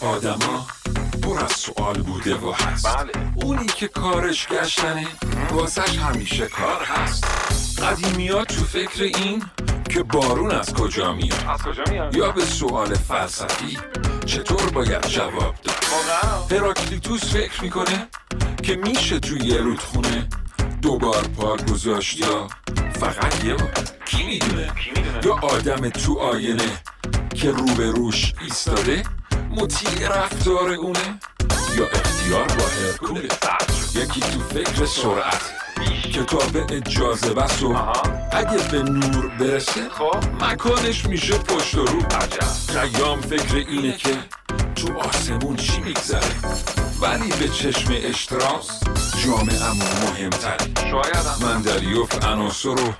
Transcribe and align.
آدما 0.00 0.66
پر 1.22 1.44
از 1.44 1.52
سوال 1.52 2.02
بوده 2.02 2.34
و 2.34 2.52
هست. 2.52 2.96
بله. 2.96 3.12
اونی 3.34 3.66
که 3.66 3.88
کارش 3.88 4.46
گشتنه 4.48 5.06
واسش 5.50 5.98
همیشه 5.98 6.46
کار 6.46 6.84
هست. 6.84 7.24
قدیمی 7.82 8.28
تو 8.28 8.64
فکر 8.64 9.02
این 9.02 9.42
که 9.90 10.02
بارون 10.02 10.50
از 10.50 10.74
کجا 10.74 11.12
میاد؟ 11.12 11.44
از 11.48 11.62
کجا 11.62 11.82
میاد؟ 11.90 12.16
یا 12.16 12.30
به 12.32 12.44
سوال 12.44 12.94
فلسفی 12.94 13.78
چطور 14.26 14.70
باید 14.70 15.06
جواب 15.06 15.54
داد؟ 15.64 16.52
هراکلیتوس 16.52 17.24
فکر 17.24 17.62
می‌کنه 17.62 18.08
که 18.62 18.76
میشه 18.76 19.18
توی 19.18 19.40
یه 19.40 19.56
رودخونه 19.56 20.28
دوبار 20.82 21.22
پا 21.22 21.56
گذاشت 21.56 22.20
یا 22.20 22.48
فقط 23.00 23.44
یه 23.44 23.54
بار؟ 23.54 23.72
کی 24.04 24.26
می‌دونه؟ 24.26 24.72
یا 25.24 25.34
آدم 25.34 25.88
تو 25.88 26.18
آینه 26.18 26.82
که 27.34 27.50
رو 27.50 27.64
به 27.64 27.90
روش 27.90 28.34
ایستاده 28.42 29.02
مطیع 29.56 30.08
رفتار 30.08 30.70
اونه؟ 30.70 31.20
یا 31.76 31.86
اختیار 31.86 32.46
با 32.46 32.64
هرکوله 32.64 33.28
یکی 33.94 34.20
تو 34.20 34.40
فکر 34.40 34.86
سرعت 34.86 35.52
کتاب 36.12 36.72
اجازه 36.72 37.34
بس 37.34 37.62
و. 37.62 37.76
اگه 38.32 38.68
به 38.72 38.82
نور 38.82 39.28
برسه 39.28 39.88
خب. 39.88 40.44
مکانش 40.44 41.06
میشه 41.06 41.38
پشت 41.38 41.74
و 41.74 41.84
رو. 41.86 42.02
خیام 42.68 43.20
فکر 43.20 43.56
اینه 43.56 43.96
که 43.96 44.18
تو 44.76 44.98
آسمون 44.98 45.56
چی 45.56 45.80
میگذره؟ 45.80 46.36
ولی 47.00 47.28
به 47.40 47.48
چشم 47.48 47.92
اشتراس 47.96 48.80
جامعه 49.24 49.72
مهمتری 50.02 50.72
شایدم 50.90 51.36
مندلیوف 51.42 52.24
عناصر 52.24 52.68
رو 52.68 52.92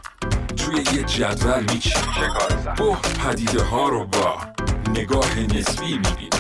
توی 0.57 0.77
یه 0.77 1.03
جدول 1.03 1.81
سخت 1.81 2.77
بو 2.77 2.95
پدیده 2.95 3.63
ها 3.63 3.89
رو 3.89 4.05
با 4.05 4.39
نگاه 4.95 5.39
نسبی 5.41 5.99
می‌بینه 5.99 6.36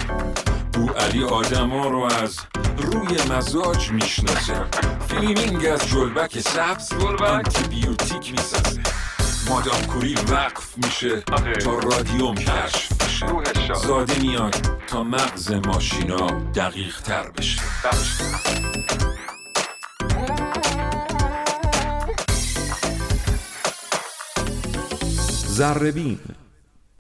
بو 0.77 0.89
علی 0.89 1.25
آدم 1.25 1.71
ها 1.71 1.89
رو 1.89 2.01
از 2.01 2.39
روی 2.77 3.17
مزاج 3.31 3.91
می‌شناسه 3.91 4.65
فیلمینگ 5.09 5.67
از 5.67 5.89
جلبک 5.89 6.41
سبز 6.41 6.89
جلبک؟ 6.89 7.23
آنتیبیوتیک 7.23 8.33
می‌سازه 8.33 8.83
مادام 9.49 9.83
کوری 9.83 10.15
وقف 10.15 10.79
میشه. 10.79 11.21
تا 11.21 11.79
رادیوم 11.79 12.35
کشف 12.35 12.93
بشه. 12.93 13.75
زاده 13.75 14.19
میاد 14.19 14.55
تا 14.87 15.03
مغز 15.03 15.53
ماشینا 15.53 16.27
دقیق 16.55 17.01
تر 17.01 17.31
بشه. 17.31 17.63
زربین 25.49 26.21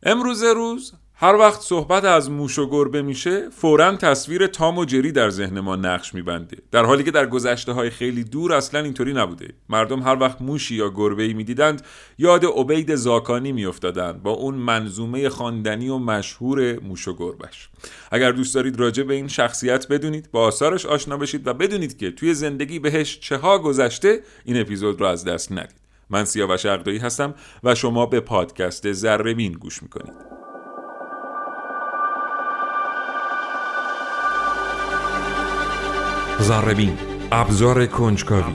امروز 0.02 0.42
روز 0.42 0.92
هر 1.18 1.34
وقت 1.34 1.60
صحبت 1.60 2.04
از 2.04 2.30
موش 2.30 2.58
و 2.58 2.70
گربه 2.70 3.02
میشه 3.02 3.50
فورا 3.50 3.96
تصویر 3.96 4.46
تام 4.46 4.78
و 4.78 4.84
جری 4.84 5.12
در 5.12 5.30
ذهن 5.30 5.60
ما 5.60 5.76
نقش 5.76 6.14
میبنده. 6.14 6.56
در 6.70 6.84
حالی 6.84 7.04
که 7.04 7.10
در 7.10 7.26
گذشته 7.26 7.72
های 7.72 7.90
خیلی 7.90 8.24
دور 8.24 8.52
اصلا 8.52 8.80
اینطوری 8.80 9.12
نبوده. 9.12 9.54
مردم 9.68 10.02
هر 10.02 10.16
وقت 10.20 10.42
موشی 10.42 10.74
یا 10.74 10.88
گربه 10.90 11.22
ای 11.22 11.34
می‌دیدند 11.34 11.82
یاد 12.18 12.44
عبید 12.44 12.94
زاکانی 12.94 13.52
میافتادند 13.52 14.22
با 14.22 14.30
اون 14.30 14.54
منظومه 14.54 15.28
خواندنی 15.28 15.88
و 15.88 15.98
مشهور 15.98 16.80
موش 16.80 17.08
و 17.08 17.16
گربش 17.16 17.68
اگر 18.10 18.32
دوست 18.32 18.54
دارید 18.54 18.80
راجع 18.80 19.02
به 19.02 19.14
این 19.14 19.28
شخصیت 19.28 19.88
بدونید 19.88 20.30
با 20.32 20.40
آثارش 20.40 20.86
آشنا 20.86 21.16
بشید 21.16 21.46
و 21.46 21.54
بدونید 21.54 21.98
که 21.98 22.10
توی 22.10 22.34
زندگی 22.34 22.78
بهش 22.78 23.18
چه 23.18 23.36
ها 23.36 23.58
گذشته 23.58 24.20
این 24.44 24.60
اپیزود 24.60 25.00
رو 25.00 25.06
از 25.06 25.24
دست 25.24 25.52
ندید. 25.52 25.86
من 26.10 26.24
سیاوش 26.24 26.66
اقدایی 26.66 26.98
هستم 26.98 27.34
و 27.64 27.74
شما 27.74 28.06
به 28.06 28.20
پادکست 28.20 28.92
زربین 28.92 29.52
گوش 29.52 29.82
می‌کنید. 29.82 30.35
زربین. 36.40 36.98
ابزار 37.32 37.86
کنجکاوی. 37.86 38.52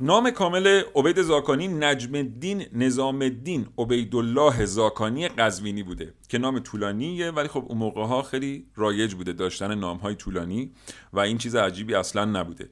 نام 0.00 0.30
کامل 0.30 0.82
عبید 0.94 1.22
زاکانی 1.22 1.68
نجم 1.68 2.14
الدین 2.14 2.66
نظام 2.72 3.22
الدین 3.22 3.66
عبیدالله 3.78 4.64
زاکانی 4.64 5.28
قزوینی 5.28 5.82
بوده 5.82 6.14
که 6.28 6.38
نام 6.38 6.58
طولانیه 6.58 7.30
ولی 7.30 7.48
خب 7.48 7.64
اون 7.68 7.78
موقع 7.78 8.02
ها 8.02 8.22
خیلی 8.22 8.66
رایج 8.76 9.14
بوده 9.14 9.32
داشتن 9.32 9.74
نام 9.74 9.96
های 9.96 10.14
طولانی 10.14 10.72
و 11.12 11.20
این 11.20 11.38
چیز 11.38 11.56
عجیبی 11.56 11.94
اصلا 11.94 12.24
نبوده. 12.24 12.68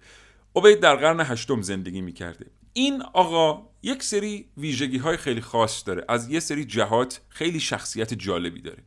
عبید 0.56 0.80
در 0.80 0.96
قرن 0.96 1.20
هشتم 1.20 1.62
زندگی 1.62 2.00
می‌کرده. 2.00 2.46
این 2.72 3.02
آقا 3.02 3.62
یک 3.82 4.02
سری 4.02 4.48
ویژگی 4.56 4.98
های 4.98 5.16
خیلی 5.16 5.40
خاص 5.40 5.82
داره. 5.86 6.04
از 6.08 6.28
یه 6.30 6.40
سری 6.40 6.64
جهات 6.64 7.20
خیلی 7.28 7.60
شخصیت 7.60 8.14
جالبی 8.14 8.62
داره. 8.62 8.82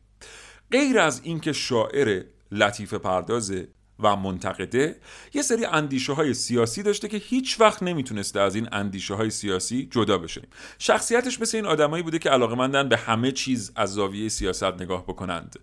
غیر 0.70 0.98
از 0.98 1.20
اینکه 1.24 1.52
شاعر 1.52 2.24
لطیفه 2.52 2.98
پردازه 2.98 3.68
و 4.02 4.16
منتقده 4.16 4.96
یه 5.34 5.42
سری 5.42 5.64
اندیشه 5.64 6.12
های 6.12 6.34
سیاسی 6.34 6.82
داشته 6.82 7.08
که 7.08 7.16
هیچ 7.16 7.60
وقت 7.60 7.82
نمی‌تونسته 7.82 8.40
از 8.40 8.54
این 8.54 8.68
اندیشه 8.72 9.14
های 9.14 9.30
سیاسی 9.30 9.88
جدا 9.90 10.18
بشه. 10.18 10.42
شخصیتش 10.78 11.40
مثل 11.40 11.56
این 11.56 11.66
آدمایی 11.66 12.02
بوده 12.02 12.18
که 12.18 12.30
علاقمندن 12.30 12.88
به 12.88 12.96
همه 12.96 13.32
چیز 13.32 13.72
از 13.76 13.94
زاویه 13.94 14.28
سیاست 14.28 14.64
نگاه 14.64 15.02
بکنند. 15.02 15.58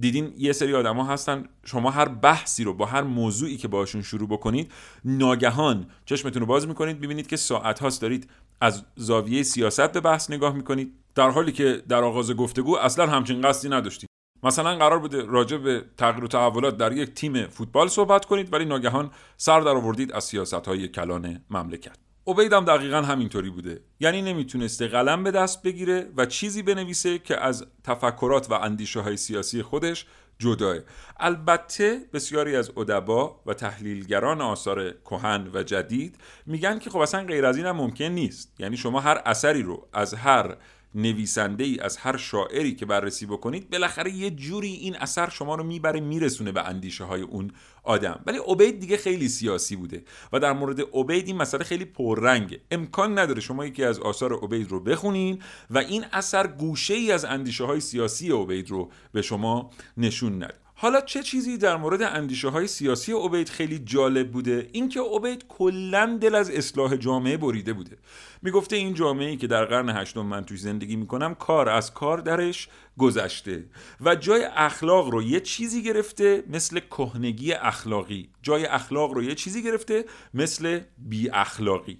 دیدین 0.00 0.34
یه 0.38 0.52
سری 0.52 0.74
آدما 0.74 1.04
هستن 1.04 1.44
شما 1.64 1.90
هر 1.90 2.08
بحثی 2.08 2.64
رو 2.64 2.74
با 2.74 2.86
هر 2.86 3.02
موضوعی 3.02 3.56
که 3.56 3.68
باشون 3.68 4.02
شروع 4.02 4.28
بکنید 4.28 4.72
ناگهان 5.04 5.86
چشمتون 6.04 6.40
رو 6.40 6.46
باز 6.46 6.68
می‌کنید 6.68 7.00
می‌بینید 7.00 7.26
که 7.26 7.36
ساعت 7.36 7.78
هاست 7.78 8.02
دارید 8.02 8.30
از 8.60 8.84
زاویه 8.96 9.42
سیاست 9.42 9.92
به 9.92 10.00
بحث 10.00 10.30
نگاه 10.30 10.54
می‌کنید. 10.54 10.94
در 11.14 11.30
حالی 11.30 11.52
که 11.52 11.82
در 11.88 12.04
آغاز 12.04 12.32
گفتگو 12.32 12.76
اصلا 12.76 13.06
همچین 13.06 13.40
قصدی 13.40 13.68
نداشتید. 13.68 14.09
مثلا 14.42 14.76
قرار 14.76 14.98
بوده 14.98 15.26
راجع 15.26 15.56
به 15.56 15.84
تغییر 15.96 16.24
و 16.24 16.28
تحولات 16.28 16.76
در 16.76 16.92
یک 16.92 17.14
تیم 17.14 17.46
فوتبال 17.46 17.88
صحبت 17.88 18.24
کنید 18.24 18.52
ولی 18.52 18.64
ناگهان 18.64 19.10
سر 19.36 19.60
در 19.60 19.68
آوردید 19.68 20.12
از 20.12 20.24
سیاست 20.24 20.54
های 20.54 20.88
کلان 20.88 21.44
مملکت. 21.50 21.96
عبیدم 22.26 22.64
دقیقا 22.64 23.02
همینطوری 23.02 23.50
بوده. 23.50 23.80
یعنی 24.00 24.22
نمی‌تونسته 24.22 24.88
قلم 24.88 25.24
به 25.24 25.30
دست 25.30 25.62
بگیره 25.62 26.08
و 26.16 26.26
چیزی 26.26 26.62
بنویسه 26.62 27.18
که 27.18 27.40
از 27.40 27.66
تفکرات 27.84 28.50
و 28.50 28.54
اندیشه 28.54 29.00
های 29.00 29.16
سیاسی 29.16 29.62
خودش 29.62 30.06
جداه. 30.38 30.76
البته 31.20 32.00
بسیاری 32.12 32.56
از 32.56 32.70
ادبا 32.76 33.40
و 33.46 33.54
تحلیلگران 33.54 34.40
آثار 34.40 34.90
کهن 34.90 35.50
و 35.54 35.62
جدید 35.62 36.16
میگن 36.46 36.78
که 36.78 36.90
خب 36.90 36.98
اصلا 36.98 37.24
غیر 37.24 37.46
از 37.46 37.56
این 37.56 37.66
هم 37.66 37.76
ممکن 37.76 38.04
نیست. 38.04 38.54
یعنی 38.58 38.76
شما 38.76 39.00
هر 39.00 39.22
اثری 39.24 39.62
رو 39.62 39.88
از 39.92 40.14
هر 40.14 40.56
نویسنده 40.94 41.64
ای 41.64 41.80
از 41.80 41.96
هر 41.96 42.16
شاعری 42.16 42.74
که 42.74 42.86
بررسی 42.86 43.26
بکنید 43.26 43.70
بالاخره 43.70 44.10
یه 44.10 44.30
جوری 44.30 44.72
این 44.72 44.96
اثر 44.96 45.28
شما 45.28 45.54
رو 45.54 45.64
می‌بره 45.64 46.00
میرسونه 46.00 46.52
به 46.52 46.68
اندیشه 46.68 47.04
های 47.04 47.22
اون 47.22 47.50
آدم. 47.82 48.20
ولی 48.26 48.38
عبید 48.38 48.80
دیگه 48.80 48.96
خیلی 48.96 49.28
سیاسی 49.28 49.76
بوده 49.76 50.02
و 50.32 50.40
در 50.40 50.52
مورد 50.52 50.80
عبید 50.80 51.26
این 51.26 51.36
مسئله 51.36 51.64
خیلی 51.64 51.84
پررنگه. 51.84 52.60
امکان 52.70 53.18
نداره 53.18 53.40
شما 53.40 53.66
یکی 53.66 53.84
از 53.84 53.98
آثار 53.98 54.44
عبید 54.44 54.70
رو 54.70 54.80
بخونین 54.80 55.42
و 55.70 55.78
این 55.78 56.04
اثر 56.12 56.46
گوشه 56.46 56.94
ای 56.94 57.12
از 57.12 57.24
اندیشه 57.24 57.64
های 57.64 57.80
سیاسی 57.80 58.32
عبید 58.32 58.70
رو 58.70 58.90
به 59.12 59.22
شما 59.22 59.70
نشون 59.96 60.42
نده. 60.42 60.54
حالا 60.82 61.00
چه 61.00 61.22
چیزی 61.22 61.58
در 61.58 61.76
مورد 61.76 62.02
اندیشه 62.02 62.48
های 62.48 62.66
سیاسی 62.66 63.12
عبید 63.12 63.48
خیلی 63.48 63.78
جالب 63.78 64.30
بوده؟ 64.30 64.68
اینکه 64.72 65.00
عبید 65.00 65.44
کلا 65.48 66.18
دل 66.20 66.34
از 66.34 66.50
اصلاح 66.50 66.96
جامعه 66.96 67.36
بریده 67.36 67.72
بوده. 67.72 67.98
می‌گفته 68.42 68.76
این 68.76 68.94
جامعه 68.94 69.28
ای 69.28 69.36
که 69.36 69.46
در 69.46 69.64
قرن 69.64 69.88
هشتم 69.88 70.20
من 70.20 70.44
توش 70.44 70.60
زندگی 70.60 70.96
می‌کنم 70.96 71.34
کار 71.34 71.68
از 71.68 71.94
کار 71.94 72.18
درش 72.18 72.68
گذشته 72.98 73.64
و 74.00 74.14
جای 74.14 74.44
اخلاق 74.44 75.08
رو 75.08 75.22
یه 75.22 75.40
چیزی 75.40 75.82
گرفته 75.82 76.44
مثل 76.48 76.80
کهنگی 76.80 77.52
اخلاقی. 77.52 78.28
جای 78.42 78.66
اخلاق 78.66 79.12
رو 79.12 79.22
یه 79.22 79.34
چیزی 79.34 79.62
گرفته 79.62 80.04
مثل 80.34 80.80
بی 80.98 81.30
اخلاقی. 81.30 81.98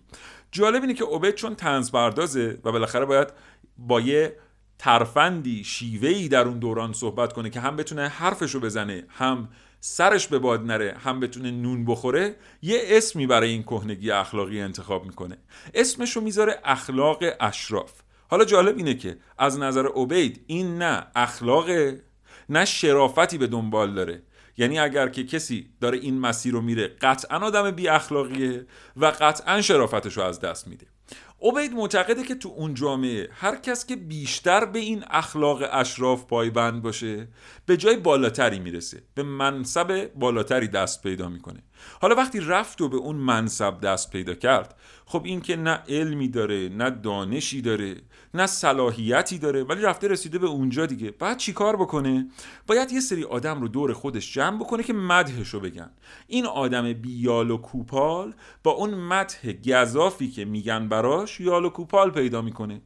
جالب 0.53 0.83
اینه 0.83 0.95
که 0.95 1.05
عبید 1.05 1.35
چون 1.35 1.55
تنز 1.55 1.91
پردازه 1.91 2.59
و 2.65 2.73
بالاخره 2.73 3.05
باید 3.05 3.29
با 3.79 4.01
یه 4.01 4.37
ترفندی 4.81 5.65
شیوهی 5.65 6.29
در 6.29 6.49
اون 6.49 6.59
دوران 6.59 6.93
صحبت 6.93 7.33
کنه 7.33 7.51
که 7.51 7.61
هم 7.61 7.77
بتونه 7.77 8.09
حرفشو 8.09 8.61
بزنه 8.61 9.05
هم 9.09 9.49
سرش 9.81 10.27
به 10.27 10.39
باد 10.39 10.67
نره 10.67 10.97
هم 11.05 11.21
بتونه 11.21 11.51
نون 11.51 11.85
بخوره 11.85 12.37
یه 12.63 12.83
اسمی 12.85 13.27
برای 13.27 13.51
این 13.51 13.63
کهنگی 13.63 14.11
اخلاقی 14.11 14.61
انتخاب 14.61 15.05
می‌کنه. 15.05 15.39
اسمشو 15.75 16.21
می‌ذاره 16.21 16.61
اخلاق 16.65 17.19
اشراف. 17.41 17.93
حالا 18.29 18.45
جالب 18.45 18.77
اینه 18.77 18.95
که 18.95 19.19
از 19.39 19.59
نظر 19.59 19.87
عبید 19.97 20.45
این 20.47 20.79
نه 20.79 21.07
اخلاقه 21.15 22.03
نه 22.49 22.65
شرافتی 22.65 23.39
به 23.39 23.47
دنبال 23.47 23.95
داره. 23.95 24.23
یعنی 24.57 24.79
اگر 24.79 25.09
که 25.09 25.25
کسی 25.25 25.69
داره 25.81 25.99
این 25.99 26.19
مسیر 26.19 26.53
رو 26.53 26.61
میره 26.61 26.89
قطعا 26.89 27.39
آدم 27.39 27.71
بی 27.71 27.89
اخلاقیه 27.89 28.67
و 28.97 29.07
قطعا 29.07 29.61
شرافتش 29.61 30.17
رو 30.17 30.23
از 30.23 30.41
دست 30.41 30.69
میده. 30.69 30.87
عبید 31.43 31.73
معتقده 31.73 32.23
که 32.23 32.35
تو 32.35 32.49
اون 32.49 32.75
جامعه 32.75 33.29
هر 33.33 33.57
کس 33.57 33.87
که 33.87 33.97
بیشتر 33.97 34.65
به 34.65 34.79
این 34.79 35.05
اخلاق 35.11 35.63
اشراف 35.73 36.25
پایبند 36.25 36.83
باشه 36.83 37.29
به 37.67 37.77
جای 37.77 37.97
بالاتری 37.97 38.59
می‌رسه. 38.59 39.03
به 39.15 39.23
منصب 39.23 40.11
بالاتری 40.15 40.69
دست 40.69 41.03
پیدا 41.03 41.29
می‌کنه. 41.29 41.63
حالا 42.01 42.15
وقتی 42.15 42.41
رفت 42.41 42.81
و 42.81 42.89
به 42.89 42.97
اون 42.97 43.17
منصب 43.17 43.81
دست 43.81 44.11
پیدا 44.11 44.35
کرد 44.35 44.75
خب 45.07 45.23
این 45.25 45.41
که 45.41 45.57
نه 45.57 45.83
علمی 45.89 46.29
داره 46.29 46.69
نه 46.69 46.91
دانشی 46.91 47.63
داره 47.63 47.97
نه 48.35 48.47
صلاحیتی 48.47 49.39
داره 49.39 49.65
ولی 49.65 49.83
رفته 49.83 50.09
رسیده 50.09 50.39
به 50.39 50.47
اونجا 50.47 50.87
دیگه. 50.87 51.11
بعد 51.11 51.37
چیکار 51.37 51.77
بکنه؟ 51.77 52.29
باید 52.67 52.93
یه 52.93 53.01
سری 53.01 53.25
آدم 53.25 53.61
رو 53.61 53.69
دور 53.69 53.93
خودش 53.93 54.33
جمع 54.33 54.59
بکنه 54.59 54.83
که 54.83 54.93
مدحشو 54.93 55.61
بگن. 55.61 55.91
این 56.27 56.47
آدم 56.47 56.93
بیال 56.93 57.51
و 57.51 57.57
کوپال 57.57 58.35
با 58.63 58.71
اون 58.71 58.95
مدح 58.95 59.53
گذافی 59.53 60.31
که 60.31 60.45
میگن 60.45 60.89
براش 60.89 61.41
یال 61.41 61.65
و 61.65 61.71
کوپال 61.71 62.11
پیدا 62.11 62.43
می‌کنه. 62.43 62.83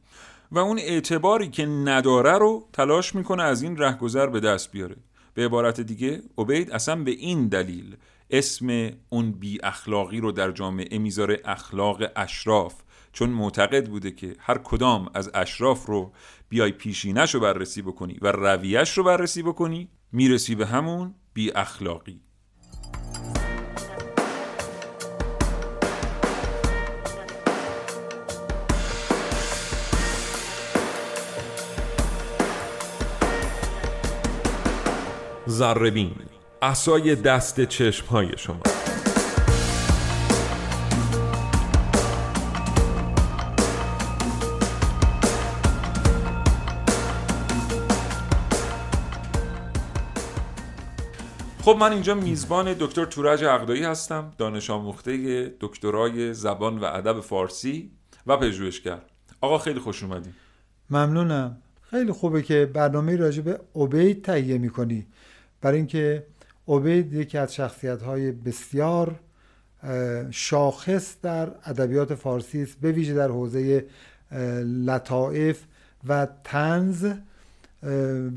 و 0.51 0.59
اون 0.59 0.79
اعتباری 0.79 1.49
که 1.49 1.65
نداره 1.65 2.37
رو 2.37 2.69
تلاش 2.73 3.15
می‌کنه 3.15 3.43
از 3.43 3.61
این 3.61 3.77
رهگذر 3.77 4.27
به 4.27 4.39
دست 4.39 4.71
بیاره. 4.71 4.95
به 5.33 5.45
عبارت 5.45 5.81
دیگه 5.81 6.21
عبید 6.37 6.71
اصلا 6.71 6.95
به 7.03 7.11
این 7.11 7.47
دلیل 7.47 7.95
اسم 8.29 8.91
اون 9.09 9.31
بی 9.31 9.59
اخلاقی 9.63 10.19
رو 10.19 10.31
در 10.31 10.51
جامعه 10.51 10.97
می‌ذاره 10.97 11.41
اخلاق 11.45 12.03
اشراف. 12.15 12.73
چون 13.15 13.29
معتقد 13.29 13.89
بوده 13.89 14.11
که 14.11 14.35
هر 14.39 14.57
کدام 14.57 15.09
از 15.13 15.31
اشراف 15.33 15.85
رو 15.85 16.11
بیای 16.49 16.71
پیشینش 16.71 17.35
رو 17.35 17.41
بررسی 17.41 17.81
بکنی 17.81 18.17
و 18.21 18.31
رویش 18.31 18.97
رو 18.97 19.03
بررسی 19.03 19.43
بکنی 19.43 19.89
می‌رسی 20.11 20.55
به 20.55 20.65
همون 20.65 21.15
بی 21.33 21.51
اخلاقی. 21.51 22.21
زربین 35.45 36.15
اسای 36.61 37.15
دست 37.15 37.61
چشم 37.61 38.05
های 38.05 38.37
شما. 38.37 38.59
خب 51.65 51.77
من 51.79 51.91
اینجا 51.91 52.15
میزبان 52.15 52.75
دکتر 52.79 53.05
تورج 53.05 53.43
عقدایی 53.43 53.83
هستم 53.83 54.33
دانش 54.37 54.69
آموخته 54.69 55.53
دکترای 55.59 56.33
زبان 56.33 56.79
و 56.79 56.83
ادب 56.83 57.19
فارسی 57.19 57.91
و 58.27 58.37
پژوهشگر. 58.37 59.01
آقا 59.41 59.57
خیلی 59.57 59.79
خوش 59.79 60.03
اومدی. 60.03 60.29
ممنونم. 60.89 61.57
خیلی 61.81 62.11
خوبه 62.11 62.41
که 62.41 62.69
برنامه 62.73 63.15
راجع 63.15 63.41
به 63.41 63.59
عبید 63.75 64.23
تهیه 64.23 64.57
می‌کنی. 64.57 65.07
برای 65.61 65.77
اینکه 65.77 66.23
عبید 66.67 67.13
یکی 67.13 67.37
از 67.37 67.55
شخصیت 67.55 68.01
های 68.01 68.31
بسیار 68.31 69.19
شاخص 70.31 71.15
در 71.21 71.51
ادبیات 71.65 72.15
فارسی 72.15 72.63
است 72.63 72.77
به 72.81 72.91
ویژه 72.91 73.13
در 73.13 73.27
حوزه 73.27 73.85
لطائف 74.85 75.63
و 76.07 76.27
تنز 76.43 77.13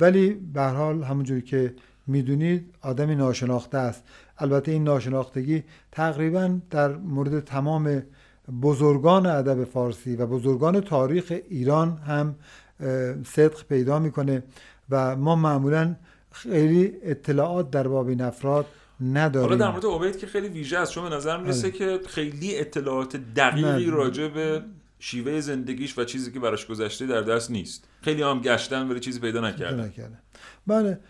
ولی 0.00 0.34
به 0.34 0.62
حال 0.62 1.02
همونجوری 1.02 1.42
که 1.42 1.74
می‌دونید 2.08 2.74
آدمی 2.82 3.16
ناشناخته 3.16 3.78
است. 3.78 4.02
البته 4.38 4.72
این 4.72 4.84
ناشناختگی 4.84 5.64
تقریبا 5.92 6.58
در 6.70 6.96
مورد 6.96 7.40
تمام 7.40 8.02
بزرگان 8.62 9.26
ادب 9.26 9.64
فارسی 9.64 10.16
و 10.16 10.26
بزرگان 10.26 10.80
تاریخ 10.80 11.32
ایران 11.48 11.96
هم 11.96 12.34
صدق 13.24 13.64
پیدا 13.68 13.98
می‌کنه 13.98 14.42
و 14.90 15.16
ما 15.16 15.36
معمولا 15.36 15.96
خیلی 16.32 16.92
اطلاعات 17.02 17.70
در 17.70 17.88
باب 17.88 18.08
این 18.08 18.20
افراد 18.20 18.66
نداریم. 19.00 19.48
حالا 19.48 19.64
در 19.64 19.70
مورد 19.70 19.86
عبید 19.86 20.18
که 20.18 20.26
خیلی 20.26 20.48
ویژه 20.48 20.78
است 20.78 20.92
چون 20.92 21.08
به 21.08 21.16
نظر 21.16 21.36
می‌رسه 21.36 21.70
که 21.70 22.00
خیلی 22.06 22.58
اطلاعات 22.58 23.16
دقیقی 23.16 23.90
راجع 23.90 24.28
به 24.28 24.62
شیوه 24.98 25.40
زندگیش 25.40 25.98
و 25.98 26.04
چیزی 26.04 26.32
که 26.32 26.40
براش 26.40 26.66
گذشته 26.66 27.06
در 27.06 27.20
دست 27.20 27.50
نیست. 27.50 27.88
خیلی 28.02 28.22
هم 28.22 28.40
گشتن 28.40 28.88
ولی 28.88 29.00
چیزی 29.00 29.20
پیدا 29.20 29.40
نکردن. 29.40 29.92
بله. 30.66 31.00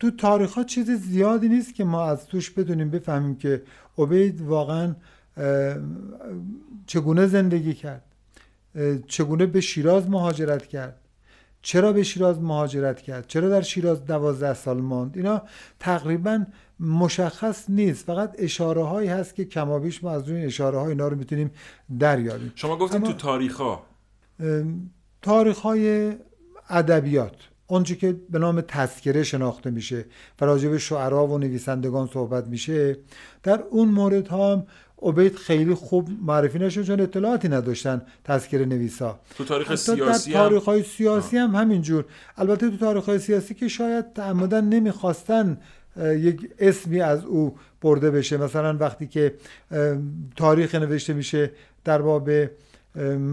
تو 0.00 0.10
تاریخ 0.18 0.52
ها 0.52 0.64
چیز 0.64 0.90
زیادی 0.90 1.48
نیست 1.48 1.74
که 1.74 1.84
ما 1.84 2.04
از 2.04 2.26
توش 2.26 2.50
بدونیم 2.50 2.90
بفهمیم 2.90 3.36
که 3.36 3.62
عبید 3.98 4.40
واقعا 4.40 4.94
چگونه 6.86 7.26
زندگی 7.26 7.74
کرد 7.74 8.02
چگونه 9.06 9.46
به 9.46 9.60
شیراز 9.60 10.10
مهاجرت 10.10 10.66
کرد 10.66 10.96
چرا 11.62 11.92
به 11.92 12.02
شیراز 12.02 12.40
مهاجرت 12.40 13.00
کرد 13.00 13.26
چرا 13.26 13.48
در 13.48 13.62
شیراز 13.62 14.04
دوازده 14.04 14.54
سال 14.54 14.80
ماند. 14.80 15.16
اینا 15.16 15.42
تقریبا 15.80 16.44
مشخص 16.80 17.64
نیست. 17.70 18.04
فقط 18.04 18.34
اشاره 18.38 18.84
هایی 18.84 19.08
هست 19.08 19.34
که 19.34 19.44
کمابیش 19.44 20.04
ما 20.04 20.10
از 20.10 20.28
روی 20.28 20.44
اشاره 20.44 20.78
های 20.78 20.88
اینا 20.88 21.08
رو 21.08 21.16
می‌تونیم 21.16 21.50
دریابیم. 21.98 22.52
شما 22.54 22.76
گفتیم 22.76 23.00
تو 23.00 23.12
تاریخ 23.12 23.60
ها 23.60 23.82
تاریخ 25.22 25.58
های 25.58 26.12
ادبیات. 26.68 27.36
اونچه 27.72 27.96
که 27.96 28.16
به 28.30 28.38
نام 28.38 28.60
تذکره 28.60 29.22
شناخته 29.22 29.70
میشه 29.70 30.04
و 30.40 30.44
راجع 30.44 30.68
به 30.68 30.78
شعرا 30.78 31.26
و 31.26 31.38
نویسندگان 31.38 32.06
صحبت 32.12 32.46
میشه 32.46 32.96
در 33.42 33.60
اون 33.70 33.88
مورد 33.88 34.28
ها 34.28 34.66
عبید 35.02 35.36
خیلی 35.36 35.74
خوب 35.74 36.08
معرفی 36.22 36.58
نشون 36.58 36.84
چون 36.84 37.00
اطلاعاتی 37.00 37.48
نداشتن 37.48 38.02
تذکره 38.24 38.64
نویسا. 38.64 39.20
تو 39.36 39.44
تاریخ 39.44 39.74
سیاسی 39.74 40.32
در 40.32 40.38
تاریخ 40.38 40.64
های 40.64 40.82
سیاسی 40.82 41.36
هم 41.36 41.54
همینجور. 41.54 42.04
البته 42.36 42.70
تو 42.70 42.76
تاریخ 42.76 43.04
های 43.04 43.18
سیاسی 43.18 43.54
که 43.54 43.68
شاید 43.68 44.12
تعمدن 44.12 44.64
نمی‌خواستن 44.64 45.58
یک 45.96 46.50
اسمی 46.58 47.00
از 47.00 47.24
او 47.24 47.56
برده 47.82 48.10
بشه. 48.10 48.36
مثلا 48.36 48.76
وقتی 48.76 49.06
که 49.06 49.34
تاریخ 50.36 50.74
نوشته 50.74 51.12
میشه 51.12 51.50
در 51.84 52.02
باب 52.02 52.30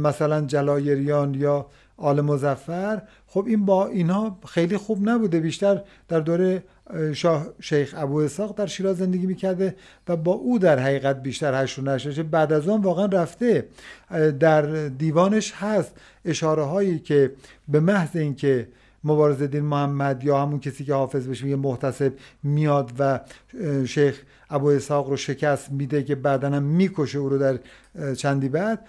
مثلا 0.03 0.41
جلایریان 0.41 1.33
یا 1.33 1.65
آل 1.97 2.21
مزفر 2.21 3.01
خب 3.27 3.45
این 3.47 3.65
با 3.65 3.87
اینها 3.87 4.39
خیلی 4.47 4.77
خوب 4.77 5.09
نبوده. 5.09 5.39
بیشتر 5.39 5.81
در 6.07 6.19
دوره 6.19 6.63
شاه 7.13 7.47
شیخ 7.59 7.93
ابو 7.97 8.17
اساق 8.17 8.57
در 8.57 8.65
شیراز 8.65 8.97
زندگی 8.97 9.25
می‌کرده 9.25 9.75
و 10.07 10.15
با 10.15 10.31
او 10.31 10.59
در 10.59 10.79
حقیقت 10.79 11.23
بیشتر 11.23 11.63
هشت 11.63 11.79
و 12.19 12.23
بعد 12.23 12.53
از 12.53 12.69
آن 12.69 12.81
واقعا 12.81 13.05
رفته 13.05 13.67
در 14.39 14.87
دیوانش 14.87 15.53
هست. 15.53 15.91
اشاره 16.25 16.63
هایی 16.63 16.99
که 16.99 17.31
به 17.67 17.79
محض 17.79 18.15
اینکه 18.15 18.67
مبارز 19.03 19.43
دین 19.43 19.63
محمد 19.63 20.23
یا 20.23 20.41
همون 20.41 20.59
کسی 20.59 20.85
که 20.85 20.93
حافظ 20.93 21.27
بشه 21.27 21.43
میگه 21.43 21.55
محتسب 21.55 22.13
میاد 22.43 22.91
و 22.99 23.19
شیخ 23.85 24.21
ابو 24.49 24.67
اسحاق 24.67 25.09
رو 25.09 25.17
شکست 25.17 25.71
میده 25.71 26.03
که 26.03 26.15
بعدا 26.15 26.49
هم 26.49 26.63
می‌کشه 26.63 27.17
او 27.17 27.29
رو 27.29 27.37
در 27.37 27.59
چندی 28.13 28.49
بعد 28.49 28.85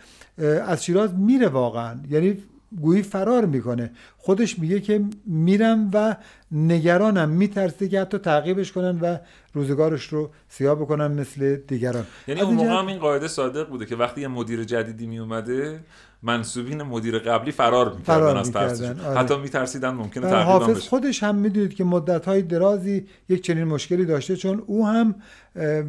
از 0.66 0.84
شیراز 0.84 1.14
میره 1.14 1.48
واقعا. 1.48 1.96
یعنی 2.10 2.38
گویی 2.80 3.02
فرار 3.02 3.44
می‌کنه. 3.44 3.90
خودش 4.16 4.58
میگه 4.58 4.80
که 4.80 5.04
میرم 5.26 5.90
و 5.94 6.16
نگرانم. 6.52 7.28
میترسه 7.28 7.88
که 7.88 8.00
حتی 8.00 8.18
تعقیبش 8.18 8.72
کنن 8.72 9.00
و 9.00 9.18
روزگارش 9.52 10.04
رو 10.04 10.30
سیاه 10.48 10.74
بکنن 10.74 11.06
مثل 11.06 11.56
دیگران. 11.56 12.04
یعنی 12.28 12.40
اون 12.40 12.54
موقع 12.54 12.78
هم 12.78 12.86
این 12.86 12.98
قاعده 12.98 13.28
صادق 13.28 13.68
بوده 13.68 13.86
که 13.86 13.96
وقتی 13.96 14.20
یه 14.20 14.28
مدیر 14.28 14.64
جدیدی 14.64 15.06
میومده 15.06 15.80
منصوبین 16.22 16.82
مدیر 16.82 17.18
قبلی 17.18 17.52
فرار 17.52 17.94
می‌کردن 17.94 18.36
از 18.36 18.52
ترسشون 18.52 19.00
آره. 19.00 19.18
حتی 19.18 19.36
میترسیدن 19.36 19.90
ممکنه 19.90 20.22
تعقیب 20.22 20.46
حافظ 20.46 20.88
خودش 20.88 21.22
هم 21.22 21.34
می‌دونید 21.34 21.74
که 21.74 21.84
مدت 21.84 22.24
های 22.24 22.42
درازی 22.42 23.06
یک 23.28 23.42
چنین 23.42 23.64
مشکلی 23.64 24.04
داشته 24.04 24.36
چون 24.36 24.62
او 24.66 24.86
هم 24.86 25.14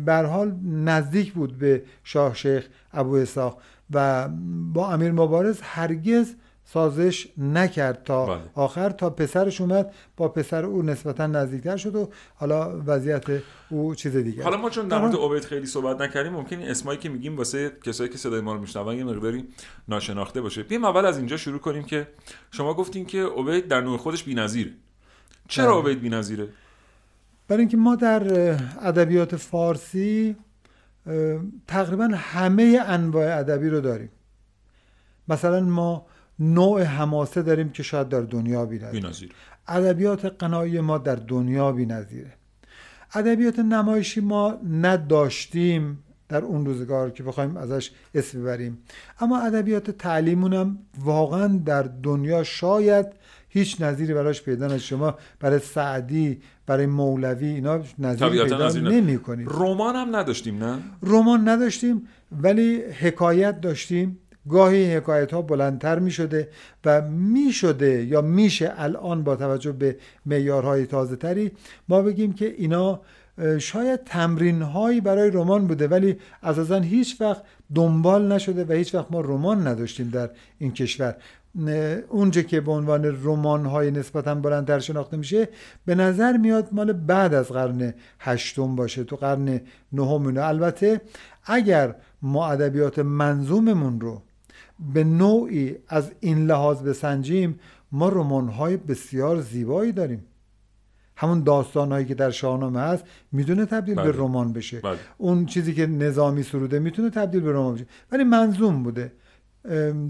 بر 0.06 0.26
حال 0.26 0.56
نزدیک 0.66 1.34
بود 1.34 1.58
به 1.58 1.84
شاه 2.04 2.36
شیخ 2.36 2.68
ابو 2.94 3.16
اساق 3.16 3.58
و 3.94 4.30
با 4.74 4.92
امیر 4.92 5.12
مبارز 5.12 5.60
هرگز 5.62 6.34
سازش 6.74 7.28
نکرد 7.38 8.04
تا 8.04 8.26
بله. 8.26 8.42
آخر 8.54 8.90
تا 8.90 9.10
پسرش 9.10 9.62
اومد 9.62 9.94
با 10.18 10.28
پسر 10.28 10.66
او 10.66 10.82
نسبتا 10.82 11.28
نزدیکتر 11.28 11.78
شد 11.78 11.96
و 11.96 12.10
حالا 12.36 12.82
وضعیت 12.86 13.26
او 13.70 13.96
چیز 13.96 14.16
دیگه. 14.18 14.44
حالا 14.44 14.58
ما 14.58 14.70
چون 14.70 14.88
در 14.88 15.00
مورد 15.00 15.16
عبید 15.16 15.46
خیلی 15.46 15.66
صحبت 15.66 16.02
نکردیم 16.02 16.34
ممکن 16.34 16.60
اسمایی 16.60 17.00
که 17.00 17.10
میگیم 17.10 17.38
واسه 17.38 17.72
کسایی 17.84 18.10
که 18.10 18.18
صدای 18.18 18.42
ما 18.42 18.54
رو 18.54 18.62
میشنون 18.62 18.98
یه 18.98 19.04
مقداری 19.04 19.48
ناشناخته 19.88 20.42
باشه. 20.42 20.64
بیم 20.64 20.86
اول 20.86 21.06
از 21.06 21.18
اینجا 21.18 21.38
شروع 21.38 21.60
کنیم 21.60 21.84
که 21.84 22.08
شما 22.52 22.74
گفتین 22.74 23.06
که 23.06 23.24
عبید 23.24 23.68
در 23.68 23.82
نوع 23.82 23.98
خودش 23.98 24.24
بی‌نظیره. 24.24 24.72
چرا 25.48 25.82
بله. 25.82 25.92
عبید 25.92 26.02
بی‌نظیره؟ 26.02 26.48
برای 27.48 27.60
اینکه 27.60 27.78
ما 27.78 27.96
در 27.96 28.24
ادبیات 28.82 29.36
فارسی 29.36 30.36
تقریبا 31.68 32.10
همه 32.16 32.80
انواع 32.86 33.40
ادبی 33.40 33.70
رو 33.70 33.82
داریم. 33.82 34.10
مثلا 35.28 35.60
ما 35.60 36.06
نوع 36.40 36.82
حماسه 36.84 37.42
داریم 37.42 37.70
که 37.70 37.84
شاید 37.84 38.10
در 38.10 38.22
دنیا 38.22 38.66
بی‌نظیر 38.66 39.32
ادبیات 39.68 40.26
قنایی 40.26 40.80
ما 40.80 40.98
در 40.98 41.16
دنیا 41.16 41.72
بی‌نظیره 41.72 42.34
ادبیات 43.14 43.60
نمایشی 43.60 44.22
ما 44.22 44.58
نداشتیم 44.82 46.04
در 46.30 46.42
اون 46.44 46.66
روزگار 46.66 47.10
که 47.10 47.24
بخوایم 47.24 47.58
ازش 47.58 47.92
اسم 48.16 48.42
ببریم. 48.42 48.78
اما 49.20 49.40
ادبیات 49.40 49.92
تعلیمون 49.92 50.54
هم 50.54 50.80
واقعا 51.00 51.48
در 51.48 51.84
دنیا 51.84 52.44
شاید 52.44 53.06
هیچ 53.50 53.82
نظیری 53.82 54.14
براش 54.14 54.42
پیدا 54.42 54.68
نشه. 54.68 54.78
شما 54.78 55.16
برای 55.40 55.60
سعدی 55.60 56.42
برای 56.66 56.86
مولوی 56.86 57.48
اینا 57.48 57.82
نظیری 58.00 58.44
پیدا 58.44 58.70
نمی 58.70 59.18
کنید 59.18 59.48
رمان 59.52 59.96
هم 59.96 60.16
نداشتیم 60.16 60.64
نه؟ 60.64 60.80
رمان 61.04 61.50
نداشتیم 61.50 62.08
ولی 62.32 62.82
حکایت 62.82 63.62
داشتیم. 63.62 64.20
گاهی 64.50 64.96
حکایت 64.96 65.34
ها 65.34 65.42
بلندتر 65.42 66.00
می 66.00 66.12
شده 66.12 66.50
و 66.86 67.02
می 67.10 67.52
شده 67.52 68.06
یا 68.06 68.22
میشه 68.22 68.74
الان 68.78 69.24
با 69.24 69.36
توجه 69.36 69.72
به 69.72 69.96
معیارهای 70.26 70.86
تازه 70.86 71.16
تری 71.16 71.52
ما 71.90 72.02
بگیم 72.02 72.34
که 72.34 72.56
اینا 72.58 73.02
شاید 73.60 74.04
تمرین 74.04 74.62
هایی 74.62 75.02
برای 75.02 75.32
رمان 75.32 75.68
بوده 75.68 75.88
ولی 75.88 76.18
اساسا 76.44 76.80
هیچ 76.80 77.22
وقت 77.22 77.42
دنبال 77.76 78.32
نشده 78.32 78.66
و 78.66 78.72
هیچ 78.72 78.96
وقت 78.96 79.12
ما 79.12 79.22
رمان 79.22 79.68
نداشتیم 79.68 80.10
در 80.10 80.30
این 80.60 80.72
کشور. 80.74 81.16
اونجا 82.10 82.42
که 82.42 82.62
به 82.62 82.72
عنوان 82.72 83.06
رمان 83.24 83.66
های 83.66 83.92
نسبتا 83.92 84.36
بلندتر 84.36 84.80
شناخته 84.80 85.18
میشه 85.18 85.48
به 85.86 85.96
نظر 85.96 86.38
میاد 86.38 86.70
مال 86.72 86.94
بعد 86.94 87.34
از 87.34 87.48
قرن 87.52 87.94
هشتم 88.20 88.76
باشه 88.76 89.04
تو 89.04 89.16
قرن 89.16 89.62
نهم 89.94 90.38
البته 90.38 91.02
اگر 91.46 91.96
ما 92.22 92.48
ادبیات 92.48 93.00
منظوممون 93.00 94.02
رو 94.02 94.22
به 94.94 95.04
نوعی 95.04 95.76
از 95.88 96.12
این 96.20 96.46
لحاظ 96.46 96.82
بسنجیم 96.82 97.60
ما 97.92 98.10
رمان 98.10 98.48
های 98.48 98.78
بسیار 98.78 99.42
زیبایی 99.42 99.92
داریم. 99.92 100.26
همون 101.16 101.44
داستان 101.44 101.92
هایی 101.92 102.06
که 102.06 102.16
در 102.16 102.32
شاهنامه 102.32 102.80
هست 102.80 103.04
می‌تونه 103.32 103.66
تبدیل 103.66 103.96
به 103.96 104.02
بله. 104.02 104.12
رمان 104.12 104.54
بشه. 104.54 104.80
بله. 104.80 104.98
اون 105.18 105.46
چیزی 105.46 105.74
که 105.74 105.88
نظامی 105.88 106.44
سروده 106.44 106.80
می‌تونه 106.80 107.10
تبدیل 107.10 107.42
به 107.42 107.52
رمان 107.52 107.74
بشه. 107.74 107.86
ولی 108.12 108.24
منظوم 108.24 108.84
بوده. 108.84 109.12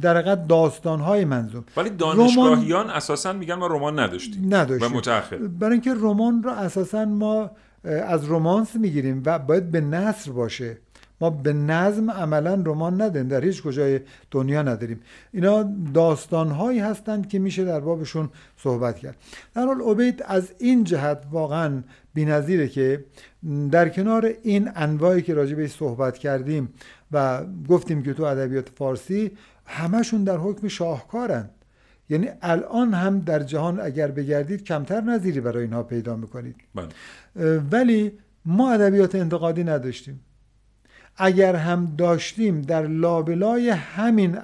در 0.02 0.18
حقیقت 0.18 0.48
داستان 0.48 1.00
های 1.00 1.26
منظوم. 1.26 1.64
ولی 1.78 1.90
دانشگاهیان 1.90 2.90
اساسا 2.90 3.34
میگن 3.34 3.56
ما 3.56 3.68
رمان 3.68 4.00
نداشتیم 4.00 4.56
نداشتیم. 4.56 4.94
و 4.94 4.98
متأخر. 4.98 5.38
برای 5.38 5.74
اینکه 5.74 5.94
رمان 5.94 6.44
رو 6.44 6.50
اساسا 6.52 7.06
ما 7.06 7.52
از 7.84 8.26
رومانس 8.26 8.76
می‌گیریم 8.76 9.24
و 9.26 9.40
باید 9.40 9.72
به 9.72 9.82
نصر 9.82 10.32
باشه. 10.32 10.78
ما 11.22 11.30
به 11.30 11.54
نظم 11.54 12.12
عملا 12.12 12.54
رمان 12.66 13.02
نداریم 13.02 13.28
در 13.28 13.44
هیچ 13.44 13.64
کجای 13.64 14.00
دنیا 14.32 14.62
نداریم. 14.62 15.00
اینا 15.34 15.70
داستان 15.94 16.52
هایی 16.52 16.80
هستند 16.80 17.30
که 17.30 17.40
میشه 17.40 17.66
در 17.66 17.80
بابشون 17.80 18.30
صحبت 18.58 19.00
کرد. 19.00 19.16
در 19.56 19.66
حال 19.66 19.82
عبید 19.82 20.24
از 20.26 20.52
این 20.58 20.84
جهت 20.84 21.24
واقعا 21.32 21.84
بینظیره 22.14 22.68
که 22.68 23.06
در 23.72 23.90
کنار 23.90 24.34
این 24.44 24.72
انواعی 24.76 25.22
که 25.22 25.34
راجع 25.34 25.56
بهش 25.56 25.72
صحبت 25.72 26.18
کردیم 26.18 26.70
و 27.12 27.46
گفتیم 27.70 28.04
که 28.04 28.14
تو 28.14 28.24
ادبیات 28.24 28.70
فارسی 28.70 29.32
همشون 29.66 30.24
در 30.24 30.38
حکم 30.38 30.68
شاهکارند 30.68 31.50
یعنی 32.10 32.30
الان 32.42 32.94
هم 32.94 33.20
در 33.20 33.40
جهان 33.40 33.80
اگر 33.80 34.08
بگردید 34.08 34.64
کمتر 34.64 35.02
نظیری 35.02 35.40
برای 35.40 35.64
اینها 35.64 35.84
پیدا 35.84 36.16
می‌کنید. 36.16 36.56
بله. 36.76 36.88
ولی 37.72 38.12
ما 38.46 38.72
ادبیات 38.72 39.16
انتقادی 39.16 39.64
نداشتیم. 39.64 40.20
اگر 41.20 41.56
هم 41.56 41.94
داشتیم 41.98 42.62
در 42.62 42.88
لابلای 42.88 43.70
همین 43.70 44.38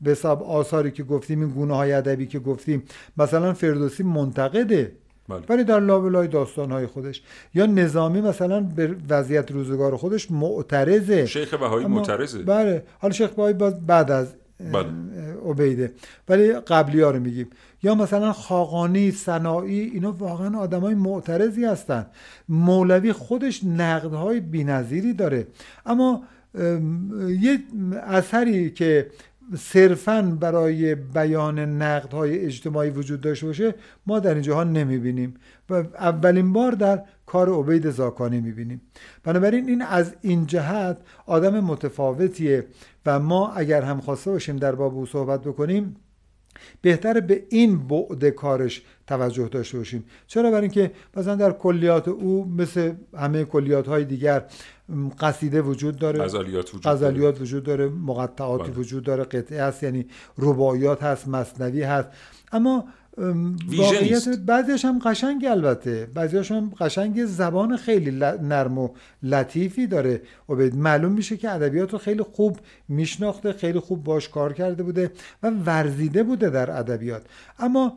به 0.00 0.10
حساب 0.10 0.42
آثاری 0.42 0.90
که 0.90 1.02
گفتیم 1.02 1.40
این 1.40 1.50
گونه 1.50 1.76
های 1.76 1.92
ادبی 1.92 2.26
که 2.26 2.38
گفتیم 2.38 2.82
مثلا 3.16 3.52
فردوسی 3.52 4.02
منتقده 4.02 4.92
بله. 5.28 5.42
ولی 5.48 5.64
در 5.64 5.80
لابلای 5.80 6.28
داستانهای 6.28 6.86
خودش. 6.86 7.22
یا 7.54 7.66
نظامی 7.66 8.20
مثلا 8.20 8.60
به 8.60 8.96
وضعیت 9.08 9.50
روزگار 9.50 9.96
خودش 9.96 10.30
معترضه. 10.30 11.26
شیخ 11.26 11.54
بهایی 11.54 11.86
معترضه. 11.86 12.42
بله. 12.42 12.82
حالا 12.98 13.14
شیخ 13.14 13.30
بهایی 13.30 13.54
بعد 13.86 14.10
از 14.10 14.34
بله. 14.72 14.86
عبیده. 15.46 15.92
ولی 16.28 16.52
قبلی 16.52 17.00
ها 17.00 17.10
رو 17.10 17.20
میگیم. 17.20 17.50
یا 17.82 17.94
مثلا 17.94 18.32
خاقانی 18.32 19.10
سنایی 19.10 19.80
اینا 19.80 20.12
واقعا 20.12 20.58
آدم 20.58 20.80
های 20.80 20.94
معترضی 20.94 21.64
هستن. 21.64 22.06
مولوی 22.48 23.12
خودش 23.12 23.64
نقدهای 23.64 24.40
بینظیری 24.40 25.12
داره. 25.12 25.46
اما 25.86 26.22
یه 27.40 27.58
اثری 28.02 28.70
که 28.70 29.10
صرفا 29.56 30.36
برای 30.40 30.94
بیان 30.94 31.58
نقدهای 31.58 32.38
اجتماعی 32.38 32.90
وجود 32.90 33.20
داشته 33.20 33.46
باشه 33.46 33.74
ما 34.06 34.20
در 34.20 34.34
این 34.34 34.42
جهان 34.42 34.72
نمی‌بینیم. 34.72 35.34
و 35.70 35.74
اولین 35.74 36.52
بار 36.52 36.72
در 36.72 37.02
کار 37.26 37.50
عبید 37.50 37.90
زاکانی 37.90 38.40
می‌بینیم. 38.40 38.80
بنابراین 39.24 39.68
این 39.68 39.82
از 39.82 40.14
این 40.20 40.46
جهت 40.46 40.98
آدم 41.26 41.60
متفاوتیه 41.60 42.66
و 43.06 43.18
ما 43.20 43.52
اگر 43.52 43.82
هم 43.82 44.00
خواسته 44.00 44.30
باشیم 44.30 44.56
در 44.56 44.74
باب 44.74 45.04
صحبت 45.06 45.40
بکنیم 45.40 45.96
بهتر 46.80 47.20
به 47.20 47.42
این 47.48 47.88
بعد 47.88 48.24
کارش 48.24 48.82
توجه 49.06 49.48
داشته 49.48 49.78
باشیم. 49.78 50.04
چرا؟ 50.26 50.50
برای 50.50 50.62
اینکه 50.62 50.90
مثلا 51.16 51.34
در 51.34 51.52
کلیات 51.52 52.08
او 52.08 52.44
مثل 52.56 52.92
همه 53.16 53.44
کلیات 53.44 53.88
های 53.88 54.04
دیگر 54.04 54.44
قصیده 55.20 55.62
وجود 55.62 55.96
داره. 55.96 56.18
غزلیات 56.18 56.74
وجود, 56.74 56.82
داره. 56.82 57.40
وجود 57.40 57.62
داره. 57.64 57.88
مقطعاتی 57.88 58.70
بله. 58.70 58.80
وجود 58.80 59.04
داره. 59.04 59.24
قطعه 59.24 59.62
هست 59.62 59.82
یعنی 59.82 60.06
رباعیات 60.38 61.02
هست 61.02 61.28
مصنوی 61.28 61.82
هست. 61.82 62.08
اما 62.52 62.84
واقعیت 63.76 64.28
بعضیش 64.28 64.84
هم 64.84 64.98
قشنگ 64.98 65.44
البته. 65.44 66.08
بعضیش 66.14 66.52
هم 66.52 66.72
قشنگ 66.80 67.24
زبان 67.24 67.76
خیلی 67.76 68.10
نرم 68.42 68.78
و 68.78 68.88
لطیفی 69.22 69.86
داره. 69.86 70.22
و 70.48 70.54
معلوم 70.54 71.12
میشه 71.12 71.36
که 71.36 71.50
ادبیات 71.50 71.92
رو 71.92 71.98
خیلی 71.98 72.22
خوب 72.22 72.58
میشناخته 72.88 73.52
خیلی 73.52 73.78
خوب 73.78 74.04
باش 74.04 74.28
کار 74.28 74.52
کرده 74.52 74.82
بوده 74.82 75.10
و 75.42 75.50
ورزیده 75.50 76.22
بوده 76.22 76.50
در 76.50 76.70
ادبیات. 76.70 77.22
اما 77.58 77.96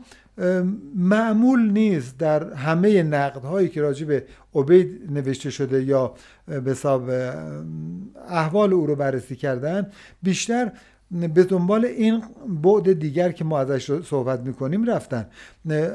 معمول 0.96 1.72
نیست 1.72 2.18
در 2.18 2.54
همه 2.54 3.04
نقدهایی 3.04 3.70
که 3.70 3.82
راجع 3.82 4.06
به 4.06 4.26
عبید 4.56 5.02
نوشته 5.12 5.50
شده 5.50 5.84
یا 5.84 6.14
به 6.48 6.72
حساب 6.72 7.10
احوال 8.30 8.74
او 8.74 8.86
رو 8.86 8.96
بررسی 8.96 9.36
کردن. 9.36 9.88
بیشتر 10.24 10.72
به 11.14 11.44
دنبال 11.44 11.86
این 11.86 12.24
بعد 12.64 13.00
دیگر 13.00 13.32
که 13.32 13.44
ما 13.44 13.60
ازش 13.60 14.02
صحبت 14.02 14.40
می‌کنیم 14.40 14.90
رفتن. 14.90 15.28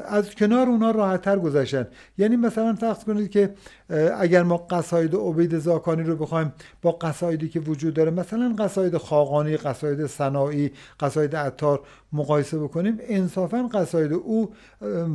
از 0.07 0.35
کنار 0.35 0.67
اونا 0.67 0.91
راحتتر 0.91 1.39
گذشتن. 1.39 1.87
یعنی 2.17 2.35
مثلا 2.35 2.73
فرض 2.73 3.03
کنید 3.03 3.29
که 3.29 3.53
اگر 4.19 4.43
ما 4.43 4.57
قصاید 4.57 5.15
عبید 5.15 5.59
زاکانی 5.59 6.03
رو 6.03 6.15
بخوایم 6.15 6.53
با 6.81 6.91
قصایدی 6.91 7.49
که 7.49 7.59
وجود 7.59 7.93
داره 7.93 8.11
مثلا 8.11 8.55
قصاید 8.59 8.97
خاقانی 8.97 9.57
قصاید 9.57 10.05
صناعی 10.05 10.71
قصاید 10.99 11.35
عطار 11.35 11.79
مقایسه 12.13 12.59
بکنیم 12.59 12.97
انصافا 13.01 13.69
قصاید 13.73 14.13
او 14.13 14.49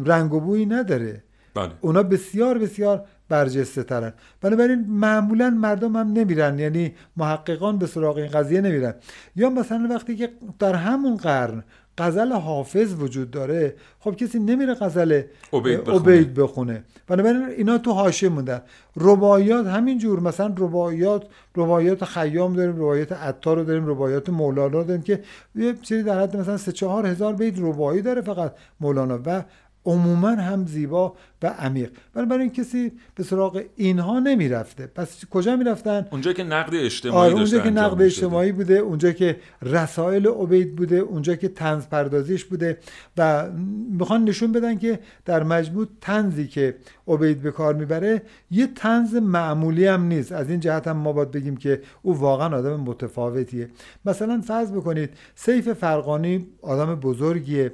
رنگ 0.04 0.34
و 0.34 0.40
بویی 0.40 0.66
نداره. 0.66 1.22
بله. 1.54 1.70
اونا 1.80 2.02
بسیار 2.02 2.58
بسیار 2.58 3.04
برجسته 3.28 3.82
ترن 3.82 4.12
بنابراین 4.40 4.84
معمولا 4.88 5.50
مردم 5.50 5.96
هم 5.96 6.12
نمیرن. 6.12 6.58
یعنی 6.58 6.94
محققان 7.16 7.78
به 7.78 7.86
سراغ 7.86 8.16
این 8.16 8.26
قضیه 8.26 8.60
نمیرن. 8.60 8.94
یا 9.36 9.50
مثلا 9.50 9.86
وقتی 9.90 10.16
که 10.16 10.30
در 10.58 10.74
همون 10.74 11.16
قرن 11.16 11.64
غزل 11.98 12.32
حافظ 12.32 12.94
وجود 12.94 13.30
داره 13.30 13.74
خب 14.00 14.16
کسی 14.16 14.38
نمیره 14.38 14.74
غزل 14.74 15.22
عبید 15.52 16.34
بخونه. 16.34 16.84
بنابراین 17.06 17.48
اینا 17.56 17.78
تو 17.78 17.92
حاشیه 17.92 18.28
موندن. 18.28 18.62
رباعیات 18.96 19.66
همین 19.66 19.98
جور 19.98 20.20
مثلا 20.20 20.54
رباعیات 20.58 21.26
رباعیات 21.56 22.04
خیام 22.04 22.56
داریم 22.56 22.76
رباعیات 22.76 23.12
عطار 23.12 23.56
رو 23.56 23.64
داریم 23.64 23.86
رباعیات 23.86 24.28
مولانا 24.28 24.82
داریم 24.82 25.02
که 25.02 25.22
یه 25.54 25.74
چیزی 25.82 26.02
در 26.02 26.20
حد 26.22 26.36
مثلا 26.36 26.56
سه 26.56 26.72
چهار 26.72 27.06
هزار 27.06 27.32
بیت 27.32 27.54
رباعی 27.58 28.02
داره 28.02 28.20
فقط 28.20 28.54
مولانا. 28.80 29.18
و 29.26 29.44
عموما 29.86 30.28
هم 30.28 30.66
زیبا 30.66 31.14
و 31.44 31.46
عمیق. 31.46 31.90
بنابراین 32.14 32.50
کسی 32.50 32.92
به 33.14 33.22
سراغ 33.22 33.62
اینها 33.76 34.20
نمی‌رفته. 34.20 34.86
پس 34.86 35.24
کجا 35.30 35.56
می‌رفتن؟ 35.56 36.06
اونجا 36.10 36.32
که 36.32 36.44
نقد 36.44 36.74
اجتماعی 36.74 37.30
آره 37.30 37.34
اونجا 37.34 37.58
که 37.58 37.70
نقد 37.70 38.02
اجتماعی 38.02 38.52
بوده 38.52 38.74
اونجا 38.74 39.12
که 39.12 39.36
رسائل 39.62 40.26
عبید 40.26 40.76
بوده 40.76 40.96
اونجا 40.96 41.34
که 41.34 41.48
تنز 41.48 41.86
پردازیش 41.86 42.44
بوده 42.44 42.78
و 43.16 43.50
می‌خوان 43.90 44.24
نشون 44.24 44.52
بدن 44.52 44.78
که 44.78 44.98
در 45.24 45.42
مجموع 45.42 45.86
تنزی 46.00 46.46
که 46.46 46.74
عبید 47.08 47.42
به 47.42 47.50
کار 47.50 47.74
می‌بره 47.74 48.22
یه 48.50 48.66
تنز 48.66 49.14
معمولی 49.14 49.86
هم 49.86 50.02
نیست. 50.02 50.32
از 50.32 50.50
این 50.50 50.60
جهت 50.60 50.88
هم 50.88 50.96
ما 50.96 51.12
باید 51.12 51.30
بگیم 51.30 51.56
که 51.56 51.80
او 52.02 52.18
واقعا 52.18 52.58
آدم 52.58 52.80
متفاوتیه. 52.80 53.68
مثلا 54.04 54.40
فرض 54.40 54.72
بکنید 54.72 55.10
سیف 55.34 55.72
فرقانی 55.72 56.46
آدم 56.62 56.94
بزرگیه 56.94 57.72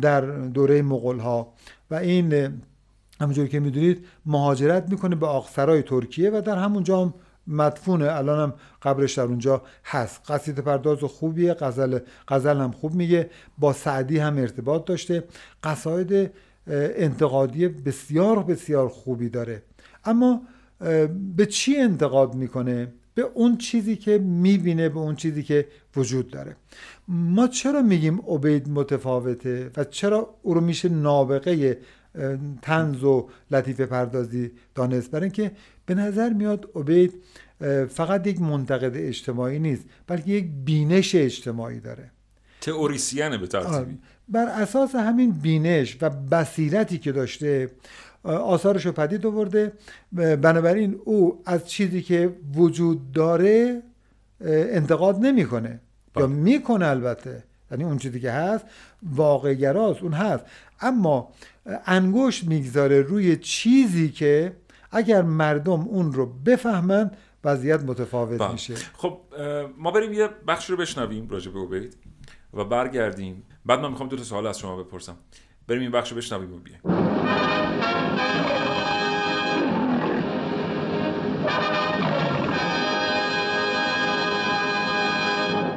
در 0.00 0.20
دوره 0.48 0.82
مغول 0.82 1.18
ها 1.18 1.52
و 1.90 1.94
این 1.94 2.52
همونجور 3.20 3.46
که 3.46 3.60
می‌دونید 3.60 4.06
مهاجرت 4.26 4.90
می‌کنه 4.90 5.16
به 5.16 5.26
آقسرای 5.26 5.82
ترکیه 5.82 6.30
و 6.30 6.42
در 6.46 6.58
همونجا 6.58 7.02
هم 7.02 7.14
مدفونه. 7.46 8.16
الان 8.16 8.40
هم 8.40 8.54
قبرش 8.82 9.18
در 9.18 9.24
اونجا 9.24 9.62
هست. 9.84 10.30
قصیده 10.30 10.62
پرداز 10.62 10.98
خوبیه. 10.98 11.54
غزل 11.54 11.98
غزل 12.28 12.56
هم 12.56 12.70
خوب 12.70 12.94
میگه. 12.94 13.30
با 13.58 13.72
سعدی 13.72 14.18
هم 14.18 14.38
ارتباط 14.38 14.84
داشته. 14.84 15.24
قصاید 15.62 16.30
انتقادی 16.66 17.68
بسیار 17.68 18.42
بسیار 18.42 18.88
خوبی 18.88 19.28
داره. 19.28 19.62
اما 20.04 20.42
به 21.36 21.46
چی 21.46 21.76
انتقاد 21.76 22.34
می‌کنه؟ 22.34 22.92
به 23.14 23.22
اون 23.22 23.56
چیزی 23.56 23.96
که 23.96 24.18
می‌بینه 24.18 24.88
به 24.88 24.98
اون 24.98 25.16
چیزی 25.16 25.42
که 25.42 25.68
وجود 25.96 26.30
داره. 26.30 26.56
ما 27.08 27.48
چرا 27.48 27.82
میگیم 27.82 28.20
عبید 28.28 28.68
متفاوته 28.68 29.70
و 29.76 29.84
چرا 29.84 30.34
او 30.42 30.54
رو 30.54 30.60
میشه 30.60 30.88
نابغه 30.88 31.78
تنز 32.62 33.04
و 33.04 33.28
لطیفه 33.50 33.86
پردازی 33.86 34.50
دانست. 34.74 35.10
برای 35.10 35.24
اینکه 35.24 35.50
به 35.86 35.94
نظر 35.94 36.32
میاد 36.32 36.70
عبید 36.74 37.14
فقط 37.88 38.26
یک 38.26 38.40
منتقد 38.40 38.92
اجتماعی 38.94 39.58
نیست 39.58 39.84
بلکه 40.06 40.30
یک 40.30 40.46
بینش 40.64 41.14
اجتماعی 41.14 41.80
داره. 41.80 42.10
تئوریسیانه 42.60 43.38
به 43.38 43.46
ترتیبی. 43.46 43.98
بر 44.28 44.46
اساس 44.46 44.94
همین 44.94 45.30
بینش 45.30 45.98
و 46.00 46.10
بصیرتی 46.10 46.98
که 46.98 47.12
داشته 47.12 47.70
آثارش 48.24 48.86
رو 48.86 48.92
پدید 48.92 49.26
آورده. 49.26 49.72
بنابراین 50.12 51.00
او 51.04 51.42
از 51.46 51.68
چیزی 51.68 52.02
که 52.02 52.36
وجود 52.54 53.12
داره 53.12 53.82
انتقاد 54.44 55.18
نمی‌کنه. 55.18 55.80
یا 56.16 56.26
بله. 56.26 56.36
می‌کنه 56.36 56.86
البته. 56.86 57.44
یعنی 57.70 57.84
اون 57.84 57.98
چیزی 57.98 58.20
که 58.20 58.30
هست 58.30 58.64
واقع 59.02 59.54
اون 60.02 60.12
هست. 60.12 60.44
اما 60.80 61.28
انگشت 61.86 62.44
می‌گذاره 62.44 63.02
روی 63.02 63.36
چیزی 63.36 64.10
که 64.10 64.56
اگر 64.90 65.22
مردم 65.22 65.80
اون 65.80 66.12
رو 66.12 66.26
بفهمند 66.26 67.16
وضعیت 67.44 67.82
متفاوت 67.82 68.38
با. 68.38 68.44
بله. 68.44 68.52
میشه 68.52 68.74
خب 68.74 69.20
ما 69.78 69.90
بریم 69.90 70.12
یه 70.12 70.28
بخش 70.48 70.70
رو 70.70 70.76
بشنویم 70.76 71.28
راجع 71.28 71.50
به 71.50 71.60
عبید 71.60 71.96
و 72.54 72.64
برگردیم 72.64 73.42
بعد 73.64 73.80
من 73.80 73.90
می‌خوام 73.90 74.08
دو 74.08 74.16
تا 74.16 74.22
سوال 74.22 74.46
از 74.46 74.58
شما 74.58 74.82
بپرسم 74.82 75.16
بریم 75.68 75.80
این 75.80 75.90
بخش 75.90 76.10
رو 76.10 76.16
بشنویم 76.16 76.54
و 76.54 76.58
بیایم 76.58 76.80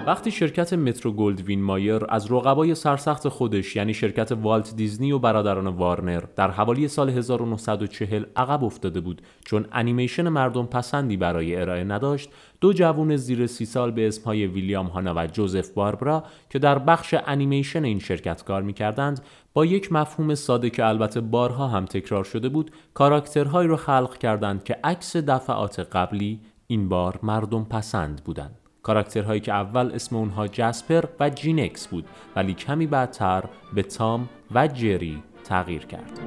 وقتی 0.09 0.31
شرکت 0.31 0.73
مترو 0.73 1.11
گلدوین 1.11 1.63
مایر 1.63 2.05
از 2.09 2.31
رقبای 2.31 2.75
سرسخت 2.75 3.27
خودش 3.27 3.75
یعنی 3.75 3.93
شرکت 3.93 4.31
والت 4.31 4.75
دیزنی 4.75 5.11
و 5.11 5.19
برادران 5.19 5.67
وارنر 5.67 6.23
در 6.35 6.51
حوالی 6.51 6.87
سال 6.87 7.09
1940 7.09 8.25
عقب 8.35 8.63
افتاده 8.63 9.01
بود 9.01 9.21
چون 9.45 9.65
انیمیشن 9.71 10.29
مردم 10.29 10.65
پسندی 10.65 11.17
برای 11.17 11.55
ارائه 11.55 11.83
نداشت 11.83 12.29
دو 12.61 12.73
جوون 12.73 13.15
زیر 13.15 13.47
سی 13.47 13.65
سال 13.65 13.91
به 13.91 14.07
اسمهای 14.07 14.47
ویلیام 14.47 14.87
هانا 14.87 15.13
و 15.17 15.27
جوزف 15.27 15.69
باربرا 15.69 16.23
که 16.49 16.59
در 16.59 16.79
بخش 16.79 17.15
انیمیشن 17.27 17.83
این 17.83 17.99
شرکت 17.99 18.43
کار 18.43 18.61
می‌کردند 18.61 19.21
با 19.53 19.65
یک 19.65 19.93
مفهوم 19.93 20.35
ساده 20.35 20.69
که 20.69 20.85
البته 20.85 21.21
بارها 21.21 21.67
هم 21.67 21.85
تکرار 21.85 22.23
شده 22.23 22.49
بود 22.49 22.71
کاراکترهایی 22.93 23.69
را 23.69 23.77
خلق 23.77 24.17
کردند 24.17 24.63
که 24.63 24.77
عکس 24.83 25.15
دفعات 25.15 25.79
قبلی 25.79 26.39
این 26.67 26.89
بار 26.89 27.19
مردم 27.23 27.63
پسند 27.63 28.23
بودند. 28.23 28.68
کاراکترهایی 28.89 29.39
که 29.39 29.53
اول 29.53 29.91
اسم 29.93 30.15
اونها 30.15 30.47
جسپر 30.47 31.05
و 31.19 31.29
جینکس 31.29 31.87
بود 31.87 32.05
ولی 32.35 32.53
کمی 32.53 32.87
بعدتر 32.87 33.43
به 33.73 33.83
تام 33.83 34.29
و 34.51 34.67
جری 34.67 35.23
تغییر 35.43 35.85
کرد. 35.85 36.19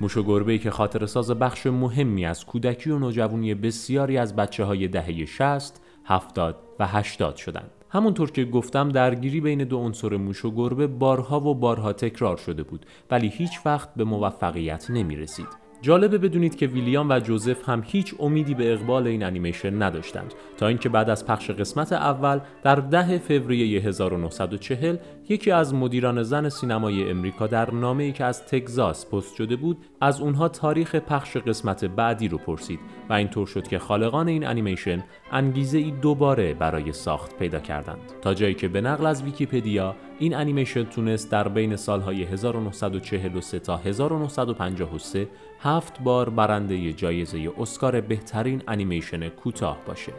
موش 0.00 0.16
و 0.16 0.22
گربه 0.22 0.58
که 0.58 0.70
خاطر 0.70 1.06
ساز 1.06 1.30
بخش 1.30 1.66
مهمی 1.66 2.26
از 2.26 2.44
کودکی 2.46 2.90
و 2.90 2.98
نوجوانی 2.98 3.54
بسیاری 3.54 4.18
از 4.18 4.36
بچه 4.36 4.64
های 4.64 4.88
دهه 4.88 5.24
60 5.24 5.80
70 6.04 6.56
و 6.78 6.86
80 6.86 7.36
شدند. 7.36 7.75
همونطور 7.90 8.30
که 8.30 8.44
گفتم 8.44 8.88
درگیری 8.88 9.40
بین 9.40 9.64
دو 9.64 9.78
عنصر 9.78 10.16
موش 10.16 10.44
و 10.44 10.50
گربه 10.50 10.86
بارها 10.86 11.40
و 11.40 11.54
بارها 11.54 11.92
تکرار 11.92 12.36
شده 12.36 12.62
بود 12.62 12.86
ولی 13.10 13.28
هیچ 13.28 13.60
وقت 13.66 13.94
به 13.94 14.04
موفقیت 14.04 14.90
نمی 14.90 15.16
رسید. 15.16 15.65
جالبه 15.82 16.18
بدونید 16.18 16.56
که 16.56 16.66
ویلیام 16.66 17.10
و 17.10 17.20
جوزف 17.20 17.68
هم 17.68 17.82
هیچ 17.86 18.14
امیدی 18.18 18.54
به 18.54 18.72
اقبال 18.72 19.06
این 19.06 19.24
انیمیشن 19.24 19.82
نداشتند 19.82 20.34
تا 20.56 20.66
اینکه 20.66 20.88
بعد 20.88 21.10
از 21.10 21.26
پخش 21.26 21.50
قسمت 21.50 21.92
اول 21.92 22.40
در 22.62 22.74
ده 22.74 23.18
فوریه 23.18 23.80
1940 23.80 24.96
یکی 25.28 25.50
از 25.50 25.74
مدیران 25.74 26.22
زن 26.22 26.48
سینمای 26.48 27.10
امریکا 27.10 27.46
در 27.46 27.70
نامه 27.70 28.04
ای 28.04 28.12
که 28.12 28.24
از 28.24 28.46
تگزاس 28.46 29.06
پست 29.06 29.36
شده 29.36 29.56
بود 29.56 29.78
از 30.00 30.20
اونها 30.20 30.48
تاریخ 30.48 30.94
پخش 30.94 31.36
قسمت 31.36 31.84
بعدی 31.84 32.28
رو 32.28 32.38
پرسید 32.38 32.80
و 33.08 33.12
اینطور 33.12 33.46
شد 33.46 33.68
که 33.68 33.78
خالقان 33.78 34.28
این 34.28 34.46
انیمیشن 34.46 35.04
انگیزه 35.32 35.78
ای 35.78 35.90
دوباره 35.90 36.54
برای 36.54 36.92
ساخت 36.92 37.36
پیدا 37.38 37.60
کردند. 37.60 38.12
تا 38.22 38.34
جایی 38.34 38.54
که 38.54 38.68
به 38.68 38.80
نقل 38.80 39.06
از 39.06 39.22
ویکیپدیا 39.22 39.96
این 40.18 40.34
انیمیشن 40.34 40.84
تونست 40.84 41.30
در 41.30 41.48
بین 41.48 41.76
سالهای 41.76 42.24
1943 42.24 43.58
تا 43.58 43.76
1953 43.76 45.28
هفت 45.60 46.00
بار 46.00 46.30
برنده 46.30 46.92
جایزه 46.92 47.52
اسکار 47.58 48.00
بهترین 48.00 48.62
انیمیشن 48.68 49.28
کوتاه 49.28 49.78
باشه. 49.86 50.12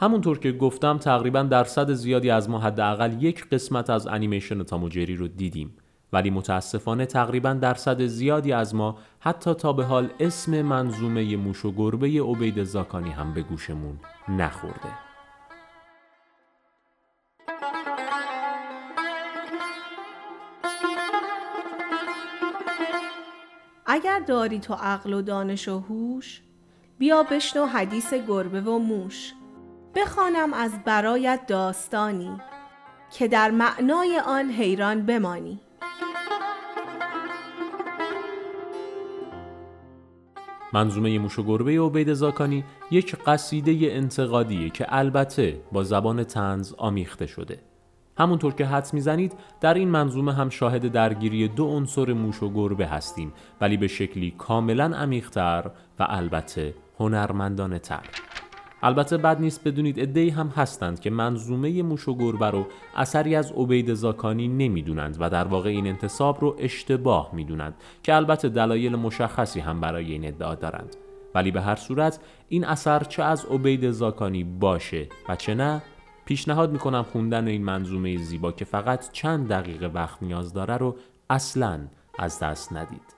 همونطور 0.00 0.38
که 0.38 0.52
گفتم 0.52 0.98
تقریبا 0.98 1.42
درصد 1.42 1.92
زیادی 1.92 2.30
از 2.30 2.50
ما 2.50 2.58
حداقل 2.58 3.22
یک 3.22 3.48
قسمت 3.48 3.90
از 3.90 4.06
انیمیشن 4.06 4.62
تاموجری 4.62 5.16
رو 5.16 5.28
دیدیم 5.28 5.76
ولی 6.12 6.30
متاسفانه 6.30 7.06
تقریبا 7.06 7.52
درصد 7.52 8.06
زیادی 8.06 8.52
از 8.52 8.74
ما 8.74 8.98
حتی 9.20 9.54
تا 9.54 9.72
به 9.72 9.84
حال 9.84 10.08
اسم 10.20 10.62
منظومه 10.62 11.36
موش 11.36 11.64
و 11.64 11.72
گربه 11.72 12.22
عبید 12.22 12.64
زاکانی 12.64 13.10
هم 13.10 13.34
به 13.34 13.42
گوشمون 13.42 13.98
نخورده 14.28 15.07
اگر 23.90 24.20
داری 24.20 24.58
تو 24.58 24.74
عقل 24.74 25.12
و 25.12 25.22
دانش 25.22 25.68
و 25.68 25.78
هوش 25.78 26.40
بیا 26.98 27.22
بشنو 27.22 27.66
حدیث 27.66 28.14
گربه 28.14 28.60
و 28.60 28.78
موش. 28.78 29.32
بخوانم 29.94 30.52
از 30.52 30.72
برایت 30.84 31.46
داستانی 31.46 32.40
که 33.10 33.28
در 33.28 33.50
معنای 33.50 34.20
آن 34.26 34.50
حیران 34.50 35.06
بمانی. 35.06 35.60
منظومه 40.72 41.18
موش 41.18 41.38
و 41.38 41.42
گربه 41.42 41.80
عبید 41.80 42.14
زاکانی 42.14 42.64
یک 42.90 43.16
قصیده 43.16 43.76
انتقادیه 43.80 44.70
که 44.70 44.86
البته 44.88 45.60
با 45.72 45.84
زبان 45.84 46.24
تنز 46.24 46.74
آمیخته 46.78 47.26
شده. 47.26 47.67
همونطور 48.18 48.54
که 48.54 48.66
حدس 48.66 48.94
می‌زنید 48.94 49.32
در 49.60 49.74
این 49.74 49.88
منظومه 49.88 50.32
هم 50.32 50.48
شاهد 50.48 50.92
درگیری 50.92 51.48
دو 51.48 51.66
عنصر 51.66 52.12
موش 52.12 52.42
و 52.42 52.52
گربه 52.52 52.86
هستیم 52.86 53.32
ولی 53.60 53.76
به 53.76 53.88
شکلی 53.88 54.34
کاملا 54.38 54.84
عمیقتر 54.84 55.70
و 55.98 56.06
البته 56.08 56.74
هنرمندانه 56.98 57.78
تر 57.78 58.02
البته 58.82 59.16
بد 59.16 59.40
نیست 59.40 59.68
بدونید 59.68 60.00
ادهی 60.00 60.30
هم 60.30 60.48
هستند 60.48 61.00
که 61.00 61.10
منظومه 61.10 61.82
موش 61.82 62.08
و 62.08 62.14
گربه 62.14 62.50
رو 62.50 62.66
اثری 62.96 63.36
از 63.36 63.52
عبید 63.52 63.94
زاکانی 63.94 64.48
نمی‌دونند 64.48 65.16
و 65.20 65.30
در 65.30 65.44
واقع 65.44 65.68
این 65.68 65.86
انتصاب 65.86 66.38
رو 66.40 66.56
اشتباه 66.58 67.30
می‌دونند 67.32 67.74
که 68.02 68.14
البته 68.14 68.48
دلایل 68.48 68.96
مشخصی 68.96 69.60
هم 69.60 69.80
برای 69.80 70.12
این 70.12 70.26
ادعا 70.26 70.54
دارند. 70.54 70.96
ولی 71.34 71.50
به 71.50 71.60
هر 71.60 71.76
صورت 71.76 72.18
این 72.48 72.64
اثر 72.64 73.04
چه 73.04 73.22
از 73.22 73.44
عبید 73.44 73.90
زاکانی 73.90 74.44
باشه 74.44 75.06
و 75.28 75.36
چه 75.36 75.54
نه 75.54 75.82
پیشنهاد 76.28 76.72
می‌کنم 76.72 77.02
خوندن 77.02 77.48
این 77.48 77.64
منظومه 77.64 78.16
زیبا 78.16 78.52
که 78.52 78.64
فقط 78.64 79.12
چند 79.12 79.48
دقیقه 79.48 79.86
وقت 79.86 80.22
نیاز 80.22 80.52
داره 80.52 80.76
رو 80.76 80.96
اصلا 81.30 81.88
از 82.18 82.38
دست 82.40 82.72
ندید. 82.72 83.14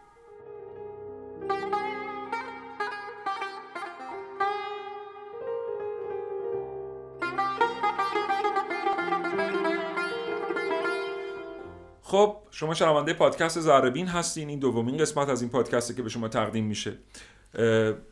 خب 12.03 12.37
شما 12.51 12.75
شنونده 12.75 13.13
پادکست 13.13 13.61
زربین 13.61 14.07
هستین. 14.07 14.49
این 14.49 14.59
دومین 14.59 14.97
قسمت 14.97 15.29
از 15.29 15.43
این 15.43 15.51
پادکسته 15.51 15.95
که 15.95 16.03
به 16.03 16.09
شما 16.09 16.29
تقدیم 16.29 16.65
میشه. 16.65 16.99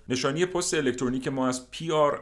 نشانی 0.08 0.46
پست 0.46 0.74
الکترونیک 0.74 1.28
ما 1.28 1.48
از 1.48 1.66
pr 1.72 2.18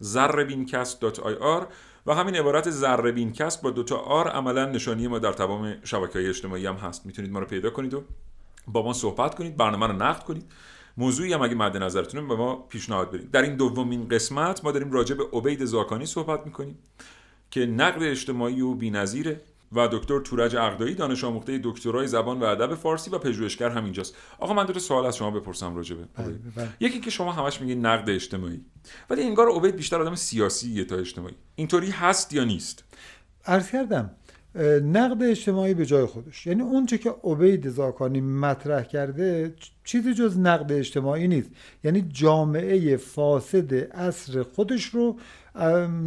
زربینکست.ir 0.00 1.66
و 2.06 2.14
همین 2.14 2.36
عبارت 2.36 2.70
زربینکست 2.70 3.62
با 3.62 3.70
دوتا 3.70 3.96
آر 3.96 4.28
عملا 4.28 4.66
نشانی 4.66 5.08
ما 5.08 5.18
در 5.18 5.32
تمام 5.32 5.76
شبکه 5.84 6.18
های 6.18 6.28
اجتماعی 6.28 6.66
هم 6.66 6.74
هست. 6.74 7.06
می‌تونید 7.06 7.30
ما 7.30 7.38
رو 7.38 7.46
پیدا 7.46 7.70
کنید 7.70 7.94
و 7.94 8.02
با 8.66 8.82
ما 8.82 8.92
صحبت 8.92 9.34
کنید 9.34 9.56
برنامه 9.56 9.86
رو 9.86 9.92
نقد 9.92 10.22
کنید. 10.22 10.44
موضوعی 10.96 11.32
هم 11.32 11.42
اگه 11.42 11.54
مد 11.54 11.76
نظرتونه 11.76 12.28
به 12.28 12.36
ما 12.36 12.56
پیشنهاد 12.56 13.10
بدید. 13.10 13.30
در 13.30 13.42
این 13.42 13.56
دومین 13.56 14.08
قسمت 14.08 14.64
ما 14.64 14.72
داریم 14.72 14.92
راجع 14.92 15.14
به 15.14 15.24
عبید 15.32 15.64
زاکانی 15.64 16.06
صحبت 16.06 16.46
می‌کنیم 16.46 16.78
که 17.50 17.66
نقد 17.66 18.02
اجتماعی 18.02 18.60
و 18.60 18.74
بی‌نظیره. 18.74 19.40
و 19.72 19.88
دکتر 19.88 20.20
تورج 20.20 20.56
عقدایی 20.56 20.94
دانش 20.94 21.24
آموخته 21.24 21.60
دکترای 21.64 22.06
زبان 22.06 22.40
و 22.40 22.44
ادب 22.44 22.74
فارسی 22.74 23.10
و 23.10 23.18
پژوهشگر 23.18 23.68
هم 23.68 23.84
اینجاست 23.84 24.14
آقا 24.38 24.54
من 24.54 24.66
دو 24.66 24.72
تا 24.72 24.78
سوال 24.78 25.06
از 25.06 25.16
شما 25.16 25.30
بپرسم 25.30 25.76
راجبه. 25.76 26.04
بله، 26.14 26.34
بله. 26.56 26.68
یکی 26.80 27.00
که 27.00 27.10
شما 27.10 27.32
همش 27.32 27.60
میگین 27.60 27.86
نقد 27.86 28.10
اجتماعی 28.10 28.60
ولی 29.10 29.22
انگار 29.22 29.50
عبید 29.50 29.76
بیشتر 29.76 30.02
آدم 30.02 30.14
سیاسیه 30.14 30.84
تا 30.84 30.96
اجتماعی. 30.96 31.34
اینطوری 31.54 31.90
هست 31.90 32.32
یا 32.32 32.44
نیست؟ 32.44 32.84
عرض 33.46 33.70
کردم 33.70 34.10
نقد 34.82 35.22
اجتماعی 35.22 35.74
به 35.74 35.86
جای 35.86 36.06
خودش. 36.06 36.46
یعنی 36.46 36.62
اونچه 36.62 36.98
که 36.98 37.14
عبید 37.24 37.68
زاکانی 37.68 38.20
مطرح 38.20 38.82
کرده 38.82 39.54
چیزی 39.84 40.14
جز 40.14 40.38
نقد 40.38 40.72
اجتماعی 40.72 41.28
نیست. 41.28 41.50
یعنی 41.84 42.02
جامعه 42.12 42.96
فاسد 42.96 43.74
اصر 43.74 44.42
خودش 44.42 44.84
رو 44.84 45.16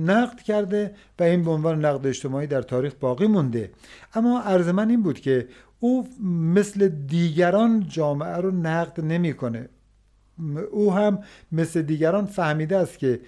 نقد 0.05 0.41
کرده 0.41 0.95
و 1.19 1.23
این 1.23 1.43
به 1.43 1.51
عنوان 1.51 1.85
نقد 1.85 2.07
اجتماعی 2.07 2.47
در 2.47 2.61
تاریخ 2.61 2.93
باقی 2.99 3.27
مونده. 3.27 3.71
اما 4.13 4.41
عرض 4.41 4.67
من 4.67 4.89
این 4.89 5.03
بود 5.03 5.19
که 5.19 5.47
او 5.79 6.07
مثل 6.53 6.87
دیگران 6.87 7.85
جامعه 7.87 8.37
رو 8.37 8.51
نقد 8.51 9.01
نمی‌کنه. 9.01 9.69
او 10.71 10.93
هم 10.93 11.23
مثل 11.51 11.81
دیگران 11.81 12.25
فهمیده 12.25 12.77
است 12.77 12.99
که 12.99 13.19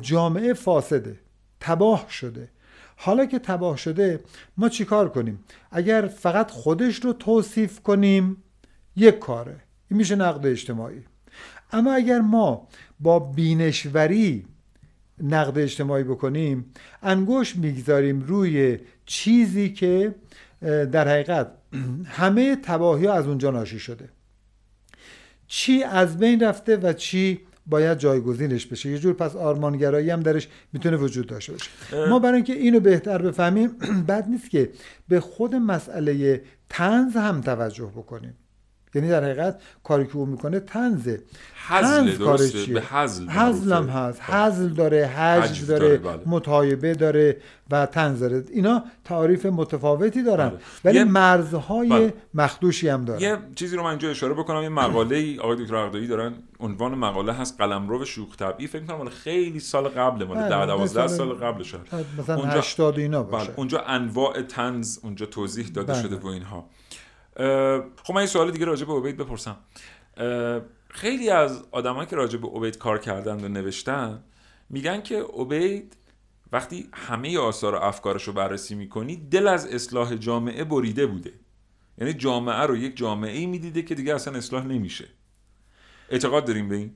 جامعه 0.00 0.52
فاسده 0.52 1.20
تباه 1.60 2.06
شده. 2.10 2.48
حالا 2.96 3.26
که 3.26 3.38
تباه 3.38 3.76
شده 3.76 4.20
ما 4.56 4.68
چیکار 4.68 5.08
کنیم؟ 5.08 5.44
اگر 5.70 6.06
فقط 6.06 6.50
خودش 6.50 7.04
رو 7.04 7.12
توصیف 7.12 7.80
کنیم 7.80 8.36
یک 8.96 9.18
کاره. 9.18 9.56
این 9.90 9.98
میشه 9.98 10.16
نقد 10.16 10.46
اجتماعی. 10.46 11.02
اما 11.72 11.92
اگر 11.92 12.20
ما 12.20 12.68
با 13.00 13.18
بینشوری 13.18 14.44
نقد 15.22 15.58
اجتماعی 15.58 16.04
بکنیم 16.04 16.64
انگوش 17.02 17.56
می‌گذاریم 17.56 18.20
روی 18.20 18.78
چیزی 19.06 19.72
که 19.72 20.14
در 20.92 21.08
حقیقت 21.08 21.52
همه 22.18 22.56
تباهی 22.56 23.06
از 23.06 23.26
اونجا 23.26 23.50
ناشی 23.50 23.78
شده. 23.78 24.08
چی 25.46 25.82
از 25.82 26.18
بین 26.18 26.40
رفته 26.40 26.76
و 26.76 26.92
چی 26.92 27.40
باید 27.66 27.98
جایگزینش 27.98 28.66
بشه؟ 28.66 28.90
یه 28.90 28.98
جور 28.98 29.14
پس 29.14 29.36
آرمانگرایی 29.36 30.10
هم 30.10 30.20
درش 30.20 30.48
می‌تونه 30.72 30.96
وجود 30.96 31.26
داشته 31.26 31.52
باشه. 31.52 31.70
ما 32.08 32.18
برای 32.18 32.34
اینکه 32.34 32.52
اینو 32.52 32.80
بهتر 32.80 33.22
بفهمیم 33.22 33.68
بد 34.08 34.28
نیست 34.28 34.50
که 34.50 34.70
به 35.08 35.20
خود 35.20 35.54
مسئله 35.54 36.42
تنز 36.68 37.16
هم 37.16 37.40
توجه 37.40 37.86
بکنیم. 37.86 38.34
یعنی 38.94 39.08
در 39.08 39.24
حقیقت 39.24 39.60
کاری 39.84 40.06
که 40.06 40.16
او 40.16 40.26
می‌کنه 40.26 40.60
تنزه 40.60 41.22
کارش 41.68 42.40
درسته؟ 42.40 42.72
به 42.74 42.80
حزل 42.80 43.28
حزل 43.28 43.72
هم. 43.72 43.88
هست 43.88 44.22
خب. 44.22 44.34
حزل 44.34 44.68
داره 44.68 45.06
هجو 45.06 45.66
داره, 45.66 45.88
داره، 45.88 45.98
بله. 45.98 46.22
متایبه 46.26 46.94
داره 46.94 47.36
و 47.70 47.86
تنز 47.86 48.18
داره 48.20 48.44
اینا 48.52 48.84
تعریف 49.04 49.46
متفاوتی 49.46 50.22
دارن 50.22 50.48
بله. 50.48 50.58
ولی 50.84 50.96
یه- 50.98 51.04
مرزهای 51.04 51.88
بله. 51.88 52.14
مخدوشی 52.34 52.88
هم 52.88 53.04
دارن 53.04 53.20
یه 53.20 53.38
چیزی 53.54 53.76
رو 53.76 53.82
من 53.82 53.90
اینجا 53.90 54.10
اشاره 54.10 54.34
بکنم 54.34 54.62
یه 54.62 54.68
مقاله 54.68 55.16
ای 55.16 55.38
آقای 55.38 55.56
دکتر 55.64 55.76
عقدایی 55.76 56.06
دارن 56.06 56.32
عنوان 56.60 56.94
مقاله 56.94 57.32
هست 57.32 57.60
قلمرو 57.60 58.04
شوخ 58.04 58.36
طبعی 58.36 58.66
فکر 58.66 58.84
کنم 58.84 59.08
خیلی 59.08 59.60
سال 59.60 59.88
قبل 59.88 60.24
مال 60.24 60.36
بله، 60.36 60.48
10 60.48 60.66
12 60.66 61.06
سال- 61.06 61.34
قبل 61.34 61.62
شد 61.62 61.80
مثلا 62.18 62.36
اونجا- 62.36 62.58
80 62.58 62.98
و 62.98 63.00
اینا 63.00 63.22
باشه 63.22 63.46
بله 63.46 63.54
اونجا 63.56 63.80
انواع 63.80 64.42
تنز 64.42 64.98
اونجا 65.02 65.26
توضیح 65.26 65.66
داده 65.66 65.92
بله. 65.92 66.02
شده 66.02 66.16
و 66.16 66.26
اینها 66.26 66.66
خب 68.02 68.14
من 68.14 68.20
یه 68.20 68.26
سوال 68.26 68.50
دیگه 68.50 68.64
راجع 68.64 68.86
به 68.86 68.92
عبید 68.92 69.16
بپرسم. 69.16 69.56
خیلی 70.88 71.30
از 71.30 71.64
آدمایی 71.70 72.06
که 72.06 72.16
راجع 72.16 72.38
به 72.38 72.48
عبید 72.48 72.78
کار 72.78 72.98
کردن 72.98 73.44
و 73.44 73.48
نوشتن 73.48 74.22
میگن 74.70 75.02
که 75.02 75.22
عبید 75.38 75.96
وقتی 76.52 76.88
همه 76.92 77.38
آثار 77.38 77.74
و 77.74 77.78
افکارش 77.78 78.22
رو 78.22 78.32
بررسی 78.32 78.74
می‌کنی 78.74 79.16
دل 79.16 79.48
از 79.48 79.66
اصلاح 79.66 80.16
جامعه 80.16 80.64
بریده 80.64 81.06
بوده. 81.06 81.32
یعنی 81.98 82.12
جامعه 82.12 82.62
رو 82.62 82.76
یک 82.76 82.96
جامعه 82.96 83.38
ای 83.38 83.46
می‌دیده 83.46 83.82
که 83.82 83.94
دیگه 83.94 84.14
اصلا 84.14 84.38
اصلاح 84.38 84.66
نمیشه. 84.66 85.08
اعتقاد 86.10 86.44
داریم 86.44 86.68
به 86.68 86.76
این؟ 86.76 86.92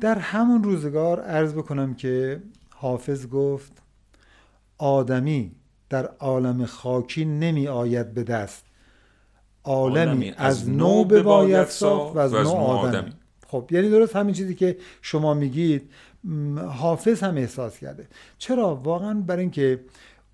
در 0.00 0.18
همون 0.18 0.62
روزگار 0.62 1.20
عرض 1.20 1.54
بکنم 1.54 1.94
که 1.94 2.42
حافظ 2.74 3.26
گفت 3.26 3.82
آدمی 4.78 5.52
در 5.88 6.06
عالم 6.06 6.66
خاکی 6.66 7.24
نمی 7.24 7.68
آید 7.68 8.14
به 8.14 8.22
دست. 8.22 8.69
عالمی 9.64 10.34
از 10.36 10.70
نو 10.70 11.04
بباید 11.04 11.66
ساخت 11.66 12.16
و 12.16 12.18
از 12.18 12.32
نو 12.32 12.50
آدمی. 12.50 13.12
خب 13.46 13.68
یعنی 13.70 13.90
درست 13.90 14.16
همین 14.16 14.34
چیزی 14.34 14.54
که 14.54 14.76
شما 15.02 15.34
میگید 15.34 15.90
حافظ 16.68 17.22
هم 17.22 17.36
احساس 17.36 17.78
کرده. 17.78 18.08
چرا؟ 18.38 18.74
واقعا 18.74 19.14
برای 19.14 19.40
اینکه 19.40 19.80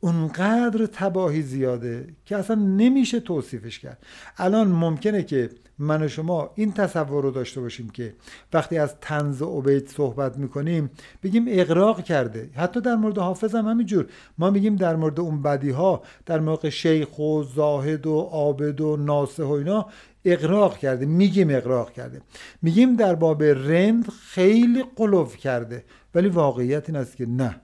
اونقدر 0.00 0.86
تباهی 0.86 1.42
زیاده 1.42 2.08
که 2.24 2.36
اصلا 2.36 2.56
نمیشه 2.56 3.20
توصیفش 3.20 3.78
کرد. 3.78 3.98
الان 4.36 4.68
ممکنه 4.68 5.22
که 5.22 5.50
من 5.78 6.02
و 6.02 6.08
شما 6.08 6.50
این 6.54 6.72
تصور 6.72 7.22
رو 7.22 7.30
داشته 7.30 7.60
باشیم 7.60 7.90
که 7.90 8.14
وقتی 8.52 8.78
از 8.78 8.94
تنز 9.00 9.42
عبید 9.42 9.88
صحبت 9.88 10.38
می‌کنیم 10.38 10.90
بگیم 11.22 11.44
اقراق 11.48 12.04
کرده. 12.04 12.50
حتی 12.54 12.80
در 12.80 12.94
مورد 12.94 13.18
حافظ 13.18 13.54
هم 13.54 13.66
همینجور. 13.66 14.06
ما 14.38 14.50
میگیم 14.50 14.76
در 14.76 14.96
مورد 14.96 15.20
اون 15.20 15.42
بدی 15.42 15.70
ها 15.70 16.02
در 16.26 16.40
موقع 16.40 16.68
شیخ 16.68 17.18
و 17.18 17.42
زاهد 17.42 18.06
و 18.06 18.20
عابد 18.20 18.80
و 18.80 18.96
ناصح 18.96 19.42
و 19.42 19.50
اینا 19.50 19.86
اقراق 20.24 20.78
کرده. 20.78 21.06
میگیم 21.06 21.50
اقراق 21.50 21.92
کرده. 21.92 22.20
میگیم 22.62 22.96
در 22.96 23.14
باب 23.14 23.42
رند 23.42 24.08
خیلی 24.10 24.84
قلوف 24.96 25.36
کرده. 25.36 25.84
ولی 26.14 26.28
واقعیت 26.28 26.88
این 26.88 26.98
است 26.98 27.16
که 27.16 27.26
نه. 27.26 27.60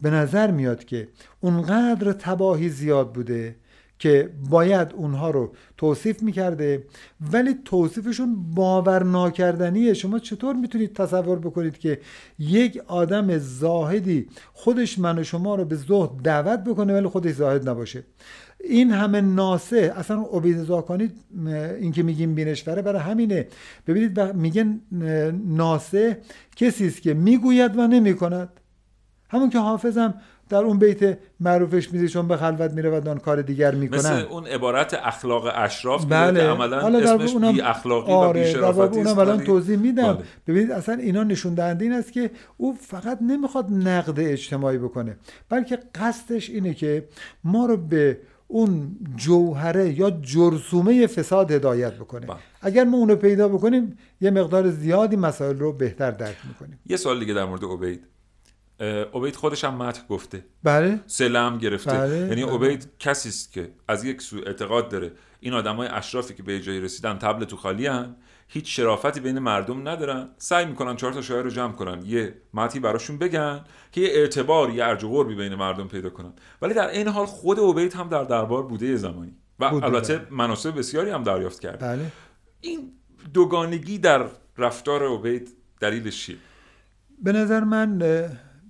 به 0.00 0.10
نظر 0.10 0.50
میاد 0.50 0.84
که 0.84 1.08
اونقدر 1.40 2.12
تباهی 2.12 2.68
زیاد 2.68 3.12
بوده 3.12 3.56
که 3.98 4.30
باید 4.50 4.92
اونها 4.96 5.30
رو 5.30 5.52
توصیف 5.76 6.22
می‌کرده 6.22 6.84
ولی 7.32 7.54
توصیفشون 7.64 8.36
باور 8.54 9.02
ناکردنیه 9.02 9.94
شما 9.94 10.18
چطور 10.18 10.56
می‌تونید 10.56 10.94
تصور 10.94 11.38
بکنید 11.38 11.78
که 11.78 12.00
یک 12.38 12.80
آدم 12.86 13.38
زاهدی 13.38 14.28
خودش 14.52 14.98
من 14.98 15.18
و 15.18 15.24
شما 15.24 15.54
رو 15.54 15.64
به 15.64 15.76
زهد 15.76 16.10
دعوت 16.24 16.64
بکنه 16.64 16.94
ولی 16.94 17.08
خودش 17.08 17.34
زاهد 17.34 17.68
نباشه؟ 17.68 18.04
این 18.64 18.90
همه 18.90 19.20
ناسه 19.20 19.92
اصلا 19.96 20.22
عبید 20.22 20.62
زاکانی 20.62 21.10
این 21.80 21.92
که 21.92 22.02
میگیم 22.02 22.34
بینشوره 22.34 22.82
برای 22.82 23.02
همینه. 23.02 23.46
ببینید 23.86 24.18
اه، 24.18 24.32
ناسه 25.46 26.18
کسی 26.56 26.86
است 26.86 27.02
که 27.02 27.14
می‌گوید 27.14 27.78
و 27.78 27.86
نمی‌کند. 27.86 28.48
همون 29.30 29.50
که 29.50 29.58
حافظم 29.58 30.14
در 30.48 30.58
اون 30.58 30.78
بیت 30.78 31.18
معروفش 31.40 31.92
میزه 31.92 32.08
چون 32.08 32.28
به 32.28 32.36
خلوت 32.36 32.72
میره 32.72 32.98
و 32.98 33.00
دان 33.00 33.18
کار 33.18 33.42
دیگر 33.42 33.74
مثل 33.74 33.78
می‌کنن 33.78 34.26
اون 34.30 34.46
عبارت 34.46 34.94
اخلاق 34.94 35.52
اشراف 35.54 36.04
بله. 36.04 36.40
که 36.40 36.46
عملا 36.46 36.80
حالا 36.80 37.00
در 37.00 37.14
اسمش 37.14 37.32
اونم 37.32 37.52
بی 37.52 37.60
اخلاقی 37.60 38.12
و 38.12 38.14
آره 38.14 38.44
بی 38.44 38.52
در 38.52 38.60
واقع 38.60 38.72
شرافتی 38.72 38.98
اونم 38.98 39.18
الان 39.18 39.44
توضیح 39.44 39.78
میدم 39.78 40.12
بله. 40.12 40.24
ببینید 40.46 40.70
اصلا 40.70 40.94
اینا 40.94 41.24
نشون 41.24 41.54
دهنده 41.54 41.84
این 41.84 41.92
است 41.92 42.12
که 42.12 42.30
او 42.56 42.76
فقط 42.80 43.18
نمی‌خواد 43.22 43.72
نقد 43.72 44.20
اجتماعی 44.20 44.78
بکنه 44.78 45.16
بلکه 45.48 45.78
قصدش 45.94 46.50
اینه 46.50 46.74
که 46.74 47.08
ما 47.44 47.66
رو 47.66 47.76
به 47.76 48.18
اون 48.48 48.96
جوهره 49.16 49.98
یا 50.00 50.10
جرثومه 50.10 51.06
فساد 51.06 51.52
هدایت 51.52 51.94
بکنه 51.94 52.26
بله. 52.26 52.36
اگر 52.62 52.84
ما 52.84 52.96
اونو 52.96 53.16
پیدا 53.16 53.48
بکنیم 53.48 53.98
یه 54.20 54.30
مقدار 54.30 54.70
زیادی 54.70 55.16
مسائل 55.16 55.58
رو 55.58 55.72
بهتر 55.72 56.10
درک 56.10 56.36
می‌کنیم 56.48 56.78
یه 56.86 56.96
سوال 56.96 57.20
دیگه 57.20 57.34
در 57.34 57.44
مورد 57.44 57.64
عبید 57.64 58.04
عبید 59.14 59.36
خودش 59.36 59.64
هم 59.64 59.74
متن 59.74 60.02
گفته. 60.08 60.44
بله. 60.62 61.00
سله 61.06 61.38
هم 61.38 61.58
گرفته. 61.58 61.90
بله، 61.90 62.16
یعنی 62.16 62.44
بله. 62.44 62.54
عبید 62.54 62.88
کسی 62.98 63.28
است 63.28 63.52
که 63.52 63.70
از 63.88 64.04
یک 64.04 64.22
سو 64.22 64.36
اعتقاد 64.46 64.88
داره. 64.88 65.12
این 65.40 65.54
آدمای 65.54 65.88
اشرافی 65.88 66.34
که 66.34 66.42
به 66.42 66.60
جایی 66.60 66.80
رسیدن 66.80 67.18
تبل 67.18 67.44
تو 67.44 67.56
خالی 67.56 67.86
هن. 67.86 68.16
هیچ 68.48 68.76
شرافتی 68.76 69.20
بین 69.20 69.38
مردم 69.38 69.88
ندارن. 69.88 70.28
سعی 70.38 70.66
می‌کنن 70.66 70.96
چهار 70.96 71.12
تا 71.12 71.22
شاعر 71.22 71.42
رو 71.42 71.50
جمع 71.50 71.72
کنن. 71.72 72.02
یه 72.06 72.34
متی 72.54 72.80
براشون 72.80 73.18
بگن 73.18 73.64
که 73.92 74.00
یه 74.00 74.08
اعتبار 74.08 74.70
یه 74.70 74.84
ارج 74.84 75.04
و 75.04 75.24
بین 75.24 75.54
مردم 75.54 75.88
پیدا 75.88 76.10
کنن. 76.10 76.32
ولی 76.62 76.74
در 76.74 76.88
این 76.88 77.08
حال 77.08 77.26
خود 77.26 77.58
عبید 77.58 77.94
هم 77.94 78.08
در 78.08 78.24
دربار 78.24 78.62
بوده 78.62 78.86
یه 78.86 78.96
زمانی. 78.96 79.36
و 79.60 79.64
البته 79.64 80.18
بله. 80.18 80.26
مناسب 80.30 80.78
بسیاری 80.78 81.10
هم 81.10 81.22
دریافت 81.22 81.60
کرده. 81.60 81.86
بله. 81.86 82.12
این 82.60 82.92
دوگانگی 83.34 83.98
در 83.98 84.26
رفتار 84.58 85.12
عبید 85.12 85.56
دلیلش 85.80 86.26
چیه؟ 86.26 86.36
به 87.22 87.32
نظر 87.32 87.64
من 87.64 88.02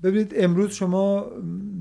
ببینید 0.03 0.35
امروز 0.37 0.71
شما 0.71 1.27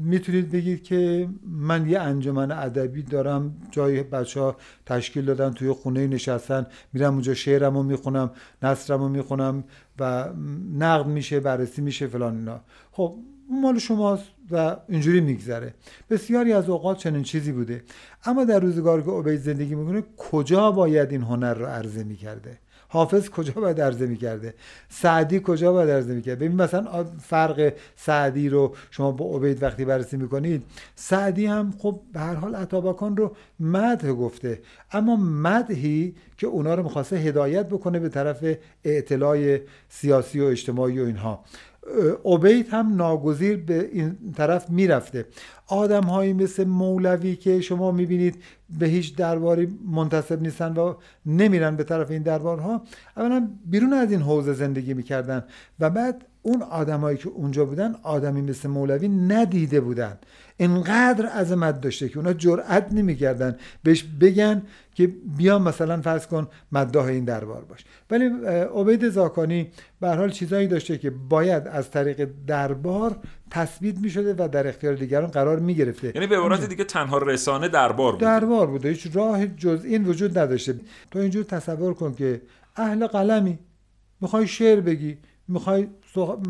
می‌تونید 0.04 0.52
بگید 0.52 0.84
که 0.84 1.30
من 1.44 1.90
یه 1.90 2.00
انجمن 2.00 2.52
ادبی 2.52 3.04
دارم 3.04 3.56
جای 3.72 4.04
بچه 4.04 4.40
ها 4.40 4.56
تشکیل 4.86 5.26
دادن 5.26 5.54
توی 5.54 5.72
خونه 5.72 6.08
نشستن 6.08 6.66
میرم 6.94 7.14
اونجا 7.14 7.34
شعرم 7.34 7.78
رو 7.78 7.84
می‌خونم 7.84 8.32
نصرم 8.64 9.00
رو 9.00 9.10
می‌خونم 9.10 9.64
و 10.00 10.30
نقد 10.78 11.08
میشه 11.08 11.40
بررسی 11.40 11.82
میشه 11.82 12.08
فلان 12.08 12.38
اینا. 12.38 12.62
خب 12.92 13.16
مال 13.62 13.80
شماست 13.80 14.24
و 14.52 14.78
اینجوری 14.90 15.22
میگذره. 15.22 15.74
بسیاری 16.10 16.54
از 16.54 16.70
اوقات 16.70 16.98
چنین 16.98 17.24
چیزی 17.24 17.52
بوده. 17.52 17.84
اما 18.26 18.46
در 18.46 18.60
روزگاری 18.60 19.04
که 19.04 19.12
عبید 19.12 19.40
زندگی 19.40 19.76
می‌کنه 19.76 20.04
کجا 20.18 20.72
باید 20.72 21.12
این 21.12 21.22
هنر 21.22 21.54
رو 21.54 21.66
عرضه 21.66 22.04
می‌کرده؟ 22.04 22.58
حافظ 22.90 23.30
کجا 23.30 23.54
باید 23.54 23.82
عرضه 23.82 24.06
می‌کرده؟ 24.06 24.54
سعدی 24.90 25.42
کجا 25.44 25.72
باید 25.72 25.90
عرضه 25.90 26.14
می‌کرده 26.14 26.46
ببین 26.46 26.62
مثلا 26.62 27.04
فرق 27.04 27.74
سعدی 27.96 28.50
رو 28.50 28.76
شما 28.92 29.12
با 29.12 29.38
عبید 29.38 29.64
وقتی 29.64 29.86
بررسی 29.86 30.18
می‌کنید 30.18 30.64
سعدی 30.96 31.46
هم 31.46 31.74
خب 31.78 32.00
به 32.14 32.20
هر 32.20 32.36
حال 32.36 32.56
اتابکان 32.56 33.18
رو 33.18 33.36
مدح 33.60 34.12
گفته. 34.12 34.62
اما 34.92 35.16
مدحی 35.16 36.16
که 36.38 36.48
اونا 36.48 36.76
رو 36.76 36.84
می‌خواسته 36.84 37.16
هدایت 37.16 37.70
بکنه 37.70 38.00
به 38.00 38.10
طرف 38.10 38.46
اعتلاع 38.84 39.58
سیاسی 39.90 40.40
و 40.40 40.44
اجتماعی 40.44 41.00
و 41.00 41.06
اینها. 41.06 41.44
عبید 42.26 42.68
هم 42.70 42.96
ناگزیر 42.96 43.58
به 43.58 43.90
این 43.94 44.18
طرف 44.36 44.70
می‌رفته. 44.70 45.26
آدم 45.68 46.04
هایی 46.04 46.34
مثل 46.34 46.64
مولوی 46.64 47.36
که 47.36 47.62
شما 47.62 47.92
می‌بینید 47.92 48.36
به 48.80 48.86
هیچ 48.86 49.16
درباری 49.16 49.68
منتصب 49.92 50.42
نیستن 50.42 50.74
و 50.74 50.94
نمیرن 51.26 51.76
به 51.76 51.84
طرف 51.84 52.12
این 52.12 52.22
دربارها 52.22 52.82
اولا 53.18 53.50
بیرون 53.66 53.94
از 53.94 54.12
این 54.12 54.22
حوزه 54.22 54.54
زندگی 54.54 54.94
می‌کردن 54.94 55.44
و 55.80 55.90
بعد 55.90 56.26
اون 56.42 56.62
آدمایی 56.62 57.18
که 57.18 57.30
اونجا 57.30 57.66
بودن 57.66 57.96
آدمی 58.04 58.42
مثل 58.42 58.70
مولوی 58.70 59.08
ندیده 59.08 59.82
بودن. 59.82 60.18
انقدر 60.60 61.26
عظمت 61.26 61.82
داشته 61.82 62.10
که 62.10 62.18
اونا 62.18 62.34
جرأت 62.34 62.94
نمی‌کردن. 62.94 63.56
بهش 63.84 64.04
بگن 64.22 64.62
که 64.98 65.08
بیا 65.38 65.60
مثلا 65.60 66.02
فرض 66.02 66.28
کن 66.28 66.48
مداح 66.72 67.06
این 67.06 67.26
دربار 67.26 67.66
باش. 67.66 67.86
ولی 68.12 68.26
عبید 68.76 69.10
زاکانی 69.10 69.72
به 70.02 70.10
حال 70.10 70.32
چیزایی 70.32 70.68
داشته 70.68 70.98
که 70.98 71.10
باید 71.10 71.68
از 71.68 71.92
طریق 71.92 72.30
دربار 72.48 73.16
تثبیت 73.52 73.98
می 73.98 74.10
شده 74.10 74.34
و 74.34 74.48
در 74.48 74.68
اختیار 74.68 74.96
دیگران 74.96 75.28
قرار 75.28 75.60
می 75.60 75.76
گرفته 75.76 76.12
یعنی 76.16 76.28
به 76.28 76.38
عبارت 76.38 76.70
دیگه 76.70 76.84
تنها 76.84 77.18
رسانه 77.18 77.68
دربار 77.68 78.12
بوده. 78.12 78.26
دربار 78.26 78.68
بوده. 78.68 78.90
هیچ 78.90 79.08
راه 79.14 79.48
جز 79.48 79.86
این 79.86 80.06
وجود 80.06 80.40
نداشته. 80.40 80.80
تو 81.12 81.20
اینجور 81.20 81.44
تصور 81.44 81.94
کن 81.94 82.14
که 82.14 82.42
اهل 82.76 83.08
قلمی 83.08 83.60
می‌خوای 84.22 84.48
شعر 84.48 84.80
بگی 84.80 85.18
می‌خوای 85.48 85.88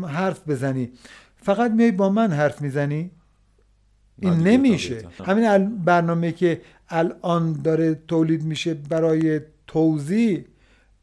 حرف 0.08 0.48
بزنی 0.48 0.90
فقط 1.36 1.70
میای 1.70 1.92
با 1.92 2.08
من 2.08 2.32
حرف 2.32 2.62
می‌زنی؟ 2.62 3.10
این 4.22 4.32
نمیشه. 4.32 5.08
همین 5.24 5.76
برنامه 5.84 6.32
که 6.32 6.60
الان 6.88 7.52
داره 7.52 7.94
تولید 8.08 8.42
میشه 8.44 8.74
برای 8.74 9.40
توضیح 9.66 10.44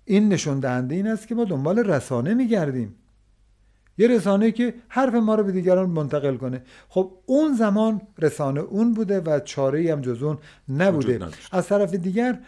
این 0.05 0.29
نشون 0.29 0.59
دهنده 0.59 0.95
این 0.95 1.07
است 1.07 1.27
که 1.27 1.35
ما 1.35 1.43
دنبال 1.45 1.79
رسانه 1.79 2.33
میگردیم. 2.33 2.95
یه 3.97 4.07
رسانه 4.07 4.51
که 4.51 4.73
حرف 4.87 5.13
ما 5.13 5.35
رو 5.35 5.43
به 5.43 5.51
دیگران 5.51 5.89
منتقل 5.89 6.37
کنه. 6.37 6.61
خب 6.89 7.11
اون 7.25 7.53
زمان 7.53 8.01
رسانه 8.19 8.59
اون 8.59 8.93
بوده 8.93 9.19
و 9.19 9.39
چاره 9.39 9.91
هم 9.91 10.01
جز 10.01 10.23
اون 10.23 10.37
نبوده. 10.69 11.19
از 11.51 11.67
طرف 11.67 11.93
دیگر 11.93 12.39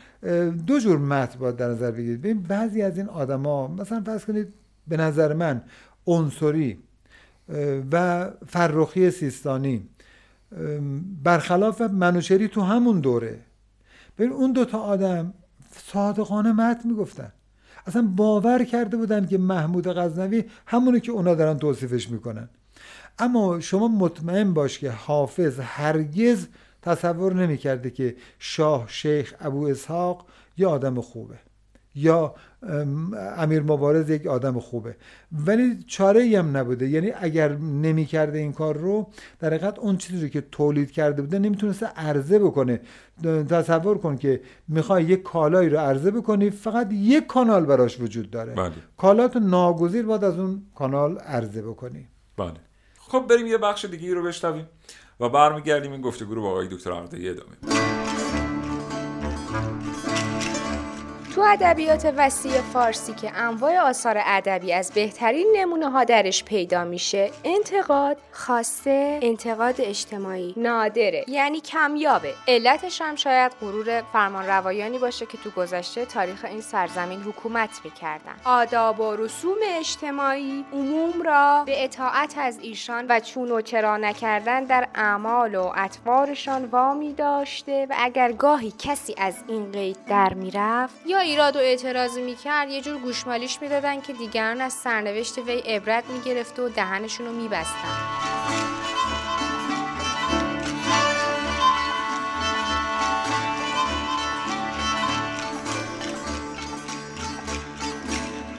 دو 0.67 0.79
جور 0.79 0.97
متن 0.97 1.39
باید 1.39 1.55
در 1.55 1.69
نظر 1.69 1.91
بگیرید. 1.91 2.21
ببین 2.21 2.41
بعضی 2.41 2.81
از 2.81 2.97
این 2.97 3.09
آدما 3.09 3.67
مثلا 3.67 4.01
فرض 4.05 4.25
کنید 4.25 4.47
به 4.87 4.97
نظر 4.97 5.33
من 5.33 5.61
عنصری 6.07 6.77
و 7.91 8.27
فرخی 8.47 9.11
سیستانی. 9.11 9.89
برخلاف 11.23 11.81
منوچری 11.81 12.47
تو 12.47 12.61
همون 12.61 12.99
دوره. 12.99 13.39
ببین 14.17 14.31
اون 14.31 14.51
دوتا 14.51 14.79
آدم 14.79 15.33
صادقانه 15.85 16.51
متن 16.51 16.89
می‌گفتن. 16.89 17.31
اصلا 17.85 18.01
باور 18.15 18.63
کرده 18.63 18.97
بودن 18.97 19.25
که 19.25 19.37
محمود 19.37 19.87
غزنوی 19.87 20.43
همونی 20.65 20.99
که 20.99 21.11
اونا 21.11 21.35
دارن 21.35 21.57
توصیفش 21.57 22.09
می‌کنن. 22.09 22.49
اما 23.19 23.59
شما 23.59 23.87
مطمئن 23.87 24.53
باش 24.53 24.79
که 24.79 24.91
حافظ 24.91 25.59
هرگز 25.59 26.47
تصور 26.81 27.33
نمی‌کرده 27.33 27.89
که 27.89 28.15
شاه 28.39 28.85
شیخ 28.87 29.33
ابو 29.39 29.65
اسحاق 29.65 30.25
یه 30.57 30.67
آدم 30.67 31.01
خوبه. 31.01 31.39
یا 31.97 32.35
امیر 33.37 33.61
مبارز 33.61 34.09
یک 34.09 34.27
آدم 34.27 34.59
خوبه. 34.59 34.95
ولی 35.31 35.83
چاره 35.87 36.39
هم 36.39 36.57
نبوده. 36.57 36.87
یعنی 36.87 37.11
اگر 37.15 37.55
نمی 37.55 38.05
کرده 38.05 38.37
این 38.39 38.53
کار 38.53 38.77
رو 38.77 39.07
در 39.39 39.47
حقیقت 39.47 39.79
اون 39.79 39.97
چیزی 39.97 40.21
رو 40.21 40.27
که 40.27 40.41
تولید 40.41 40.91
کرده 40.91 41.21
بوده 41.21 41.39
نمی‌تونسته 41.39 41.85
عرضه 41.85 42.39
بکنه. 42.39 42.81
تصور 43.49 43.97
کن 43.97 44.17
که 44.17 44.41
می‌خوای 44.67 45.03
یک 45.03 45.23
کالایی 45.23 45.69
رو 45.69 45.77
عرضه 45.77 46.11
بکنی 46.11 46.49
فقط 46.49 46.87
یک 46.91 47.27
کانال 47.27 47.65
براش 47.65 48.01
وجود 48.01 48.31
داره. 48.31 48.53
بله. 48.53 48.71
کالات 48.97 49.37
ناگزیر 49.37 50.05
باید 50.05 50.23
از 50.23 50.39
اون 50.39 50.63
کانال 50.75 51.17
عرضه 51.17 51.61
بکنی. 51.61 52.07
بله. 52.37 52.53
خب 52.99 53.25
بریم 53.29 53.47
یه 53.47 53.57
بخش 53.57 53.85
دیگه 53.85 54.13
رو 54.13 54.23
بشنویم 54.23 54.65
و 55.19 55.29
برمیگردیم 55.29 55.91
این 55.91 56.01
گفتگو 56.01 56.35
رو 56.35 56.41
با 56.41 56.49
آقای 56.49 56.67
دکتر 56.67 56.91
عقدی 56.91 57.29
ادامه 57.29 57.96
تو 61.37 61.43
ادبیات 61.43 62.13
وسیع 62.17 62.61
فارسی 62.61 63.13
که 63.13 63.31
انواع 63.35 63.79
آثار 63.79 64.21
ادبی 64.25 64.73
از 64.73 64.91
بهترین 64.91 65.53
نمونه 65.55 65.89
ها 65.89 66.03
درش 66.03 66.43
پیدا 66.43 66.83
میشه 66.83 67.31
انتقاد 67.43 68.17
خاصه 68.31 69.19
انتقاد 69.21 69.75
اجتماعی 69.79 70.53
نادره 70.57 71.25
یعنی 71.27 71.61
کمیابه. 71.61 72.33
علتش 72.47 73.01
هم 73.01 73.15
شاید 73.15 73.51
غرور 73.61 74.01
فرمان 74.13 74.45
روایانی 74.45 74.99
باشه 74.99 75.25
که 75.25 75.37
تو 75.37 75.49
گذشته 75.49 76.05
تاریخ 76.05 76.45
این 76.45 76.61
سرزمین 76.61 77.21
حکومت 77.21 77.69
می‌کردن. 77.83 78.35
آداب 78.45 78.99
و 78.99 79.15
رسوم 79.15 79.57
اجتماعی 79.63 80.65
عموم 80.73 81.21
را 81.21 81.63
به 81.65 81.83
اطاعت 81.83 82.37
از 82.37 82.59
ایشان 82.61 83.05
و 83.09 83.19
چون 83.19 83.51
و 83.51 83.61
چرا 83.61 83.97
نکردن 83.97 84.63
در 84.63 84.87
اعمال 84.95 85.55
و 85.55 85.71
اطوارشان 85.75 86.65
وامی 86.65 87.13
داشته 87.13 87.87
و 87.89 87.95
اگر 87.97 88.31
گاهی 88.31 88.73
کسی 88.79 89.15
از 89.17 89.35
این 89.47 89.71
قید 89.71 89.97
در 90.07 90.33
می‌رفت 90.33 90.95
یا 91.05 91.26
ایراد 91.27 91.55
و 91.55 91.59
اعتراض 91.59 92.17
می‌کرد 92.17 92.69
یه 92.69 92.81
جور 92.81 92.97
گوشمالیش 92.97 93.61
می‌دادن 93.61 94.01
که 94.01 94.13
دیگران 94.13 94.61
از 94.61 94.73
سرنوشت 94.73 95.37
وی 95.37 95.59
عبرت 95.59 96.03
می‌گرفت 96.09 96.59
و 96.59 96.69
دهنشون 96.69 97.25
رو 97.25 97.33
میبستن. 97.33 98.76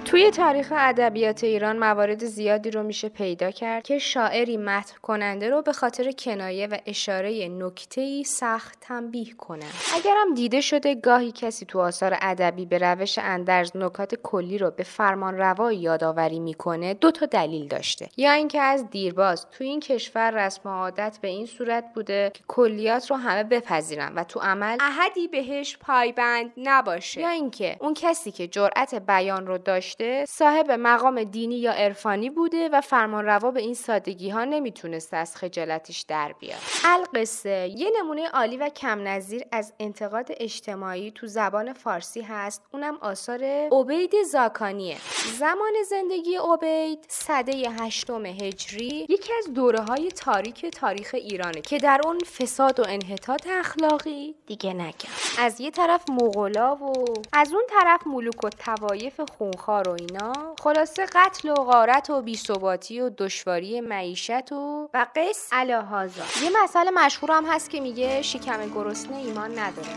توی 0.08 0.30
تاریخ 0.30 0.72
ادبیات 0.76 1.44
ایران 1.44 1.78
موارد 1.78 2.24
زیادی 2.24 2.70
رو 2.70 2.82
میشه 2.82 3.08
پیدا 3.08 3.50
کرد 3.50 3.82
که 3.82 3.98
شاعری 3.98 4.56
متن 4.56 4.96
کننده 5.02 5.50
رو 5.50 5.62
به 5.62 5.72
خاطر 5.72 6.12
کنایه 6.12 6.66
و 6.66 6.76
اشاره 6.86 7.48
نکته‌ای 7.48 8.24
سخت 8.24 8.78
تنبیه 8.80 9.34
کنه. 9.34 9.64
اگرم 9.94 10.34
دیده 10.34 10.60
شده 10.60 10.94
گاهی 10.94 11.32
کسی 11.32 11.66
تو 11.66 11.80
آثار 11.80 12.16
ادبی 12.20 12.66
به 12.66 12.78
روش 12.78 13.18
اندرز 13.18 13.70
نکات 13.74 14.14
کلی 14.14 14.58
رو 14.58 14.70
به 14.70 14.82
فرمان 14.82 15.36
روای 15.36 15.76
یادآوری 15.76 16.40
می‌کنه 16.40 16.94
دو 16.94 17.10
تا 17.10 17.26
دلیل 17.26 17.68
داشته 17.68 18.08
یا 18.16 18.32
اینکه 18.32 18.60
از 18.60 18.90
دیرباز 18.90 19.46
تو 19.50 19.64
این 19.64 19.80
کشور 19.80 20.46
رسم 20.46 20.68
و 20.68 20.72
عادت 20.72 21.18
به 21.22 21.28
این 21.28 21.46
صورت 21.46 21.84
بوده 21.94 22.30
که 22.34 22.40
کلیات 22.48 23.10
رو 23.10 23.16
همه 23.16 23.44
بپذیرن 23.44 24.14
و 24.14 24.24
تو 24.24 24.40
عمل 24.40 24.76
احدی 24.80 25.28
بهش 25.28 25.76
پایبند 25.76 26.52
نباشه 26.56 27.20
یا 27.20 27.28
اینکه 27.28 27.76
اون 27.80 27.94
کسی 27.94 28.30
که 28.30 28.46
جرأت 28.46 28.94
بیان 28.94 29.46
رو 29.46 29.58
داشته 29.58 29.97
صاحب 30.28 30.70
مقام 30.70 31.24
دینی 31.24 31.58
یا 31.58 31.72
عرفانی 31.72 32.30
بوده 32.30 32.68
و 32.68 32.80
فرمانروا 32.80 33.50
به 33.50 33.60
این 33.60 33.74
سادگی 33.74 34.30
ها 34.30 34.44
نمی‌تونسته 34.44 35.16
از 35.16 35.36
خجالتش 35.36 36.00
در 36.00 36.34
بیاد. 36.40 36.58
القصه 36.84 37.70
یه 37.76 37.92
نمونه 37.98 38.28
عالی 38.28 38.56
و 38.56 38.68
کم 38.68 39.08
نظیر 39.08 39.42
از 39.52 39.72
انتقاد 39.80 40.26
اجتماعی 40.30 41.10
تو 41.10 41.26
زبان 41.26 41.72
فارسی 41.72 42.20
هست 42.20 42.62
اونم 42.72 42.98
آثار 43.00 43.44
عبید 43.72 44.12
زاکانیه. 44.32 44.96
زمان 45.38 45.72
زندگی 45.90 46.36
عبید 46.36 47.04
صده 47.08 47.52
هشتم 47.80 48.26
هجری 48.26 49.06
یکی 49.08 49.32
از 49.38 49.54
دوره 49.54 49.80
های 49.80 50.10
تاریک 50.10 50.66
تاریخ 50.66 51.10
ایرانه 51.14 51.60
که 51.60 51.78
در 51.78 52.00
اون 52.04 52.18
فساد 52.18 52.80
و 52.80 52.84
انحطاط 52.88 53.46
اخلاقی 53.50 54.34
دیگه 54.46 54.72
نگم. 54.72 55.10
از 55.38 55.60
یه 55.60 55.70
طرف 55.70 56.10
مغلا 56.10 56.74
و 56.74 57.04
از 57.32 57.52
اون 57.52 57.64
طرف 57.68 58.06
ملوک 58.06 58.44
و 58.44 58.48
توایف 58.48 59.20
خونخوار 59.38 59.87
و 59.88 59.92
اینا. 59.92 60.54
خلاصه 60.60 61.06
قتل 61.06 61.48
و 61.48 61.54
غارت 61.54 62.10
و 62.10 62.22
بیثباتی 62.22 63.00
و 63.00 63.10
دشواری 63.18 63.80
معیشت 63.80 64.52
و 64.52 64.88
و 64.94 65.06
قص 65.16 65.48
الهازا 65.52 66.22
یه 66.42 66.50
مسئله 66.64 66.90
مشهور 66.90 67.30
هم 67.32 67.44
هست 67.44 67.70
که 67.70 67.80
میگه 67.80 68.22
شکم 68.22 68.68
گرسنه 68.74 69.16
ایمان 69.16 69.58
نداره. 69.58 69.88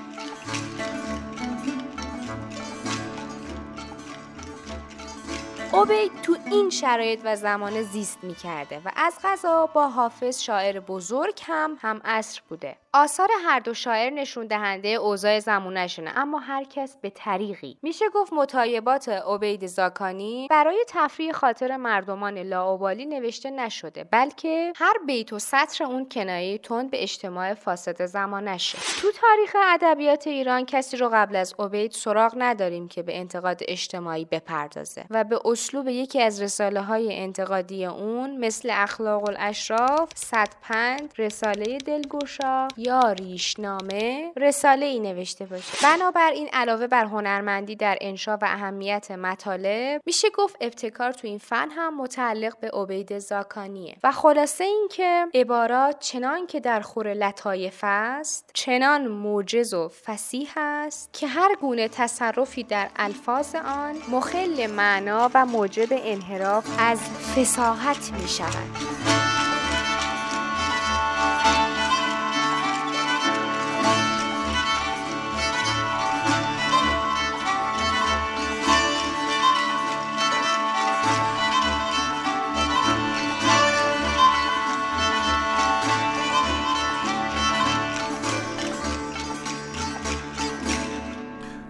اوبید 5.73 6.11
تو 6.23 6.37
این 6.51 6.69
شرایط 6.69 7.19
و 7.23 7.35
زمان 7.35 7.81
زیست 7.81 8.23
می‌کرده 8.23 8.81
و 8.85 8.91
از 8.95 9.19
غذا 9.23 9.65
با 9.65 9.87
حافظ 9.87 10.41
شاعر 10.41 10.79
بزرگ 10.79 11.41
هم 11.43 11.77
هم 11.81 12.01
عصر 12.05 12.41
بوده. 12.49 12.77
آثار 12.93 13.29
هر 13.45 13.59
دو 13.59 13.73
شاعر 13.73 14.09
نشون 14.09 14.47
دهنده 14.47 14.87
اوضاع 14.87 15.39
زمونشونه 15.39 16.11
اما 16.15 16.39
هر 16.39 16.63
کس 16.63 16.97
به 17.01 17.09
طریقی. 17.09 17.77
میشه 17.81 18.05
گفت 18.13 18.33
مطایبات 18.33 19.09
عبید 19.09 19.67
زاکانی 19.67 20.47
برای 20.49 20.85
تفریح 20.87 21.31
خاطر 21.31 21.77
مردمان 21.77 22.37
لاوبالی 22.37 23.05
نوشته 23.05 23.51
نشده 23.51 24.03
بلکه 24.03 24.73
هر 24.75 24.93
بیت 25.07 25.33
و 25.33 25.39
سطر 25.39 25.83
اون 25.83 26.09
کنایه 26.09 26.57
تند 26.57 26.91
به 26.91 27.03
اجتماع 27.03 27.53
فاسد 27.53 28.05
زمانشه. 28.05 28.77
تو 29.01 29.11
تاریخ 29.11 29.55
ادبیات 29.73 30.27
ایران 30.27 30.65
کسی 30.65 30.97
رو 30.97 31.09
قبل 31.13 31.35
از 31.35 31.55
عبید 31.59 31.91
سراغ 31.91 32.33
نداریم 32.37 32.87
که 32.87 33.03
به 33.03 33.17
انتقاد 33.17 33.59
اجتماعی 33.67 34.25
بپردازه 34.25 35.05
و 35.09 35.23
به 35.23 35.39
اسلوب 35.61 35.87
یکی 35.87 36.21
از 36.21 36.41
رساله 36.41 36.81
های 36.81 37.19
انتقادی 37.19 37.85
اون 37.85 38.37
مثل 38.37 38.69
اخلاق 38.71 39.29
الاشراف، 39.29 40.09
صدپند، 40.15 41.13
رساله 41.17 41.77
دلگوشا 41.77 42.67
یا 42.77 43.11
ریشنامه 43.11 44.31
رساله 44.37 44.85
ای 44.85 44.99
نوشته 44.99 45.45
باشه. 45.45 45.77
بنابراین 45.83 46.49
علاوه 46.53 46.87
بر 46.87 47.05
هنرمندی 47.05 47.75
در 47.75 47.97
انشا 48.01 48.37
و 48.37 48.45
اهمیت 48.45 49.11
مطالب 49.11 50.01
میشه 50.05 50.27
گفت 50.29 50.55
ابتکار 50.61 51.11
تو 51.11 51.27
این 51.27 51.37
فن 51.37 51.69
هم 51.71 52.01
متعلق 52.01 52.59
به 52.59 52.69
عبید 52.69 53.19
زاکانیه. 53.19 53.95
و 54.03 54.11
خلاصه 54.11 54.63
اینکه 54.63 55.27
عبارات 55.33 55.99
چنان 55.99 56.47
که 56.47 56.59
در 56.59 56.79
خور 56.79 57.13
لطایف 57.13 57.79
است 57.83 58.51
چنان 58.53 59.07
موجز 59.07 59.73
و 59.73 59.87
فسیح 60.05 60.49
است 60.57 61.13
که 61.13 61.27
هر 61.27 61.55
گونه 61.55 61.87
تصرفی 61.87 62.63
در 62.63 62.89
الفاظ 62.95 63.55
آن 63.55 63.95
مخل 64.11 64.67
معنا 64.67 65.31
و 65.33 65.50
موجب 65.51 65.87
انحراف 65.91 66.65
از 66.79 66.99
فساحت 66.99 68.11
می 68.21 68.27
شود. 68.27 69.20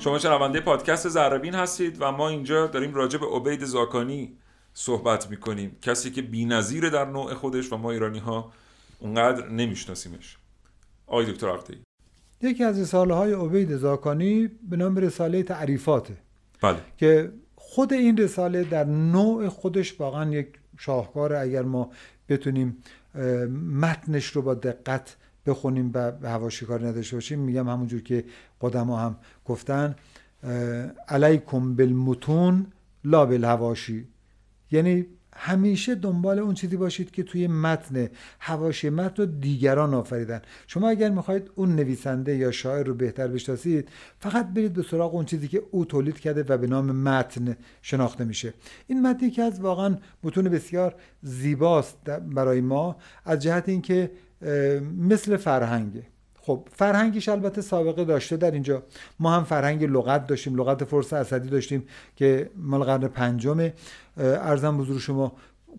شما 0.02 0.20
شنونده 0.20 0.62
پادکست 0.62 1.10
زربین 1.10 1.56
هستید 1.56 1.98
و 2.00 2.12
ما 2.12 2.30
اینجا 2.30 2.68
داریم 2.68 2.94
راجع 2.94 3.20
به 3.20 3.26
عبید 3.26 3.66
زاکانی 3.66 4.38
صحبت 4.74 5.30
می‌کنیم. 5.30 5.78
کسی 5.82 6.12
که 6.12 6.22
بی‌نظیره 6.22 6.90
در 6.90 7.06
نوع 7.06 7.34
خودش 7.34 7.74
و 7.74 7.78
ما 7.78 7.92
ایرانی 7.92 8.20
ها 8.20 8.52
اونقدر 9.00 9.50
نمیشناسیمش. 9.50 10.38
آقای 11.08 11.26
دکتر 11.32 11.50
عقدی 11.50 11.84
یکی 12.42 12.64
از 12.64 12.80
رساله 12.80 13.14
های 13.14 13.34
عبید 13.34 13.78
زاکانی 13.78 14.48
به 14.70 14.78
نام 14.78 14.96
رساله 14.96 15.44
تعریفاته. 15.44 16.18
بله. 16.62 16.78
که 16.98 17.32
خود 17.56 17.94
این 17.94 18.18
رساله 18.18 18.64
در 18.64 18.84
نوع 18.84 19.48
خودش 19.48 20.00
واقعا 20.00 20.32
یک 20.32 20.48
شاهکار 20.78 21.34
اگر 21.34 21.62
ما 21.62 21.92
بتونیم 22.30 22.78
متنش 23.82 24.26
رو 24.26 24.42
با 24.42 24.54
دقت 24.54 25.16
بخونیم 25.46 25.92
و 25.94 26.12
هواشی 26.24 26.66
کار 26.66 26.88
نداشته 26.88 27.16
باشیم 27.16 27.40
میگم 27.40 27.70
همونجور 27.70 28.02
که 28.02 28.26
قدما 28.62 29.00
هم 29.00 29.16
گفتن 29.46 29.96
علیکم 31.08 31.76
بالمتون 31.76 32.66
لا 33.04 33.26
بالهواشی. 33.26 34.08
یعنی 34.72 35.06
همیشه 35.36 35.96
دنبال 35.96 36.40
اون 36.40 36.54
چیزی 36.54 36.78
باشید 36.78 37.12
که 37.12 37.24
توی 37.24 37.48
متن 37.48 38.10
هواشی 38.40 38.90
متن 38.90 39.24
رو 39.24 39.26
دیگران 39.26 39.94
آفریدن. 39.94 40.42
شما 40.68 40.90
اگر 40.90 41.10
می‌خواید 41.10 41.52
اون 41.56 41.76
نویسنده 41.76 42.36
یا 42.36 42.52
شاعر 42.52 42.84
رو 42.84 42.94
بهتر 42.94 43.28
بشناسید 43.28 43.90
فقط 44.20 44.48
برید 44.54 44.74
به 44.74 44.84
سراغ 44.84 45.16
اون 45.16 45.26
چیزی 45.26 45.48
که 45.48 45.64
او 45.72 45.86
تولید 45.86 46.20
کرده 46.20 46.44
و 46.44 46.58
به 46.58 46.68
نام 46.68 46.92
متن 46.92 47.58
شناخته 47.82 48.24
میشه. 48.24 48.54
این 48.88 49.02
متنی 49.02 49.32
که 49.32 49.44
از 49.44 49.62
واقعا 49.62 49.98
متون 50.24 50.50
بسیار 50.50 50.96
زیباست 51.22 51.98
برای 52.10 52.62
ما 52.62 52.96
از 53.26 53.40
جهت 53.40 53.70
اینکه 53.70 54.12
مثل 54.98 55.38
فرهنگه. 55.38 56.04
خب 56.42 56.68
فرهنگش 56.74 57.30
البته 57.30 57.62
سابقه 57.62 58.06
داشته 58.06 58.38
در 58.38 58.52
اینجا. 58.52 58.84
ما 59.20 59.32
هم 59.32 59.44
فرهنگ 59.44 59.84
لغت 59.84 60.28
داشتیم 60.28 60.56
لغت 60.56 60.84
فرس 60.84 61.14
اسدی 61.14 61.50
داشتیم 61.50 61.84
که 62.16 62.50
مال 62.56 62.84
قرن 62.84 63.08
پنجم 63.08 63.70
ارزم 64.18 64.78
بزرگ 64.78 64.98
شما 64.98 65.32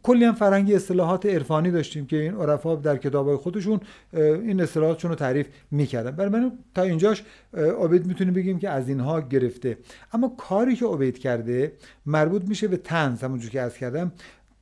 کلی 0.02 0.24
هم 0.24 0.34
فرهنگ 0.34 0.72
اصطلاحات 0.72 1.26
عرفانی 1.26 1.70
داشتیم 1.70 2.06
که 2.06 2.16
این 2.16 2.34
عرفا 2.34 2.74
در 2.74 2.96
کتابای 2.96 3.36
خودشون 3.36 3.80
این 4.12 4.60
اصطلاحاتشون 4.60 5.10
رو 5.10 5.14
تعریف 5.14 5.46
می‌کردن. 5.70 6.10
برای 6.10 6.30
من 6.30 6.52
تا 6.74 6.82
اینجاش 6.82 7.24
عبید 7.54 8.06
می‌تونیم 8.06 8.34
بگیم 8.34 8.58
که 8.58 8.68
از 8.68 8.88
اینها 8.88 9.20
گرفته. 9.20 9.78
اما 10.12 10.28
کاری 10.28 10.76
که 10.76 10.86
عبید 10.86 11.18
کرده 11.18 11.72
مربوط 12.06 12.42
میشه 12.44 12.68
به 12.68 12.76
تنز 12.76 13.24
همونجور 13.24 13.50
که 13.50 13.60
از 13.60 13.76
کردم 13.76 14.12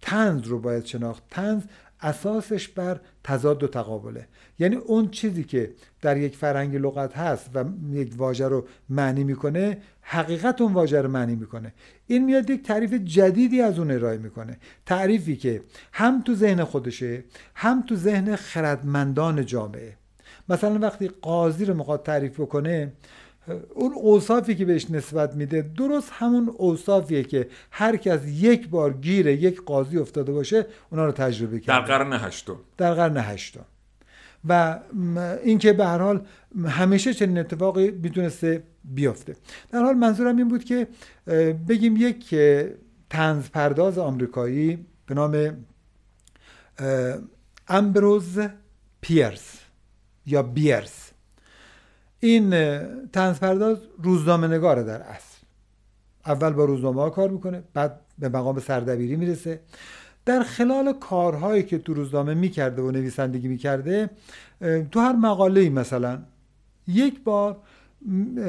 تنز 0.01 0.47
رو 0.47 0.59
باید 0.59 0.85
شناخت. 0.85 1.23
تنز 1.31 1.63
اساسش 2.03 2.69
بر 2.69 3.01
تضاد 3.25 3.63
و 3.63 3.69
تقابله. 3.69 4.29
یعنی 4.59 4.77
اون 4.77 5.09
چیزی 5.09 5.45
که 5.45 5.73
در 6.03 6.17
یک 6.17 6.37
فرهنگ 6.37 6.77
لغت 6.77 7.17
هست 7.17 7.51
و 7.55 7.65
یک 7.93 8.13
واژه 8.17 8.49
رو 8.49 8.67
معنی 8.89 9.25
می‌کنه 9.25 9.79
حقیقت 10.01 10.61
اون 10.61 10.73
واژه 10.73 11.03
رو 11.03 11.11
معنی 11.11 11.35
می‌کنه. 11.37 11.75
این 12.07 12.25
میاد 12.25 12.51
یک 12.51 12.63
تعریف 12.63 12.95
جدیدی 12.95 13.61
از 13.61 13.79
اون 13.79 13.91
ارائه 13.91 14.19
می‌کنه. 14.19 14.59
تعریفی 14.87 15.37
که 15.37 15.63
هم 15.93 16.23
تو 16.23 16.35
ذهن 16.35 16.65
خودشه 16.65 17.25
هم 17.55 17.83
تو 17.83 17.97
ذهن 17.97 18.37
خردمندان 18.37 19.47
جامعه. 19.47 19.97
مثلا 20.49 20.79
وقتی 20.79 21.09
قاضی 21.09 21.65
رو 21.65 21.75
می‌خواد 21.75 22.03
تعریف 22.03 22.41
بکنه 22.41 22.93
اون 23.75 23.93
اوصافی 23.93 24.55
که 24.55 24.65
بهش 24.65 24.91
نسبت 24.91 25.35
میده 25.35 25.63
درست 25.77 26.11
همون 26.13 26.55
اوصافیه 26.57 27.23
که 27.23 27.49
هر 27.71 27.97
کس 27.97 28.21
یک 28.27 28.69
بار 28.69 28.93
گیر 28.93 29.27
یک 29.27 29.63
قاضی 29.63 29.99
افتاده 29.99 30.33
باشه 30.33 30.67
اونا 30.91 31.07
رو 31.07 31.13
تجربه 31.13 31.61
کرده. 31.61 31.89
در 31.89 31.99
قرن 31.99 32.13
هشتم. 32.13 32.57
در 32.77 32.95
قرن 32.95 33.17
هشتم. 33.17 33.65
و 34.49 34.79
اینکه 35.45 35.73
به 35.73 35.87
هر 35.87 35.99
حال 35.99 36.27
همیشه 36.67 37.15
چنین 37.15 37.39
اتفاقی 37.39 37.91
می‌تونسته 37.91 38.63
بیفته. 38.85 39.37
در 39.73 39.83
حال 39.83 39.95
منظورم 39.95 40.37
این 40.37 40.49
بود 40.49 40.65
که 40.65 40.87
بگیم 41.69 41.97
یک 41.97 42.35
تنز 43.11 43.49
پرداز 43.49 43.99
آمریکایی 43.99 44.87
به 45.07 45.15
نام 45.15 45.57
امبروز 47.69 48.39
پیرس 49.01 49.59
یا 50.27 50.43
بیرس. 50.43 51.10
این 52.21 52.51
تنز 53.13 53.39
پرداز 53.39 53.79
روزنامه 54.03 54.49
نگاره 54.49 54.83
در 54.83 55.03
اصل. 55.03 55.37
اول 56.27 56.51
با 56.51 56.65
روزنامه 56.65 57.03
ها 57.03 57.11
کار 57.11 57.31
می‌کنه 57.31 57.63
بعد 57.75 58.01
به 58.19 58.29
مقام 58.29 58.61
سردبیری 58.61 59.17
می‌رسه. 59.17 59.61
در 60.25 60.43
خلال 60.43 60.93
کارهایی 60.93 61.63
که 61.63 61.79
تو 61.79 61.95
روزنامه 61.95 62.35
می‌کرده 62.35 62.83
و 62.83 62.91
نویسندگی 62.91 63.49
می‌کرده 63.49 64.11
تو 64.91 65.01
هر 65.01 65.13
مقاله 65.13 65.61
ای 65.61 65.69
مثلا 65.69 66.19
یک 66.89 67.25
بار 67.25 67.57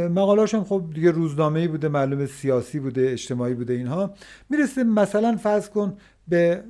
مقالاش 0.09 0.55
هم 0.55 0.63
خب 0.63 0.83
دیگه 0.93 1.11
روزنامه 1.11 1.59
ای 1.59 1.67
بوده 1.67 1.87
معلوم 1.87 2.25
سیاسی 2.25 2.79
بوده 2.79 3.09
اجتماعی 3.11 3.53
بوده 3.53 3.73
اینها. 3.73 4.13
می‌رسه 4.49 4.83
مثلا 4.83 5.37
فرض 5.37 5.69
کن 5.69 5.97
به 6.27 6.63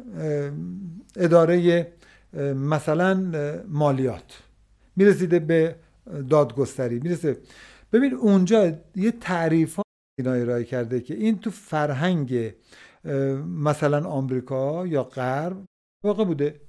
اداره 1.16 1.88
مثلا 2.56 3.32
مالیات. 3.68 4.42
می‌رسیده 4.96 5.40
به 5.40 5.76
دادگستری. 6.30 7.00
می‌رسه. 7.00 7.38
ببین 7.94 8.14
اونجا 8.14 8.72
یه 8.96 9.12
تعریف 9.12 9.76
ها 9.76 9.84
اینا 10.20 10.34
ارائه 10.34 10.64
کرده 10.64 11.02
که 11.02 11.14
این 11.16 11.40
تو 11.40 11.50
فرهنگ 11.50 12.54
مثلا 13.58 14.08
آمریکا 14.10 14.88
یا 14.88 15.04
غرب 15.04 15.58
واقع 16.04 16.24
بوده. 16.24 16.62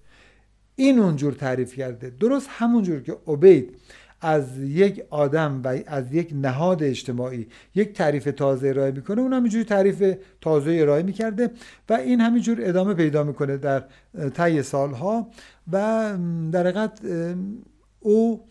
این 0.76 0.98
اونجور 0.98 1.32
تعریف 1.32 1.74
کرده. 1.74 2.10
درست 2.10 2.48
همونجور 2.50 3.00
که 3.00 3.16
عبید 3.26 3.76
از 4.20 4.58
یک 4.58 5.04
آدم 5.10 5.60
و 5.64 5.78
از 5.86 6.14
یک 6.14 6.32
نهاد 6.34 6.82
اجتماعی 6.82 7.48
یک 7.74 7.92
تعریف 7.92 8.24
تازه 8.24 8.68
ارائه 8.68 8.90
می‌کنه 8.90 9.20
اون 9.20 9.32
همینجوری 9.32 9.64
تعریف 9.64 10.16
تازه 10.40 10.78
ارائه 10.80 11.02
می‌کرده 11.02 11.50
و 11.88 11.92
این 11.92 12.20
همینجور 12.20 12.58
ادامه 12.60 12.94
پیدا 12.94 13.24
می‌کنه 13.24 13.56
در 13.56 13.84
طی 14.34 14.62
سالها 14.62 15.30
و 15.72 15.78
در 16.52 16.66
حقیقت 16.66 17.00
او 18.00 18.44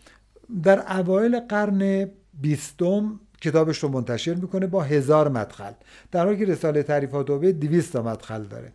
در 0.62 0.98
اوایل 0.98 1.40
قرن 1.40 2.10
بیستم 2.40 3.20
کتابش 3.40 3.78
رو 3.78 3.88
منتشر 3.88 4.34
می‌کنه 4.34 4.66
با 4.66 4.82
هزار 4.82 5.28
مدخل. 5.28 5.72
در 6.12 6.24
حالی 6.24 6.38
که 6.38 6.44
رساله 6.44 6.82
تعریفات 6.82 7.30
اوبه 7.30 7.52
200 7.52 7.92
تا 7.92 8.02
مدخل 8.02 8.42
داره. 8.42 8.72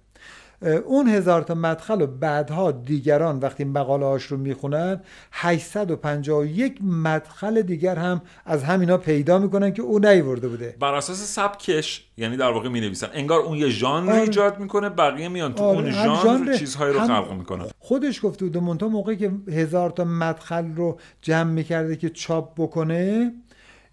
اون 0.62 1.08
هزار 1.08 1.42
تا 1.42 1.54
مدخل 1.56 2.02
و 2.02 2.08
بعدها 2.08 2.72
دیگران 2.72 3.40
وقتی 3.40 3.64
مقاله 3.64 4.06
هاش 4.06 4.24
رو 4.24 4.38
می‌خونن 4.38 5.02
851 5.32 6.80
مدخل 6.84 7.62
دیگر 7.62 7.96
هم 7.96 8.22
از 8.46 8.64
همینا 8.64 8.98
پیدا 8.98 9.40
می‌کنن 9.40 9.74
که 9.74 9.82
او 9.82 10.00
نیورده 10.00 10.48
بوده. 10.48 10.76
بر 10.80 10.94
اساس 10.94 11.18
سبکش 11.36 12.06
یعنی 12.18 12.38
در 12.38 12.52
واقع 12.52 12.70
می 12.70 12.82
نویسن 12.82 13.08
انگار 13.14 13.40
اون 13.40 13.58
یه 13.58 13.70
ژانر 13.70 14.12
آره. 14.12 14.22
ایجاد 14.22 14.60
می‌کنه 14.60 14.90
بقیه 14.90 15.28
میان 15.30 15.54
تو 15.54 15.64
آره، 15.64 15.78
اون 15.78 15.88
هم 15.88 16.04
ژانر 16.06 16.22
ژانر، 16.24 16.58
چیزهایی 16.58 16.94
رو 16.94 17.00
هم- 17.00 17.08
خلق 17.08 17.34
می‌کنن. 17.34 17.66
خودش 17.80 18.26
گفته 18.26 18.46
بود 18.46 18.58
منتها 18.58 18.90
موقعی 18.90 19.18
که 19.18 19.32
هزار 19.48 19.90
تا 19.90 20.04
مدخل 20.04 20.76
رو 20.76 20.98
جمع 21.22 21.52
می‌کرده 21.52 21.96
که 21.96 22.10
چاپ 22.10 22.54
بکنه 22.58 23.34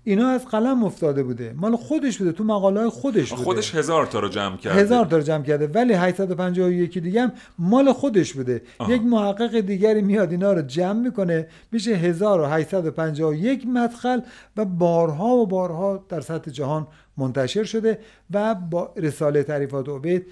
اینا 0.04 0.28
از 0.28 0.46
قلم 0.46 0.84
افتاده 0.84 1.22
بوده. 1.22 1.54
مال 1.56 1.76
خودش 1.76 2.18
بوده. 2.18 2.32
تو 2.32 2.44
مقاله 2.44 2.80
های 2.80 2.88
خودش 2.88 3.30
بوده. 3.30 3.42
خودش 3.42 3.74
هزار 3.74 4.06
تا 4.06 4.20
رو 4.20 4.28
جمع 4.28 4.56
کرده. 4.56 4.80
هزار 4.80 5.06
تا 5.06 5.16
رو 5.16 5.22
جمع 5.22 5.44
کرده. 5.44 5.66
ولی 5.66 5.92
851 5.92 6.98
دیگه 6.98 7.22
هم 7.22 7.32
مال 7.58 7.92
خودش 7.92 8.32
بوده. 8.32 8.62
آها. 8.78 8.92
یک 8.92 9.02
محقق 9.02 9.60
دیگری 9.60 10.02
میاد 10.02 10.30
اینا 10.30 10.52
رو 10.52 10.62
جمع 10.62 11.00
می‌کنه. 11.00 11.46
میشه 11.72 11.94
1851 11.94 13.66
مدخل 13.66 14.20
و 14.56 14.64
بارها 14.64 15.28
و 15.28 15.46
بارها 15.46 16.04
در 16.08 16.20
سطح 16.20 16.50
جهان 16.50 16.86
منتشر 17.16 17.64
شده 17.64 17.98
و 18.30 18.54
با 18.54 18.92
رساله 18.96 19.42
تعریفات 19.42 19.88
عبید 19.88 20.26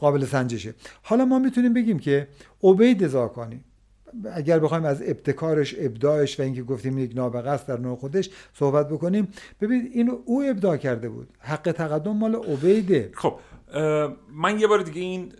قابل 0.00 0.24
سنجشه. 0.24 0.74
حالا 1.02 1.24
ما 1.24 1.38
می‌تونیم 1.38 1.72
بگیم 1.72 1.98
که 1.98 2.28
عبید 2.62 3.06
زاکانی 3.06 3.64
اگر 4.34 4.58
بخوایم 4.58 4.84
از 4.84 5.02
ابتکارش 5.02 5.74
ابداعش 5.78 6.40
و 6.40 6.42
اینکه 6.42 6.62
گفتیم 6.62 6.98
یک 6.98 7.12
نابغه 7.16 7.50
است 7.50 7.66
در 7.66 7.78
نوع 7.78 7.96
خودش 7.96 8.30
صحبت 8.54 8.88
بکنیم. 8.88 9.28
ببینید 9.60 9.92
اینو 9.94 10.18
او 10.24 10.42
ابداع 10.42 10.76
کرده 10.76 11.08
بود. 11.08 11.28
حق 11.38 11.72
تقدم 11.72 12.16
مال 12.16 12.34
عبیده. 12.34 13.10
خب 13.14 13.38
من 14.32 14.60
یه 14.60 14.66
بار 14.66 14.82
دیگه 14.82 15.00
این 15.00 15.32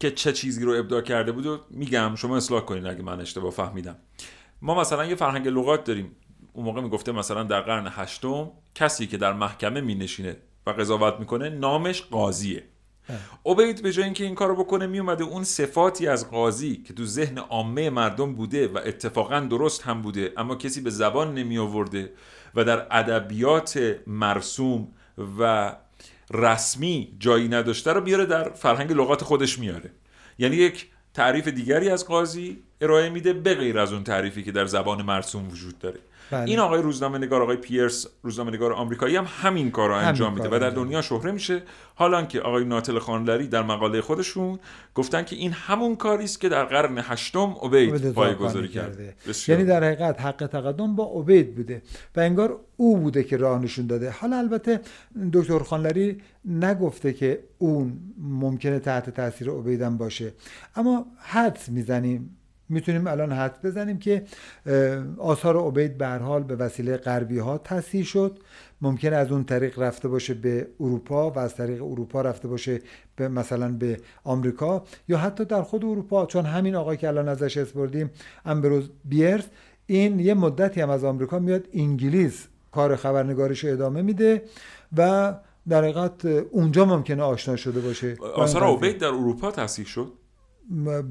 که 0.00 0.10
چه 0.10 0.32
چیزی 0.32 0.64
رو 0.64 0.72
ابداع 0.72 1.00
کرده 1.00 1.32
بود 1.32 1.46
و 1.46 1.58
میگم 1.70 2.14
شما 2.14 2.36
اصلاح 2.36 2.60
کنین 2.60 2.86
اگه 2.86 3.02
من 3.02 3.20
اشتباه 3.20 3.50
فهمیدم. 3.50 3.96
ما 4.62 4.80
مثلا 4.80 5.06
یه 5.06 5.14
فرهنگ 5.14 5.48
لغات 5.48 5.84
داریم. 5.84 6.16
اون 6.52 6.64
موقع 6.64 6.80
می‌گفته 6.80 7.12
مثلا 7.12 7.42
در 7.42 7.60
قرن 7.60 7.86
هشتم 7.90 8.50
کسی 8.74 9.06
که 9.06 9.16
در 9.16 9.32
محکمه 9.32 9.80
مینشینه 9.80 10.36
و 10.66 10.70
قضاوت 10.70 11.20
می‌کنه 11.20 11.48
نامش 11.48 12.02
قاضیه. 12.02 12.62
عبید 13.46 13.82
به 13.82 13.92
جای 13.92 14.04
اینکه 14.04 14.24
این 14.24 14.34
کارو 14.34 14.56
بکنه 14.56 14.86
میومده 14.86 15.24
اون 15.24 15.44
صفاتی 15.44 16.06
از 16.06 16.30
قاضی 16.30 16.76
که 16.76 16.94
تو 16.94 17.04
ذهن 17.04 17.38
عامه 17.38 17.90
مردم 17.90 18.34
بوده 18.34 18.68
و 18.68 18.78
اتفاقا 18.84 19.40
درست 19.40 19.82
هم 19.82 20.02
بوده 20.02 20.32
اما 20.36 20.54
کسی 20.54 20.80
به 20.80 20.90
زبان 20.90 21.34
نمی 21.34 21.58
آورده 21.58 22.12
و 22.54 22.64
در 22.64 22.86
ادبیات 22.90 23.96
مرسوم 24.06 24.88
و 25.40 25.72
رسمی 26.30 27.16
جایی 27.18 27.48
نداشته 27.48 27.92
رو 27.92 28.00
بیاره 28.00 28.26
در 28.26 28.50
فرهنگ 28.50 28.92
لغات 28.92 29.24
خودش 29.24 29.58
میاره. 29.58 29.90
یعنی 30.38 30.56
یک 30.56 30.86
تعریف 31.14 31.48
دیگری 31.48 31.88
از 31.88 32.06
قاضی 32.06 32.62
ارائه 32.80 33.10
میده 33.10 33.32
به 33.32 33.54
غیر 33.54 33.78
از 33.78 33.92
اون 33.92 34.04
تعریفی 34.04 34.42
که 34.42 34.52
در 34.52 34.66
زبان 34.66 35.02
مرسوم 35.02 35.48
وجود 35.48 35.78
داره. 35.78 36.00
بله. 36.30 36.50
این 36.50 36.58
آقای 36.58 36.82
روزنامه 36.82 37.18
نگار 37.18 37.42
آقای 37.42 37.56
پیرس 37.56 38.06
روزنامه 38.22 38.50
نگار 38.50 38.72
آمریکایی 38.72 39.16
هم 39.16 39.26
همین 39.42 39.70
کار 39.70 39.88
رو 39.88 39.94
انجام 39.94 40.34
میده 40.34 40.48
و 40.48 40.58
در 40.58 40.70
دنیا 40.70 41.02
شهره 41.02 41.32
میشه. 41.32 41.62
حالا 41.94 42.22
که 42.22 42.40
آقای 42.40 42.64
ناتل 42.64 42.98
خانلری 42.98 43.48
در 43.48 43.62
مقاله 43.62 44.00
خودشون 44.00 44.58
گفتن 44.94 45.24
که 45.24 45.36
این 45.36 45.52
همون 45.52 45.96
کاری 45.96 46.24
است 46.24 46.40
که 46.40 46.48
در 46.48 46.64
قرن 46.64 46.98
هشتم 47.02 47.56
عبید 47.62 47.96
زاکانی 47.96 48.68
کرده. 48.68 49.14
بسیار. 49.28 49.58
یعنی 49.58 49.70
در 49.70 49.84
حقیقت 49.84 50.20
حق 50.20 50.46
تقدم 50.46 50.96
با 50.96 51.04
عبید 51.04 51.54
بوده 51.54 51.82
و 52.16 52.20
انگار 52.20 52.60
او 52.76 52.96
بوده 52.96 53.24
که 53.24 53.36
راه 53.36 53.62
نشون 53.62 53.86
داده. 53.86 54.10
حالا 54.10 54.38
البته 54.38 54.80
دکتر 55.32 55.58
خانلری 55.58 56.22
نگفته 56.44 57.12
که 57.12 57.40
اون 57.58 57.98
ممکنه 58.18 58.78
تحت 58.78 59.10
تاثیر 59.10 59.50
عبیدم 59.50 59.96
باشه. 59.96 60.32
اما 60.76 61.06
حدس 61.18 61.68
می‌زنیم. 61.68 62.36
می‌تونیم 62.68 63.06
الان 63.06 63.32
حد 63.32 63.62
بزنیم 63.62 63.98
که 63.98 64.22
آثار 65.18 65.56
عبید 65.56 65.98
به 65.98 66.08
حال 66.08 66.42
به 66.42 66.56
وسیله 66.56 66.96
غربی 66.96 67.38
ها 67.38 67.58
تصحیح 67.58 68.04
شد. 68.04 68.38
ممکن 68.80 69.12
از 69.12 69.32
اون 69.32 69.44
طریق 69.44 69.78
رفته 69.78 70.08
باشه 70.08 70.34
به 70.34 70.66
اروپا 70.80 71.30
و 71.30 71.38
از 71.38 71.54
طریق 71.54 71.82
اروپا 71.82 72.20
رفته 72.20 72.48
باشه 72.48 72.80
به 73.16 73.28
مثلا 73.28 73.72
به 73.72 74.00
آمریکا 74.24 74.84
یا 75.08 75.18
حتی 75.18 75.44
در 75.44 75.62
خود 75.62 75.84
اروپا. 75.84 76.26
چون 76.26 76.44
همین 76.44 76.74
آقای 76.74 76.96
که 76.96 77.08
الان 77.08 77.28
ازش 77.28 77.56
اسپردیم 77.56 78.10
امبروز 78.44 78.90
بیرز 79.04 79.44
این 79.86 80.20
یه 80.20 80.34
مدتی 80.34 80.80
هم 80.80 80.90
از 80.90 81.04
آمریکا 81.04 81.38
میاد 81.38 81.64
انگلیس 81.74 82.46
کار 82.72 82.96
خبرنگارش 82.96 83.64
رو 83.64 83.72
ادامه 83.72 84.02
میده 84.02 84.42
و 84.96 85.34
در 85.68 85.82
حقیقت 85.82 86.24
اونجا 86.24 86.84
ممکنه 86.84 87.22
آشنا 87.22 87.56
شده 87.56 87.80
باشه. 87.80 88.16
آثار. 88.34 88.64
عبید 88.64 88.98
در 88.98 89.06
اروپا 89.06 89.50
تصحیح 89.50 89.86
شد؟ 89.86 90.12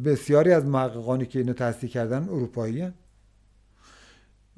بسیاری 0.06 0.52
از 0.52 0.66
محققانی 0.66 1.26
که 1.26 1.40
اینو 1.40 1.54
تصدیق 1.54 1.90
کردن 1.90 2.24
اروپایی 2.24 2.92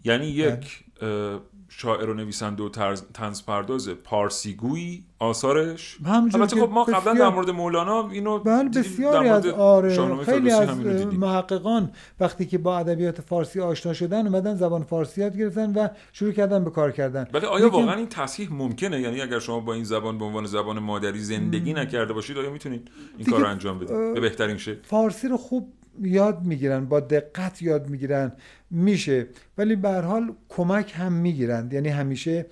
یعنی 0.04 0.44
بله. 0.44 0.54
یک 0.54 0.86
اه، 1.02 1.42
شاعر 1.70 2.10
و 2.10 2.14
نویسنده 2.14 2.64
و 2.64 2.70
طنز 3.14 3.44
پرداز 3.44 3.90
پارسیگویی 3.90 5.04
آثارش. 5.20 5.98
البته 6.06 6.56
خب 6.62 6.70
ما 6.70 6.84
قبلا 6.84 7.14
در 7.14 7.30
مورد 7.30 7.50
مولانا 7.50 8.10
اینو 8.10 8.40
بله 8.40 8.70
بسیاری 8.70 9.30
از 9.30 9.46
آره 9.48 10.24
خیلی 10.24 10.52
از. 10.52 10.70
محققان 11.14 11.92
وقتی 12.20 12.46
که 12.46 12.58
با 12.58 12.78
ادبیات 12.78 13.22
فارسی 13.22 13.60
آشنا 13.62 13.94
شدن 13.94 14.28
اومدن 14.28 14.56
زبان 14.56 14.84
فارسی 14.84 15.22
یاد 15.22 15.38
گرفتن 15.38 15.74
و 15.74 15.88
شروع 16.14 16.32
کردن 16.32 16.64
به 16.64 16.70
کار 16.70 16.92
کردن. 16.92 17.28
ولی 17.34 17.46
آیا 17.46 17.66
لیکن- 17.66 17.78
واقعا 17.78 17.96
این 17.96 18.08
تصحیح 18.10 18.54
ممکنه؟ 18.54 19.02
یعنی 19.02 19.22
اگر 19.22 19.40
شما 19.40 19.60
با 19.60 19.74
این 19.74 19.84
زبان 19.84 20.18
به 20.18 20.26
عنوان 20.26 20.46
زبان 20.46 20.80
مادری 20.80 21.20
زندگی 21.20 21.74
نکرده 21.74 22.14
باشید 22.14 22.38
آیا 22.38 22.50
می‌تونید 22.52 22.92
این 23.18 23.28
کار 23.30 23.40
رو 23.40 23.48
انجام 23.48 23.80
بدید؟ 23.80 24.14
به 24.14 24.20
بهترین 24.20 24.58
شکل. 24.58 24.80
فارسی 24.84 25.28
رو 25.28 25.38
خوب 25.38 25.74
یاد 26.02 26.42
می‌گیرن 26.44 26.86
با 26.86 27.00
دقت 27.00 27.62
یاد 27.62 27.90
می‌گیرن 27.90 28.32
میشه. 28.72 29.28
ولی 29.58 29.76
به 29.76 29.90
حال 29.90 30.34
کمک 30.50 30.94
هم 30.96 31.14
می‌گیرن. 31.14 31.70
یعنی 31.72 31.90
همیشه 31.90 32.46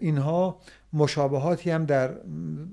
اینها 0.00 0.60
مشابهاتی 0.92 1.70
هم 1.70 1.84
در 1.84 2.10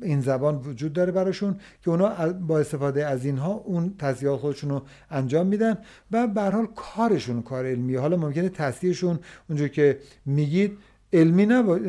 این 0.01 0.22
زبان 0.22 0.56
وجود 0.56 0.93
داره 0.93 1.12
براشون 1.12 1.56
که 1.82 1.89
اونا 1.89 2.34
با 2.34 2.60
استفاده 2.60 3.06
از 3.06 3.26
اینها 3.26 3.51
اون 3.51 3.95
تصحیحات 3.97 4.39
خودشون 4.39 4.70
رو 4.70 4.84
انجام 5.12 5.47
میدن 5.47 5.78
و 6.12 6.28
به 6.28 6.41
حال 6.41 6.68
کارشون 6.76 7.41
کار 7.41 7.66
علمیه. 7.66 7.99
حالا 7.99 8.18
ممکنه 8.18 8.49
تصحیحشون 8.49 9.20
اونجور 9.49 9.68
که 9.68 9.99
میگید 10.26 10.78
علمی, 11.14 11.45
نبا... 11.45 11.80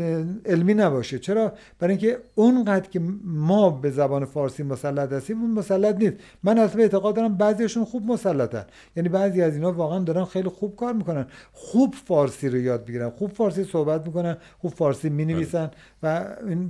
علمی 0.46 0.74
نباشه. 0.74 1.18
چرا؟ 1.18 1.52
برای 1.78 1.90
اینکه 1.92 2.18
اونقدر 2.34 2.88
که 2.90 3.00
ما 3.24 3.70
به 3.70 3.90
زبان 3.90 4.24
فارسی 4.24 4.62
مسلط 4.62 5.12
هستیم 5.12 5.40
اون 5.40 5.50
مسلط 5.50 5.96
نیست. 5.96 6.14
من 6.42 6.58
اصلا 6.58 6.82
اعتقاد 6.82 7.16
دارم 7.16 7.36
بعضیشون 7.36 7.84
خوب 7.84 8.06
مسلطن. 8.06 8.64
یعنی 8.96 9.08
بعضی 9.08 9.42
از 9.42 9.54
اینا 9.54 9.72
واقعا 9.72 9.98
دارن 9.98 10.24
خیلی 10.24 10.48
خوب 10.48 10.76
کار 10.76 10.92
می‌کنن. 10.92 11.26
خوب 11.52 11.94
فارسی 12.06 12.48
رو 12.48 12.58
یاد 12.58 12.84
بگیرن 12.84 13.10
خوب 13.10 13.30
فارسی 13.30 13.64
صحبت 13.64 14.06
می‌کنن. 14.06 14.36
خوب 14.58 14.72
فارسی 14.72 15.08
می‌نویسن. 15.08 15.70
و 16.02 16.24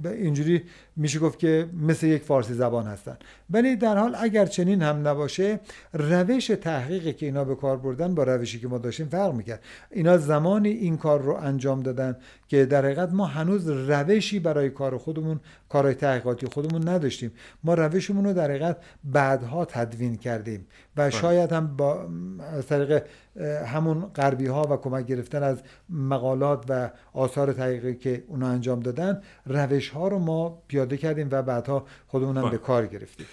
اینجوری 0.04 0.62
میشه 0.96 1.18
گفت 1.18 1.38
که 1.38 1.68
مثل 1.80 2.06
یک 2.06 2.22
فارسی 2.22 2.54
زبان 2.54 2.86
هستن. 2.86 3.16
ولی 3.50 3.76
در 3.76 3.98
حال 3.98 4.16
اگر 4.18 4.46
چنین 4.46 4.82
هم 4.82 5.08
نباشه 5.08 5.60
روش 5.92 6.46
تحقیقی 6.46 7.12
که 7.12 7.26
اینا 7.26 7.44
به 7.44 7.54
کار 7.54 7.76
بردن 7.76 8.14
با 8.14 8.22
روشی 8.22 8.60
که 8.60 8.68
ما 8.68 8.78
داشتیم 8.78 9.06
فرق 9.06 9.34
می‌کرد. 9.34 9.60
اینا 9.90 10.18
زمانی 10.18 10.68
این 10.68 10.96
کار 10.96 11.22
رو 11.22 11.34
انجام 11.34 11.82
دادن 11.82 12.16
که 12.48 12.66
در 12.66 12.84
حقیقت 12.84 13.12
ما 13.12 13.26
هنوز 13.26 13.68
روشی 13.68 14.38
برای 14.38 14.70
کار 14.70 14.98
خودمون 14.98 15.40
کارهای 15.68 15.94
تحقیقاتی 15.94 16.46
خودمون 16.46 16.88
نداشتیم. 16.88 17.32
ما 17.64 17.74
روشمون 17.74 18.24
رو 18.24 18.32
در 18.32 18.50
حقیقت 18.50 18.76
بعدها 19.04 19.64
تدوین 19.64 20.16
کردیم 20.16 20.66
و 20.96 21.10
شاید 21.10 21.52
هم 21.52 21.76
با 21.76 22.08
از 22.56 22.66
طریق 22.66 23.02
همون 23.66 24.00
غربی 24.00 24.46
ها 24.46 24.62
و 24.62 24.76
کمک 24.76 25.06
گرفتن 25.06 25.42
از 25.42 25.62
مقالات 25.90 26.64
و 26.68 26.90
آثار 27.12 27.52
تحقیقی 27.52 27.94
که 27.94 28.24
اونا 28.28 28.48
انجام 28.48 28.80
دادن 28.80 29.22
روش 29.46 29.88
ها 29.88 30.08
رو 30.08 30.18
ما 30.18 30.62
پیاده 30.68 30.96
کردیم 30.96 31.28
و 31.30 31.42
بعدها 31.42 31.86
خودمون 32.06 32.36
هم 32.36 32.42
بله. 32.42 32.50
به 32.50 32.58
کار 32.58 32.86
گرفتیم. 32.86 33.26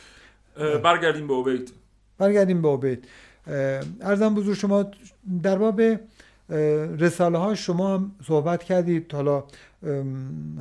برگردیم 0.84 1.28
به 1.28 1.34
عبید 1.34 1.74
برگردیم 2.18 2.62
به 2.62 2.68
عبید 2.68 3.08
اه، 3.48 3.54
ارزم 4.02 4.36
بزرگ 4.36 4.54
شما 4.54 4.86
در 5.44 5.58
باب 5.58 5.82
رساله 7.00 7.38
ها 7.38 7.56
شما 7.56 7.94
هم 7.94 8.12
صحبت 8.28 8.64
کردید. 8.64 9.14
حالا 9.14 9.44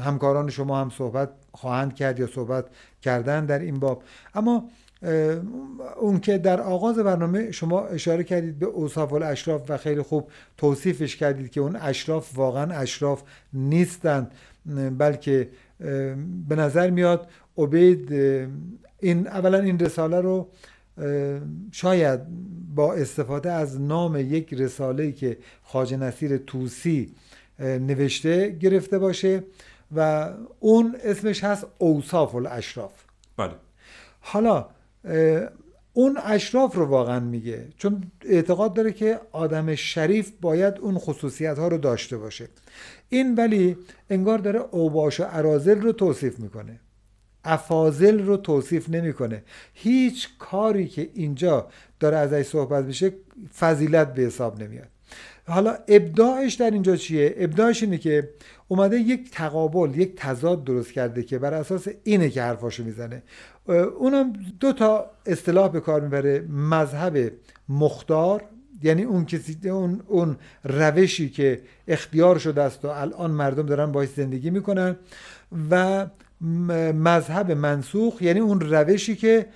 همکاران 0.00 0.50
شما 0.50 0.80
هم 0.80 0.90
صحبت 0.90 1.30
خواهند 1.52 1.94
کرد 1.94 2.18
یا 2.20 2.26
صحبت 2.26 2.66
کردن 3.02 3.46
در 3.46 3.58
این 3.58 3.80
باب. 3.80 4.02
اما 4.34 4.68
اون 6.00 6.20
که 6.20 6.38
در 6.38 6.60
آغاز 6.60 6.98
برنامه 6.98 7.50
شما 7.50 7.86
اشاره 7.86 8.24
کردید 8.24 8.58
به 8.58 8.66
اوصاف 8.66 9.12
الاشراف 9.12 9.62
و 9.68 9.76
خیلی 9.76 10.02
خوب 10.02 10.30
توصیفش 10.56 11.16
کردید 11.16 11.50
که 11.50 11.60
اون 11.60 11.76
اشراف 11.76 12.38
واقعا 12.38 12.74
اشراف 12.74 13.22
نیستند 13.52 14.32
بلکه 14.98 15.48
به 16.48 16.56
نظر 16.56 16.90
میاد 16.90 17.28
عبید 17.58 18.12
این 19.00 19.26
اولا 19.26 19.58
این 19.58 19.78
رساله 19.78 20.20
رو 20.20 20.48
شاید 21.72 22.20
با 22.74 22.94
استفاده 22.94 23.52
از 23.52 23.80
نام 23.80 24.16
یک 24.16 24.54
رساله 24.54 25.12
که 25.12 25.38
خواجه 25.62 25.96
نصیر 25.96 26.36
توسی 26.36 27.14
نوشته 27.58 28.50
گرفته 28.50 28.98
باشه 28.98 29.42
و 29.96 30.30
اون 30.60 30.96
اسمش 31.04 31.44
هست 31.44 31.66
اوصاف 31.78 32.34
الاشراف. 32.34 32.92
بله. 33.36 33.52
حالا 34.20 34.66
اون 35.92 36.18
اشراف 36.24 36.74
رو 36.74 36.84
واقعا 36.84 37.20
میگه. 37.20 37.68
چون 37.76 38.02
اعتقاد 38.24 38.74
داره 38.74 38.92
که 38.92 39.20
آدم 39.32 39.74
شریف 39.74 40.32
باید 40.40 40.78
اون 40.78 40.98
خصوصیت 40.98 41.58
ها 41.58 41.68
رو 41.68 41.78
داشته 41.78 42.16
باشه. 42.16 42.48
این 43.08 43.34
ولی 43.34 43.76
انگار 44.10 44.38
داره 44.38 44.60
اوباش 44.70 45.20
و 45.20 45.24
عرازل 45.24 45.80
رو 45.80 45.92
توصیف 45.92 46.38
می‌کنه. 46.38 46.80
افاضل 47.44 48.22
رو 48.22 48.36
توصیف 48.36 48.88
نمی‌کنه. 48.88 49.42
هیچ 49.74 50.28
کاری 50.38 50.88
که 50.88 51.10
اینجا 51.14 51.68
داره 52.00 52.16
ازش 52.16 52.42
صحبت 52.42 52.84
میشه 52.84 53.12
فضیلت 53.58 54.14
به 54.14 54.22
حساب 54.22 54.62
نمیاد. 54.62 54.88
حالا 55.46 55.78
ابداعش 55.88 56.54
در 56.54 56.70
اینجا 56.70 56.96
چیه؟ 56.96 57.34
ابداعش 57.38 57.82
اینه 57.82 57.98
که 57.98 58.28
اومده 58.72 58.96
یک 58.98 59.30
تقابل 59.30 59.98
یک 59.98 60.14
تضاد 60.16 60.64
درست 60.64 60.92
کرده 60.92 61.22
که 61.22 61.38
بر 61.38 61.54
اساس 61.54 61.88
اینه 62.04 62.30
که 62.30 62.42
حرفاشو 62.42 62.84
می‌زنه. 62.84 63.22
اونم 63.98 64.32
دو 64.60 64.72
تا 64.72 65.10
اصطلاح 65.26 65.68
به 65.68 65.80
کار 65.80 66.00
می‌بره. 66.00 66.40
مذهب 66.48 67.32
مختار 67.68 68.42
یعنی 68.82 69.02
اون 69.02 69.24
کسی 69.24 69.70
اون, 69.70 70.02
اون 70.06 70.36
روشی 70.64 71.30
که 71.30 71.60
اختیار 71.88 72.38
شده 72.38 72.62
است 72.62 72.84
و 72.84 72.88
الان 72.88 73.30
مردم 73.30 73.66
دارن 73.66 73.92
باش 73.92 74.08
زندگی 74.08 74.50
می‌کنن. 74.50 74.96
و 75.70 76.06
مذهب 76.92 77.52
منسوخ 77.52 78.22
یعنی 78.22 78.40
اون 78.40 78.60
روشی 78.60 79.16
که 79.16 79.46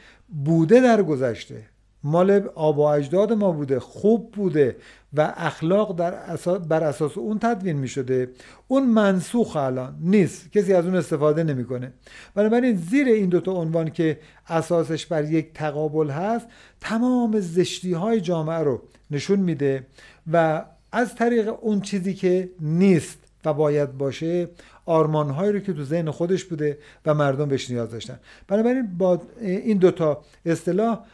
بوده 0.44 0.80
در 0.80 1.02
گذشته. 1.02 1.62
مال 2.04 2.48
آب 2.54 2.78
و 2.78 2.82
اجداد 2.82 3.32
ما 3.32 3.52
بوده 3.52 3.80
خوب 3.80 4.32
بوده 4.32 4.76
و 5.14 5.34
اخلاق 5.36 5.96
در 5.96 6.14
اساس 6.14 6.66
بر 6.66 6.84
اساس 6.84 7.18
اون 7.18 7.38
تدوین 7.38 7.76
می 7.76 7.88
شده 7.88 8.30
اون 8.68 8.86
منسوخ 8.86 9.56
الان 9.56 9.96
نیست 10.00 10.52
کسی 10.52 10.72
از 10.74 10.84
اون 10.84 10.96
استفاده 10.96 11.42
نمی‌کنه. 11.42 11.92
بنابراین 12.34 12.76
زیر 12.76 13.06
این 13.06 13.28
دوتا 13.28 13.52
عنوان 13.52 13.90
که 13.90 14.18
اساسش 14.48 15.06
بر 15.06 15.24
یک 15.24 15.52
تقابل 15.54 16.10
هست 16.10 16.46
تمام 16.80 17.40
زشتی 17.40 17.92
های 17.92 18.20
جامعه 18.20 18.58
رو 18.58 18.82
نشون 19.10 19.38
میده 19.38 19.86
و 20.32 20.64
از 20.92 21.14
طریق 21.14 21.54
اون 21.60 21.80
چیزی 21.80 22.14
که 22.14 22.50
نیست 22.60 23.18
و 23.44 23.52
باید 23.52 23.98
باشه 23.98 24.48
آرمانهایی 24.86 25.52
رو 25.52 25.58
که 25.58 25.72
تو 25.72 25.84
ذهن 25.84 26.10
خودش 26.10 26.44
بوده 26.44 26.78
و 27.06 27.14
مردم 27.14 27.48
بهش 27.48 27.70
نیاز 27.70 27.90
داشتن. 27.90 28.18
بنابراین 28.48 28.98
با 28.98 29.22
این 29.40 29.78
دوتا 29.78 30.24
اصطلاح 30.46 31.04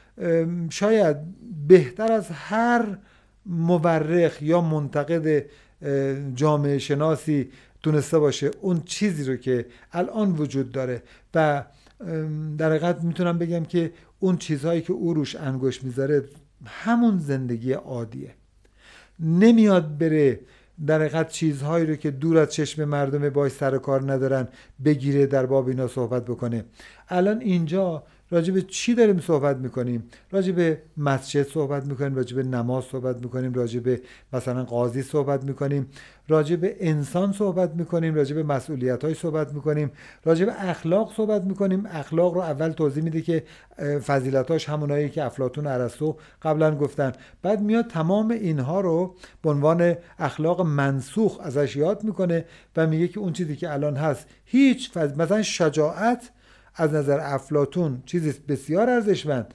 شاید 0.70 1.16
بهتر 1.68 2.12
از 2.12 2.30
هر 2.30 2.98
مورخ 3.46 4.42
یا 4.42 4.60
منتقد 4.60 5.44
جامعه 6.34 6.78
شناسی 6.78 7.50
تونسته 7.82 8.18
باشه 8.18 8.50
اون 8.60 8.82
چیزی 8.84 9.24
رو 9.24 9.36
که 9.36 9.66
الان 9.92 10.32
وجود 10.32 10.72
داره. 10.72 11.02
و 11.34 11.64
در 12.58 12.70
حقیقت 12.70 13.04
می‌تونم 13.04 13.38
بگم 13.38 13.64
که 13.64 13.92
اون 14.18 14.36
چیزهایی 14.36 14.82
که 14.82 14.92
او 14.92 15.14
روش 15.14 15.36
انگوش 15.36 15.84
می‌ذاره 15.84 16.24
همون 16.66 17.18
زندگی 17.18 17.72
عادیه. 17.72 18.34
نمیاد 19.20 19.98
بره 19.98 20.40
در 20.86 21.00
حقیقت 21.00 21.28
چیزهایی 21.28 21.86
رو 21.86 21.96
که 21.96 22.10
دور 22.10 22.38
از 22.38 22.52
چشم 22.52 22.84
مردم 22.84 23.30
باش 23.30 23.52
سر 23.52 23.78
کار 23.78 24.12
ندارن 24.12 24.48
بگیره 24.84 25.26
در 25.26 25.46
باب 25.46 25.68
اینا 25.68 25.88
صحبت 25.88 26.24
بکنه. 26.24 26.64
الان 27.08 27.40
اینجا 27.40 28.02
راجع 28.30 28.54
به 28.54 28.62
چی 28.62 28.94
داریم 28.94 29.20
صحبت 29.20 29.56
می‌کنیم؟ 29.56 30.04
راجع 30.30 30.52
به 30.52 30.82
مسجد 30.96 31.42
صحبت 31.42 31.86
می‌کنیم 31.86 32.14
راجع 32.14 32.36
به 32.36 32.42
نماز 32.42 32.84
صحبت 32.84 33.22
می‌کنیم 33.22 33.54
راجع 33.54 33.80
به 33.80 34.00
مثلا 34.32 34.64
قاضی 34.64 35.02
صحبت 35.02 35.44
می‌کنیم 35.44 35.86
راجع 36.28 36.56
به 36.56 36.76
انسان 36.80 37.32
صحبت 37.32 37.74
می‌کنیم 37.74 38.14
راجع 38.14 38.34
به 38.36 38.42
مسئولیت 38.42 39.04
های 39.04 39.14
صحبت 39.14 39.54
می‌کنیم 39.54 39.90
راجع 40.24 40.44
به 40.46 40.68
اخلاق 40.68 41.14
صحبت 41.16 41.44
می‌کنیم. 41.44 41.86
اخلاق 41.86 42.34
رو 42.34 42.40
اول 42.40 42.70
توضیح 42.70 43.04
میده 43.04 43.22
که 43.22 43.42
فضیلتاش 44.06 44.68
همونایی 44.68 45.08
که 45.08 45.24
افلاتون 45.24 45.66
ارسطو 45.66 46.16
قبلا 46.42 46.76
گفتن. 46.76 47.12
بعد 47.42 47.60
میاد 47.60 47.86
تمام 47.86 48.30
اینها 48.30 48.80
رو 48.80 49.14
به 49.42 49.50
عنوان 49.50 49.94
اخلاق 50.18 50.60
منسوخ 50.60 51.40
ازش 51.40 51.76
یاد 51.76 52.04
می‌کنه 52.04 52.44
و 52.76 52.86
میگه 52.86 53.08
که 53.08 53.20
اون 53.20 53.32
چیزی 53.32 53.56
که 53.56 53.72
الان 53.72 53.96
هست 53.96 54.26
هیچ 54.44 54.90
فض... 54.90 55.12
مثلا 55.12 55.42
شجاعت 55.42 56.30
از 56.80 56.94
نظر 56.94 57.18
افلاتون 57.20 58.02
چیزی 58.06 58.34
بسیار 58.48 58.90
ارزشمند 58.90 59.54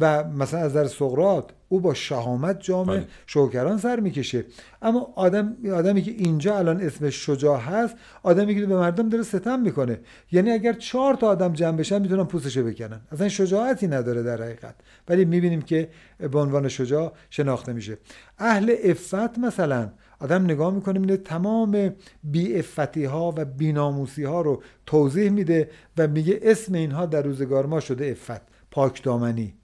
و 0.00 0.24
مثلا 0.24 0.60
از 0.60 0.70
نظر 0.70 0.86
سقرات 0.86 1.50
او 1.68 1.80
با 1.80 1.94
شهامت 1.94 2.60
جامع 2.60 2.96
بله. 2.96 3.06
شوکران 3.26 3.78
سر 3.78 4.00
می‌کشه. 4.00 4.44
اما 4.82 5.12
آدم 5.16 5.56
آدمی 5.74 6.02
که 6.02 6.10
اینجا 6.10 6.58
الان 6.58 6.80
اسمش 6.80 7.26
شجاع 7.26 7.60
هست 7.60 7.94
آدمی 8.22 8.54
که 8.54 8.66
به 8.66 8.76
مردم 8.76 9.08
داره 9.08 9.24
ستم 9.24 9.60
می‌کنه. 9.60 10.00
یعنی 10.32 10.50
اگر 10.50 10.72
چهار 10.72 11.14
تا 11.14 11.26
آدم 11.26 11.52
جمع 11.52 11.76
بشن 11.76 12.02
می‌تونن 12.02 12.24
پوستشو 12.24 12.64
بکنن. 12.64 13.00
اصلا 13.12 13.28
شجاعتی 13.28 13.86
نداره 13.86 14.22
در 14.22 14.42
حقیقت. 14.42 14.74
ولی 15.08 15.24
می‌بینیم 15.24 15.62
که 15.62 15.88
به 16.18 16.38
عنوان 16.38 16.68
شجاع 16.68 17.12
شناخته 17.30 17.72
میشه. 17.72 17.98
اهل 18.38 18.74
افت 18.84 19.38
مثلا 19.38 19.90
آدم 20.20 20.44
نگاه 20.44 20.74
می‌کنه 20.74 20.98
میده 20.98 21.16
تمام 21.16 21.94
بی 22.24 22.64
ها 23.06 23.34
و 23.36 23.44
بیناموسی 23.44 24.24
ها 24.24 24.40
رو 24.40 24.62
توضیح 24.86 25.30
میده 25.30 25.70
و 25.98 26.08
میگه 26.08 26.40
اسم 26.42 26.74
اینها 26.74 27.06
در 27.06 27.22
روزگار 27.22 27.66
ما 27.66 27.80
شده 27.80 28.06
افت 28.06 28.42
پاک 28.70 29.02
دامنی. 29.02 29.54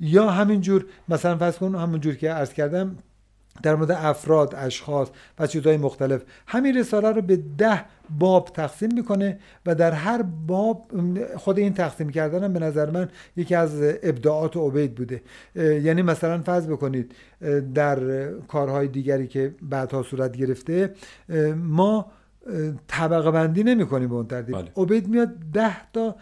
یا 0.00 0.30
همینجور 0.30 0.86
مثلا 1.08 1.38
فرض 1.38 1.56
کن 1.56 1.74
همونجور 1.74 2.14
که 2.14 2.30
عرض 2.30 2.52
کردم 2.52 2.96
در 3.62 3.74
مورد 3.74 3.90
افراد 3.90 4.54
اشخاص 4.56 5.08
و 5.38 5.46
چیزهای 5.46 5.76
مختلف. 5.76 6.22
همین 6.46 6.76
رساله 6.76 7.12
رو 7.12 7.22
به 7.22 7.36
ده 7.58 7.84
باب 8.18 8.50
تقسیم 8.54 8.94
می‌کنه 8.94 9.38
و 9.66 9.74
در 9.74 9.92
هر 9.92 10.22
باب 10.46 10.86
خود 11.36 11.58
این 11.58 11.74
تقسیم 11.74 12.10
کردن 12.10 12.44
هم 12.44 12.52
به 12.52 12.60
نظر 12.60 12.90
من 12.90 13.08
یکی 13.36 13.54
از 13.54 13.70
ابداعات 14.02 14.56
عبید 14.56 14.94
بوده. 14.94 15.22
یعنی 15.56 16.02
مثلا 16.02 16.42
فرض 16.42 16.66
بکنید 16.66 17.14
در 17.74 18.28
کارهای 18.28 18.88
دیگری 18.88 19.26
که 19.26 19.54
بعدها 19.62 20.02
صورت 20.02 20.36
گرفته 20.36 20.94
ما 21.56 22.06
طبقه 22.88 23.30
بندی 23.30 23.62
نمی 23.62 23.86
کنیم 23.86 24.08
به 24.08 24.14
اون 24.14 24.26
ترتیب. 24.26 24.54
بله. 24.54 24.72
عبید 24.76 25.08
میاد 25.08 25.28
ده 25.52 25.90
تا 25.92 26.16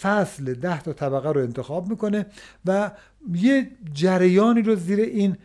فصل 0.00 0.54
ده 0.54 0.82
تا 0.82 0.92
طبقه 0.92 1.32
رو 1.32 1.40
انتخاب 1.40 1.88
می‌کنه 1.88 2.26
و 2.66 2.90
یه 3.34 3.68
جریانی 3.92 4.62
رو 4.62 4.74
زیر 4.74 5.00
این 5.00 5.36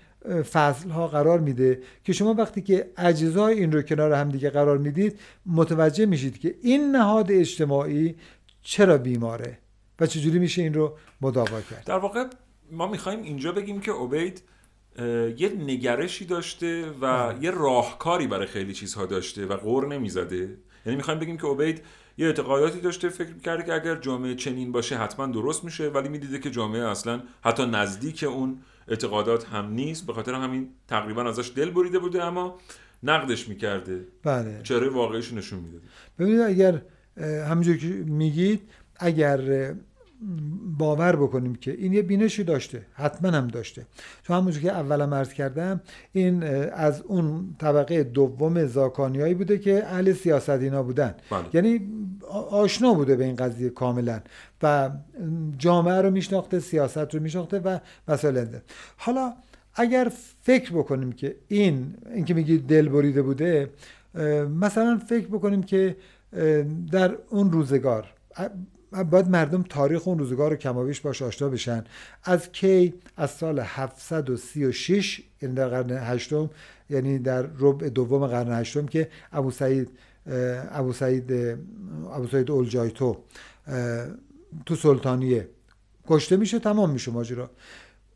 فصل 0.51 0.89
ها 0.89 1.07
قرار 1.07 1.39
میده 1.39 1.81
که 2.03 2.13
شما 2.13 2.33
وقتی 2.33 2.61
که 2.61 2.91
اجزای 2.97 3.59
این 3.59 3.71
رو 3.71 3.81
کنار 3.81 4.13
هم 4.13 4.29
دیگه 4.29 4.49
قرار 4.49 4.77
می‌دید 4.77 5.19
متوجه 5.45 6.05
میشید 6.05 6.39
که 6.39 6.55
این 6.61 6.91
نهاد 6.91 7.31
اجتماعی 7.31 8.15
چرا 8.61 8.97
بیماره 8.97 9.57
و 9.99 10.05
چجوری 10.05 10.39
میشه 10.39 10.61
این 10.61 10.73
رو 10.73 10.97
مداوا 11.21 11.61
کرد. 11.61 11.83
در 11.85 11.97
واقع 11.97 12.25
ما 12.71 12.87
می‌خوایم 12.87 13.23
اینجا 13.23 13.51
بگیم 13.51 13.79
که 13.79 13.91
عبید 13.91 14.41
یه 15.37 15.49
نگرشی 15.49 16.25
داشته 16.25 16.85
و 17.01 17.33
یه 17.41 17.51
راهکاری 17.51 18.27
برای 18.27 18.47
خیلی 18.47 18.73
چیزها 18.73 19.05
داشته 19.05 19.45
و 19.45 19.57
غور 19.57 19.87
نمی‌زده. 19.87 20.57
یعنی 20.85 20.95
می‌خوایم 20.95 21.19
بگیم 21.19 21.37
که 21.37 21.47
عبید 21.47 21.81
یه 22.17 22.27
اعتقاداتی 22.27 22.79
داشته 22.79 23.09
فکر 23.09 23.33
کرده 23.45 23.63
که 23.63 23.73
اگر 23.73 23.95
جامعه 23.95 24.35
چنین 24.35 24.71
باشه 24.71 24.97
حتما 24.97 25.27
درست 25.27 25.63
میشه 25.63 25.87
ولی 25.87 26.09
می‌دیده 26.09 26.39
که 26.39 26.51
جامعه 26.51 26.83
اصلا 26.83 27.21
حتی 27.43 27.65
نزدیک 27.65 28.23
اون 28.23 28.57
اعتقادات 28.87 29.45
هم 29.45 29.71
نیست. 29.71 30.07
به 30.07 30.13
خاطر 30.13 30.33
همین 30.33 30.69
تقریبا 30.87 31.29
ازش 31.29 31.51
دل 31.55 31.69
بریده 31.69 31.99
بوده 31.99 32.23
اما 32.23 32.57
نقدش 33.03 33.47
می‌کرده. 33.49 34.07
بله. 34.23 34.61
چهره 34.63 34.89
واقعیش 34.89 35.33
نشون 35.33 35.59
می‌داده. 35.59 35.83
ببینید 36.19 36.39
اگر 36.39 36.81
همونجور 37.21 37.77
که 37.77 37.87
میگید 37.87 38.61
اگر 38.95 39.73
باور 40.77 41.15
بکنیم 41.15 41.55
که 41.55 41.71
این 41.71 41.93
یه 41.93 42.01
بینشی 42.01 42.43
داشته 42.43 42.81
حتما 42.93 43.31
هم 43.31 43.47
داشته. 43.47 43.85
تو 44.23 44.33
همونجور 44.33 44.61
که 44.61 44.71
اولم 44.71 45.13
عرض 45.13 45.33
کردم 45.33 45.81
این 46.13 46.43
از 46.73 47.01
اون 47.01 47.55
طبقه 47.59 48.03
دوم 48.03 48.65
زاکانیایی 48.65 49.33
بوده 49.33 49.57
که 49.57 49.85
اهل 49.85 50.13
سیاست 50.13 50.49
اینا 50.49 50.83
بودن. 50.83 51.15
بله. 51.31 51.45
یعنی 51.53 51.81
آشنا 52.49 52.93
بوده 52.93 53.15
به 53.15 53.25
این 53.25 53.35
قضیه 53.35 53.69
کاملا 53.69 54.21
و 54.63 54.89
جامعه 55.57 56.01
رو 56.01 56.11
میشناخته 56.11 56.59
سیاست 56.59 57.15
رو 57.15 57.19
میشناخته 57.19 57.59
و 57.59 57.79
مسائل 58.07 58.45
حالا 58.97 59.33
اگر 59.75 60.11
فکر 60.41 60.71
بکنیم 60.71 61.11
که 61.11 61.35
این 61.47 61.95
اینکه 62.15 62.33
میگی 62.33 62.57
دل 62.57 62.89
بریده 62.89 63.21
بوده 63.21 63.69
مثلا 64.59 65.01
فکر 65.09 65.27
بکنیم 65.27 65.63
که 65.63 65.95
در 66.91 67.17
اون 67.29 67.51
روزگار 67.51 68.13
باید 69.03 69.29
مردم 69.29 69.63
تاریخ 69.63 70.07
اون 70.07 70.19
روزگار 70.19 70.51
رو 70.51 70.55
کمابیش 70.55 71.01
باش 71.01 71.21
آشنا 71.21 71.49
بشن. 71.49 71.83
از 72.23 72.51
کی؟ 72.51 72.93
از 73.17 73.31
سال 73.31 73.59
736 73.59 75.21
یعنی 75.41 75.55
در 75.55 75.67
قرن 75.67 75.91
هشتم 75.91 76.49
یعنی 76.89 77.19
در 77.19 77.47
ربع 77.59 77.89
دوم 77.89 78.27
قرن 78.27 78.59
هشتم 78.59 78.85
که 78.85 79.09
ابو 79.31 79.51
سعید 79.51 79.89
ابو 80.71 80.93
سعید 80.93 81.31
ابو 82.11 82.27
سعید 82.27 82.51
اولجایتو 82.51 83.17
تو 84.65 84.75
سلطانیه. 84.75 85.49
کشته 86.07 86.37
میشه 86.37 86.59
تمام 86.59 86.89
میشه 86.89 87.11
ماجرا. 87.11 87.49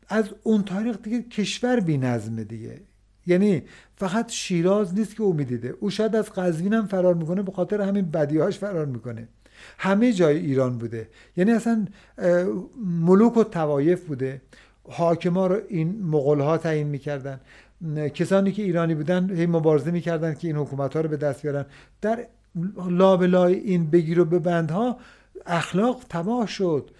از 0.08 0.24
اون 0.42 0.62
تاریخ 0.62 0.96
دیگه 1.02 1.22
کشور 1.22 1.80
بی 1.80 1.98
نظمه 1.98 2.44
دیگه. 2.44 2.80
یعنی 3.26 3.62
فقط 3.96 4.30
شیراز 4.30 4.94
نیست 4.94 5.16
که 5.16 5.22
او 5.22 5.32
می‌دیده. 5.32 5.74
او 5.80 5.90
شاید 5.90 6.16
از 6.16 6.30
قزوین 6.32 6.74
هم 6.74 6.86
فرار 6.86 7.14
می‌کنه 7.14 7.42
به 7.42 7.52
خاطر 7.52 7.80
همین 7.80 8.10
بدیهاش 8.10 8.58
فرار 8.58 8.86
می‌کنه. 8.86 9.28
همه 9.78 10.12
جای 10.12 10.36
ایران 10.36 10.78
بوده. 10.78 11.08
یعنی 11.36 11.52
اصلا 11.52 11.86
ملوک 12.84 13.36
و 13.36 13.44
توایف 13.44 14.04
بوده. 14.04 14.42
حاکما 14.88 15.46
رو 15.46 15.60
این 15.68 16.02
مغول 16.02 16.40
ها 16.40 16.58
تعیین 16.58 16.86
می‌کردن. 16.86 17.40
کسانی 18.14 18.52
که 18.52 18.62
ایرانی 18.62 18.94
بودن 18.94 19.30
هی 19.36 19.46
مبارزه 19.46 19.90
می‌کردن 19.90 20.34
که 20.34 20.48
این 20.48 20.56
حکومت 20.56 20.94
ها 20.94 21.00
رو 21.00 21.08
به 21.08 21.16
دست 21.16 21.42
بیارن. 21.42 21.66
در 22.00 22.26
لابلای 22.88 23.54
این 23.54 23.90
بگیر 23.90 24.20
و 24.20 24.24
ببندها 24.24 24.96
اخلاق 25.46 26.04
تباه 26.08 26.46
شد. 26.46 26.90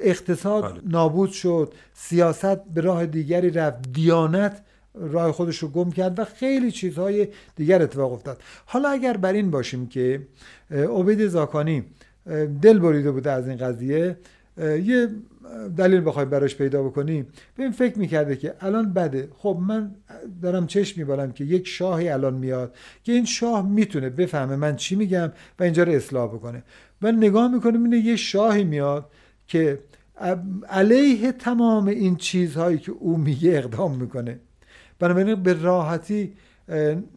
اقتصاد 0.00 0.72
بله. 0.72 0.80
نابود 0.86 1.30
شد. 1.30 1.74
سیاست 1.94 2.64
به 2.64 2.80
راه 2.80 3.06
دیگری 3.06 3.50
رفت. 3.50 3.92
دیانت 3.92 4.62
راه 4.94 5.32
خودش 5.32 5.58
رو 5.58 5.68
گم 5.68 5.90
کرد 5.90 6.18
و 6.18 6.24
خیلی 6.24 6.70
چیزهای 6.70 7.28
دیگر 7.56 7.82
اتفاق 7.82 8.12
افتاد. 8.12 8.40
حالا 8.66 8.88
اگر 8.88 9.16
بر 9.16 9.32
این 9.32 9.50
باشیم 9.50 9.86
که 9.86 10.22
عبید 10.70 11.26
زاکانی 11.26 11.84
دل 12.62 12.78
بریده 12.78 13.10
بوده 13.10 13.30
از 13.30 13.48
این 13.48 13.56
قضیه 13.56 14.16
یه 14.58 15.08
دلیل 15.76 16.06
بخوای 16.06 16.24
براش 16.24 16.56
پیدا 16.56 16.82
بکنی. 16.82 17.22
به 17.56 17.62
این 17.62 17.72
فکر 17.72 17.98
می‌کرده 17.98 18.36
که 18.36 18.54
الان 18.60 18.92
بده. 18.92 19.28
خب 19.38 19.58
من 19.60 19.94
دارم 20.42 20.66
چشم 20.66 21.00
میبالم 21.00 21.32
که 21.32 21.44
یک 21.44 21.66
شاهی 21.66 22.08
الان 22.08 22.34
میاد 22.34 22.74
که 23.02 23.12
این 23.12 23.24
شاه 23.24 23.68
می‌تونه 23.68 24.10
بفهمه 24.10 24.56
من 24.56 24.76
چی 24.76 24.96
میگم 24.96 25.32
و 25.58 25.62
اینجا 25.62 25.82
رو 25.82 25.92
اصلاح 25.92 26.28
بکنه. 26.28 26.62
و 27.02 27.12
نگاه 27.12 27.54
می‌کنه 27.54 27.78
اینه 27.78 27.96
یه 27.96 28.16
شاهی 28.16 28.64
میاد 28.64 29.10
که 29.46 29.78
علیه 30.68 31.32
تمام 31.32 31.86
این 31.86 32.16
چیزهایی 32.16 32.78
که 32.78 32.92
او 32.92 33.16
میگه 33.16 33.50
اقدام 33.50 33.96
می‌کنه. 33.96 34.38
بنابراین 35.08 35.42
به 35.42 35.52
راحتی 35.52 36.32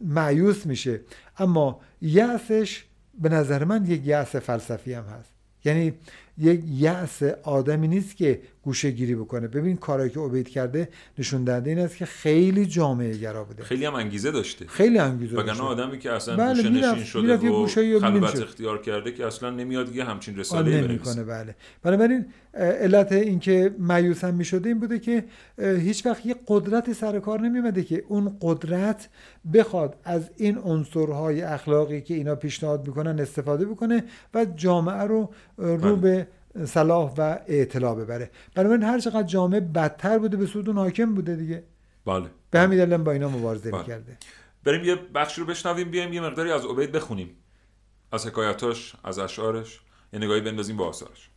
معیوس 0.04 0.66
میشه. 0.66 1.00
اما 1.38 1.80
یأسش 2.02 2.84
به 3.20 3.28
نظر 3.28 3.64
من 3.64 3.86
یک 3.86 4.06
یأس 4.06 4.36
فلسفی 4.36 4.92
هم 4.92 5.04
هست. 5.04 5.30
یعنی 5.64 5.92
یک 6.38 6.60
یأس 6.66 7.22
آدمی 7.42 7.88
نیست 7.88 8.16
که 8.16 8.40
گوشه 8.68 8.90
گیری 8.90 9.14
بکنه. 9.14 9.48
ببین 9.48 9.76
کارایی 9.76 10.10
که 10.10 10.20
عبید 10.20 10.48
کرده 10.48 10.88
نشون 11.18 11.44
دهنده 11.44 11.70
این 11.70 11.78
است 11.78 11.96
که 11.96 12.06
خیلی 12.06 12.66
جامعه 12.66 13.16
گرا 13.16 13.44
بوده. 13.44 13.62
خیلی 13.62 13.84
هم 13.84 13.94
انگیزه 13.94 14.30
داشته. 14.30 14.66
خیلی 14.66 14.98
انگیزه 14.98 15.36
داشته. 15.36 15.52
وگرنه 15.52 15.68
آدمی 15.68 15.98
که 15.98 16.12
اصلا 16.12 16.36
بله 16.36 16.62
گوشه 16.62 16.70
نشین 16.70 17.04
شده 17.04 17.36
و 17.96 18.00
خلوت 18.00 18.36
اختیار 18.42 18.82
کرده 18.82 19.12
که 19.12 19.26
اصلا 19.26 19.50
نمیاد 19.50 19.96
یه 19.96 20.04
همچین 20.04 20.36
رساله 20.38 20.80
نمی‌کنه 20.80 21.24
بله. 21.24 21.54
بنابراین 21.82 22.26
علت 22.54 23.12
اینکه 23.12 23.74
مایوس 23.78 24.24
هم 24.24 24.34
می‌شده 24.34 24.68
این 24.68 24.80
بوده 24.80 24.98
که 24.98 25.24
هیچ 25.58 26.06
وقت 26.06 26.26
یه 26.26 26.36
قدرت 26.46 26.92
سر 26.92 27.20
کار 27.20 27.40
نمیمده 27.40 27.84
که 27.84 28.04
اون 28.08 28.36
قدرت 28.40 29.08
بخواد 29.54 29.96
از 30.04 30.30
این 30.36 30.58
عنصرهای 30.58 31.42
اخلاقی 31.42 32.00
که 32.00 32.14
اینا 32.14 32.34
پیشنهاد 32.34 32.86
می‌کنن 32.86 33.20
استفاده 33.20 33.64
بکنه 33.64 34.04
و 34.34 34.44
جامعه 34.44 35.02
رو 35.02 35.30
رو 35.58 35.96
بله. 35.96 35.96
به 35.96 36.26
صلاح 36.64 37.14
و 37.18 37.38
اعتلاع 37.46 37.94
ببره. 37.94 38.30
بنابراین 38.54 38.82
هر 38.82 38.98
چقدر 38.98 39.22
جامعه 39.22 39.60
بدتر 39.60 40.18
بوده 40.18 40.36
به 40.36 40.46
سود 40.46 40.68
اون 40.68 40.78
حاکم 40.78 41.14
بوده 41.14 41.36
دیگه. 41.36 41.62
بله. 42.06 42.26
به 42.50 42.60
همین 42.60 42.78
دلیل 42.78 42.96
با 42.96 43.12
اینا 43.12 43.28
مبارزه 43.28 43.70
بله. 43.70 43.80
می‌کرده. 43.80 44.16
بریم 44.64 44.84
یه 44.84 44.94
بخش 44.94 45.38
رو 45.38 45.46
بشنویم 45.46 45.90
بیایم 45.90 46.12
یه 46.12 46.20
مقداری 46.20 46.52
از 46.52 46.64
عبید 46.64 46.92
بخونیم. 46.92 47.36
از 48.12 48.26
حکایتاش 48.26 48.94
از 49.04 49.18
اشعارش. 49.18 49.80
یه 50.12 50.18
نگاهی 50.18 50.40
بندازیم 50.40 50.76
با 50.76 50.88
آثارش. 50.88 51.30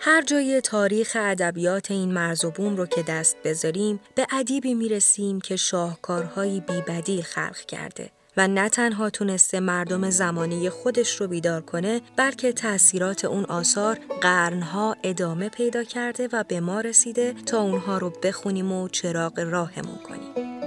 هر 0.00 0.22
جای 0.22 0.60
تاریخ 0.60 1.16
ادبیات 1.20 1.90
این 1.90 2.12
مرز 2.12 2.44
و 2.44 2.50
بوم 2.50 2.76
رو 2.76 2.86
که 2.86 3.02
دست 3.02 3.36
بذاریم 3.44 4.00
به 4.14 4.26
ادیبی 4.32 4.74
می‌رسیم 4.74 5.40
که 5.40 5.56
شاهکارهایی 5.56 6.60
بیبدیل 6.60 7.22
خلق 7.22 7.56
کرده. 7.56 8.10
و 8.38 8.48
نه 8.48 8.68
تنها 8.68 9.10
تونسته 9.10 9.60
مردم 9.60 10.10
زمانی 10.10 10.70
خودش 10.70 11.20
رو 11.20 11.28
بیدار 11.28 11.60
کنه 11.60 12.00
بلکه 12.16 12.52
تاثیرات 12.52 13.24
اون 13.24 13.44
آثار 13.44 13.98
قرنها 14.20 14.96
ادامه 15.02 15.48
پیدا 15.48 15.84
کرده 15.84 16.28
و 16.32 16.44
به 16.48 16.60
ما 16.60 16.80
رسیده 16.80 17.32
تا 17.46 17.62
اونها 17.62 17.98
رو 17.98 18.12
بخونیم 18.22 18.72
و 18.72 18.88
چراغ 18.88 19.38
راهمون 19.38 19.98
کنیم. 20.08 20.57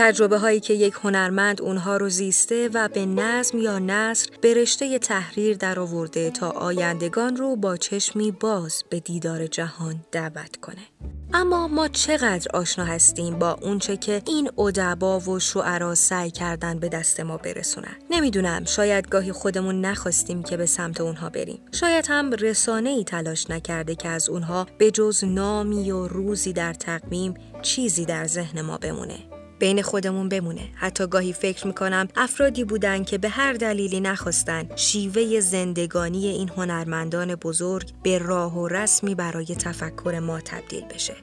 تجربه 0.00 0.38
هایی 0.38 0.60
که 0.60 0.74
یک 0.74 0.94
هنرمند 1.02 1.62
اونها 1.62 1.96
رو 1.96 2.08
زیسته 2.08 2.70
و 2.74 2.88
به 2.88 3.06
نظم 3.06 3.58
یا 3.58 3.78
نصر 3.78 4.30
به 4.40 4.54
رشته 4.54 4.98
تحریر 4.98 5.56
در 5.56 5.80
آورده 5.80 6.30
تا 6.30 6.50
آیندگان 6.50 7.36
رو 7.36 7.56
با 7.56 7.76
چشمی 7.76 8.30
باز 8.30 8.84
به 8.90 9.00
دیدار 9.00 9.46
جهان 9.46 10.00
دعوت 10.12 10.56
کنه. 10.56 10.86
اما 11.34 11.68
ما 11.68 11.88
چقدر 11.88 12.46
آشنا 12.54 12.84
هستیم 12.84 13.38
با 13.38 13.56
اونچه 13.62 13.96
که 13.96 14.22
این 14.26 14.50
ادبا 14.58 15.20
و 15.20 15.38
شعرا 15.38 15.94
سعی 15.94 16.30
کردن 16.30 16.78
به 16.78 16.88
دست 16.88 17.20
ما 17.20 17.36
برسونن. 17.36 17.96
نمی‌دونم 18.10 18.64
شاید 18.64 19.08
گاهی 19.08 19.32
خودمون 19.32 19.80
نخواستیم 19.80 20.42
که 20.42 20.56
به 20.56 20.66
سمت 20.66 21.00
اونها 21.00 21.28
بریم. 21.28 21.60
شاید 21.72 22.06
هم 22.08 22.32
رسانه 22.32 22.90
ای 22.90 23.04
تلاش 23.04 23.50
نکرده 23.50 23.94
که 23.94 24.08
از 24.08 24.28
اونها 24.28 24.66
به 24.78 24.90
جز 24.90 25.24
نامی 25.24 25.90
و 25.90 26.08
روزی 26.08 26.52
در 26.52 26.74
تقویم 26.74 27.34
چیزی 27.62 28.04
در 28.04 28.26
ذهن 28.26 28.60
ما 28.60 28.78
بمونه. 28.78 29.27
بین 29.58 29.82
خودمون 29.82 30.28
بمونه 30.28 30.68
حتی 30.74 31.06
گاهی 31.06 31.32
فکر 31.32 31.66
می‌کنم 31.66 32.08
افرادی 32.16 32.64
بودن 32.64 33.04
که 33.04 33.18
به 33.18 33.28
هر 33.28 33.52
دلیلی 33.52 34.00
نخواستن 34.00 34.68
شیوه 34.76 35.40
زندگانی 35.40 36.26
این 36.26 36.48
هنرمندان 36.48 37.34
بزرگ 37.34 37.90
به 38.02 38.18
راه 38.18 38.58
و 38.58 38.68
رسمی 38.68 39.14
برای 39.14 39.46
تفکر 39.46 40.18
ما 40.18 40.40
تبدیل 40.40 40.84
بشه 40.84 41.14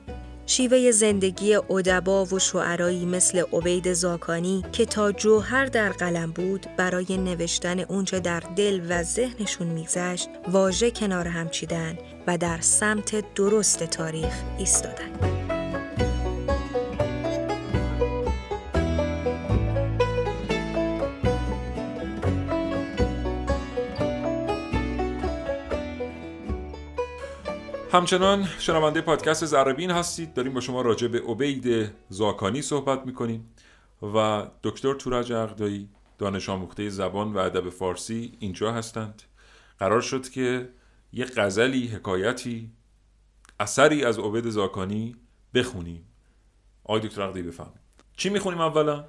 شیوه 0.46 0.92
زندگی 0.92 1.56
ادبا 1.56 2.26
و 2.26 2.40
شعرایی 2.40 3.06
مثل 3.06 3.44
عبید 3.54 3.94
زاکانی 3.94 4.64
که 4.72 4.86
تا 4.86 5.12
جوهر 5.12 5.66
در 5.66 5.90
قلم 5.90 6.32
بود 6.32 6.66
برای 6.78 7.18
نوشتن 7.18 7.80
اونچه 7.80 8.20
در 8.20 8.40
دل 8.40 8.82
و 8.90 9.04
ذهنشون 9.04 9.68
میگذشت 9.68 10.30
واژه 10.48 10.92
کنار 10.92 11.28
هم 11.28 11.50
چیدن 11.50 11.98
و 12.28 12.38
در 12.38 12.62
سمت 12.62 13.34
درست 13.36 13.84
تاریخ 13.84 14.34
ایستادن. 14.58 15.55
همچنان 27.96 28.48
شنونده 28.60 29.02
پادکست 29.02 29.46
زربین 29.46 29.91
هستید. 29.91 30.34
داریم 30.34 30.54
با 30.54 30.60
شما 30.60 30.82
راجع 30.82 31.08
به 31.08 31.22
عبید 31.22 31.91
زاکانی 32.10 32.62
صحبت 32.62 33.06
می‌کنیم 33.06 33.50
و 34.16 34.48
دکتر 34.64 34.93
تورج 34.93 35.34
عقدایی 35.34 35.89
دانش 36.18 36.50
آموخته 36.50 36.89
زبان 36.89 37.34
و 37.34 37.38
ادب 37.38 37.70
فارسی 37.70 38.38
اینجا 38.39 38.72
هستند. 38.72 39.22
قرار 39.80 40.02
شد 40.02 40.30
که 40.30 40.70
یه 41.14 41.26
غزلی 41.26 41.88
حکایتی 41.88 42.72
اثری 43.60 44.06
از 44.06 44.20
عبید 44.20 44.50
زاکانی 44.50 45.16
بخونیم. 45.54 46.06
آقای 46.84 47.02
دکتر 47.02 47.22
عقدایی 47.22 47.46
بفهمید 47.46 47.82
چی 48.18 48.30
می‌خونیم 48.30 48.62
اولا؟ 48.62 49.06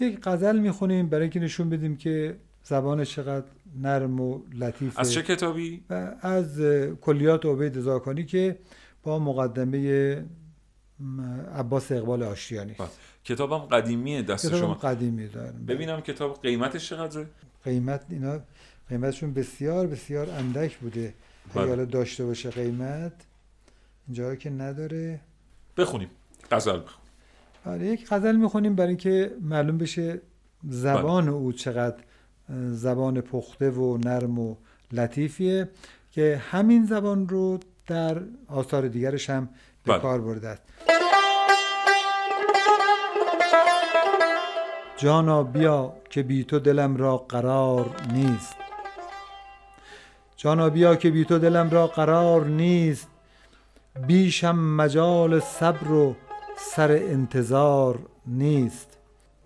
یک 0.00 0.20
غزل 0.22 0.58
می‌خونیم 0.58 1.08
برای 1.08 1.22
اینکه 1.22 1.40
نشون 1.40 1.70
بدیم 1.70 1.96
که 1.96 2.36
زبان 2.64 3.04
چقدر 3.04 3.46
نرم 3.80 4.20
و 4.20 4.40
لطیفه. 4.54 5.00
از 5.00 5.12
چه 5.12 5.22
کتابی؟ 5.22 5.84
از 6.20 6.60
کلیات 7.00 7.46
عبید 7.46 7.80
زاکانی 7.80 8.24
که 8.24 8.58
با 9.02 9.18
مقدمه 9.18 10.24
عباس 11.54 11.92
اقبال 11.92 12.22
آشتیانی. 12.22 12.72
بله. 12.78 12.88
کتابم 13.24 13.58
قدیمیه 13.58 14.22
دست 14.22 14.46
کتابم 14.46 14.60
شما. 14.60 14.74
قدیمی 14.74 15.28
دارم. 15.28 15.66
ببینم 15.66 16.00
کتاب 16.00 16.42
قیمتش 16.42 16.88
چقدره؟ 16.88 17.26
قیمت 17.64 18.04
اینا 18.10 18.40
قیمتشون 18.88 19.34
بسیار 19.34 19.86
بسیار 19.86 20.30
اندک 20.30 20.78
بوده. 20.78 21.14
اگه 21.50 21.66
حالا 21.66 21.84
داشته 21.84 22.24
باشه 22.24 22.50
قیمت 22.50 23.12
جایی 24.12 24.36
که 24.36 24.50
نداره. 24.50 25.20
بخونیم. 25.76 26.08
غزل 26.50 26.78
بخون. 26.78 27.02
آره 27.64 27.86
یک 27.86 28.06
غزل 28.08 28.36
می‌خونیم 28.36 28.74
برای 28.74 28.88
اینکه 28.88 29.30
معلوم 29.40 29.78
بشه 29.78 30.20
زبان 30.68 31.24
بله. 31.24 31.34
او 31.34 31.52
چقدر 31.52 31.96
زبان 32.52 33.20
پخته 33.20 33.70
و 33.70 33.96
نرم 33.96 34.38
و 34.38 34.56
لطیفیه 34.92 35.68
که 36.10 36.42
همین 36.50 36.86
زبان 36.86 37.28
رو 37.28 37.58
در 37.86 38.22
آثار 38.48 38.88
دیگرش 38.88 39.30
هم 39.30 39.48
به 39.84 39.92
بله. 39.92 40.02
کار 40.02 40.20
برده 40.20 40.48
است. 40.48 40.62
جانا 44.96 45.42
بیا 45.42 45.94
که 46.10 46.22
بی 46.22 46.44
تو 46.44 46.58
دلم 46.58 46.96
را 46.96 47.16
قرار 47.16 47.96
نیست. 48.12 48.56
جانا 50.36 50.70
بیا 50.70 50.96
که 50.96 51.10
بی 51.10 51.24
تو 51.24 51.38
دلم 51.38 51.70
را 51.70 51.86
قرار 51.86 52.46
نیست. 52.46 53.08
بیشم 54.06 54.58
مجال 54.58 55.40
صبر 55.40 55.92
و 55.92 56.16
سر 56.56 56.92
انتظار 56.92 57.98
نیست. 58.26 58.91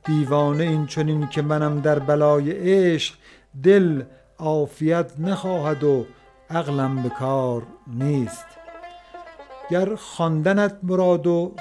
دیوانه 0.06 0.64
این 0.64 0.86
چنین 0.86 1.26
که 1.26 1.42
منم 1.42 1.80
در 1.80 1.98
بلای 1.98 2.50
عشق 2.50 3.14
دل 3.62 4.02
عافیت 4.38 5.20
نخواهد 5.20 5.84
و 5.84 6.06
عقلم 6.50 7.02
به 7.02 7.08
کار 7.08 7.62
نیست. 7.86 8.46
گر 9.70 9.94
خواندنت 9.94 10.78
مراد 10.82 11.26
و 11.26 11.52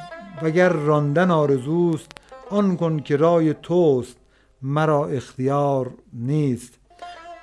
وگر 0.41 0.69
راندن 0.69 1.31
آرزوست 1.31 2.11
آن 2.49 2.77
کن 2.77 2.99
که 2.99 3.17
رای 3.17 3.53
توست 3.53 4.17
مرا 4.61 5.05
اختیار 5.05 5.91
نیست. 6.13 6.73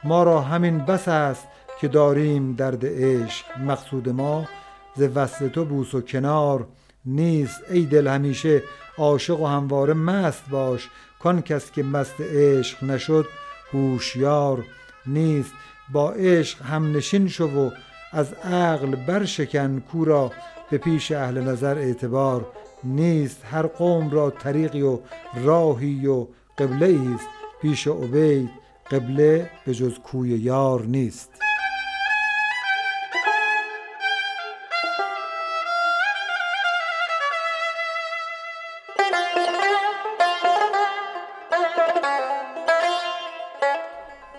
ما 0.05 0.23
را 0.23 0.41
همین 0.41 0.79
بس 0.79 1.09
است 1.09 1.49
که 1.81 1.89
داریم 1.89 2.53
درد 2.53 2.83
عشق. 2.87 3.47
مقصود 3.61 4.09
ما 4.09 4.49
ز 4.97 5.03
وصل 5.03 5.49
تو 5.49 5.65
بوس 5.65 5.95
و 5.95 6.01
کنار 6.01 6.67
نیست. 7.05 7.61
ای 7.71 7.87
دل 7.87 8.09
همیشه 8.09 8.63
عاشق 8.99 9.41
و 9.41 9.47
همواره 9.47 9.95
مست 9.95 10.43
باش. 10.51 10.89
کان 11.23 11.43
کس 11.43 11.71
که 11.71 11.83
مست 11.83 12.21
عشق 12.21 12.85
نشد 12.85 13.27
هوشیار 13.73 14.65
نیست. 15.07 15.53
با 15.93 16.13
عشق 16.13 16.63
هم 16.63 16.97
نشین 16.97 17.29
شو 17.29 17.45
و 17.45 17.71
از 18.13 18.33
عقل 18.33 18.95
برشکن. 18.95 19.81
کورا 19.81 20.33
به 20.71 20.79
پیش 20.79 21.13
اهل 21.13 21.41
نظر 21.41 21.79
اعتبار 21.79 22.47
نیست. 22.85 23.45
هر 23.51 23.67
قوم 23.67 24.11
را 24.11 24.31
طریقی 24.31 24.83
و 24.83 24.99
راهی 25.45 26.07
و 26.07 26.27
قبله 26.59 27.15
است. 27.15 27.27
پیش 27.63 27.87
عبید 27.87 28.51
قبله 28.91 29.51
به 29.67 29.75
جز 29.75 29.99
کوی 29.99 30.29
یار 30.29 30.83
نیست. 30.83 31.31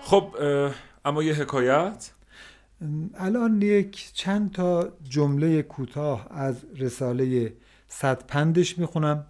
خب 0.04 0.34
اما 1.04 1.22
یه 1.22 1.34
حکایت. 1.34 2.10
الان 3.14 3.62
یک 3.62 4.10
چند 4.14 4.52
تا 4.52 4.88
جمله 5.08 5.62
کوتاه 5.62 6.26
از 6.30 6.64
رساله 6.76 7.52
صد 7.88 8.26
پندش 8.26 8.78
می‌خونم 8.78 9.26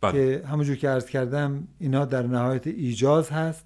بله. 0.00 0.12
که 0.12 0.46
همونجور 0.46 0.76
که 0.76 0.88
عرض 0.88 1.06
کردم 1.06 1.68
اینا 1.78 2.04
در 2.04 2.22
نهایت 2.22 2.66
ایجاز 2.66 3.30
هست 3.30 3.64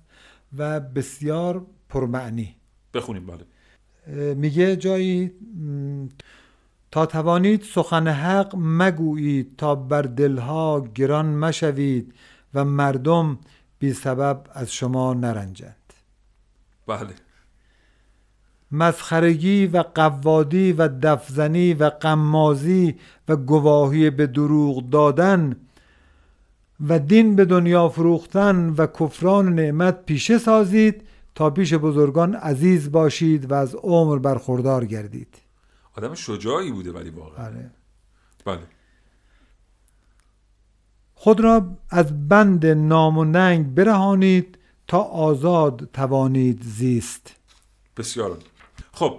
و 0.59 0.81
بسیار 0.81 1.67
پرمعنی. 1.89 2.55
بخونیم 2.95 3.27
بله. 3.27 4.35
میگه 4.35 4.77
جایی 4.77 5.33
تا 6.91 7.07
توانید 7.07 7.63
سخن 7.63 8.09
حق 8.09 8.55
مگویید 8.59 9.57
تا 9.57 9.75
بر 9.75 10.03
دلها 10.03 10.89
گران 10.95 11.27
مشوید 11.27 12.15
و 12.55 12.65
مردم 12.65 13.39
بی 13.79 13.93
سبب 13.93 14.47
از 14.53 14.73
شما 14.73 15.15
نرنجند. 15.15 15.84
بله. 16.87 17.15
مسخرگی 18.73 19.67
و 19.67 19.85
قوادی 19.95 20.73
و 20.73 20.89
دفزنی 20.89 21.75
و 21.75 21.85
قمازی 21.85 22.95
و 23.29 23.37
گواهی 23.37 24.11
به 24.11 24.27
دروغ 24.27 24.91
دادن 24.91 25.57
و 26.89 26.99
دین 26.99 27.37
به 27.37 27.45
دنیا 27.45 27.89
فروختن 27.89 28.69
و 28.71 28.87
کفران 28.87 29.55
نعمت 29.55 30.05
پیشه 30.05 30.39
سازید 30.39 31.03
تا 31.35 31.51
پیش 31.51 31.75
بزرگان 31.75 32.35
عزیز 32.35 32.93
باشید 32.93 33.51
و 33.51 33.55
از 33.55 33.75
عمر 33.75 34.19
برخوردار 34.19 34.85
گردید. 34.85 35.37
آدم 35.97 36.15
شجاعی 36.15 36.73
بوده 36.73 36.93
ولی 36.93 37.11
واقعا. 37.11 37.51
بله. 37.51 37.71
بله. 38.45 38.63
خود 41.15 41.41
را 41.41 41.77
از 41.91 42.29
بند 42.29 42.67
نام 42.67 43.19
و 43.19 43.25
ننگ 43.25 43.75
برهانید 43.75 44.59
تا 44.89 44.99
آزاد 44.99 45.89
توانید 45.93 46.63
زیست. 46.63 47.37
بسیار 47.97 48.37
خب 48.93 49.15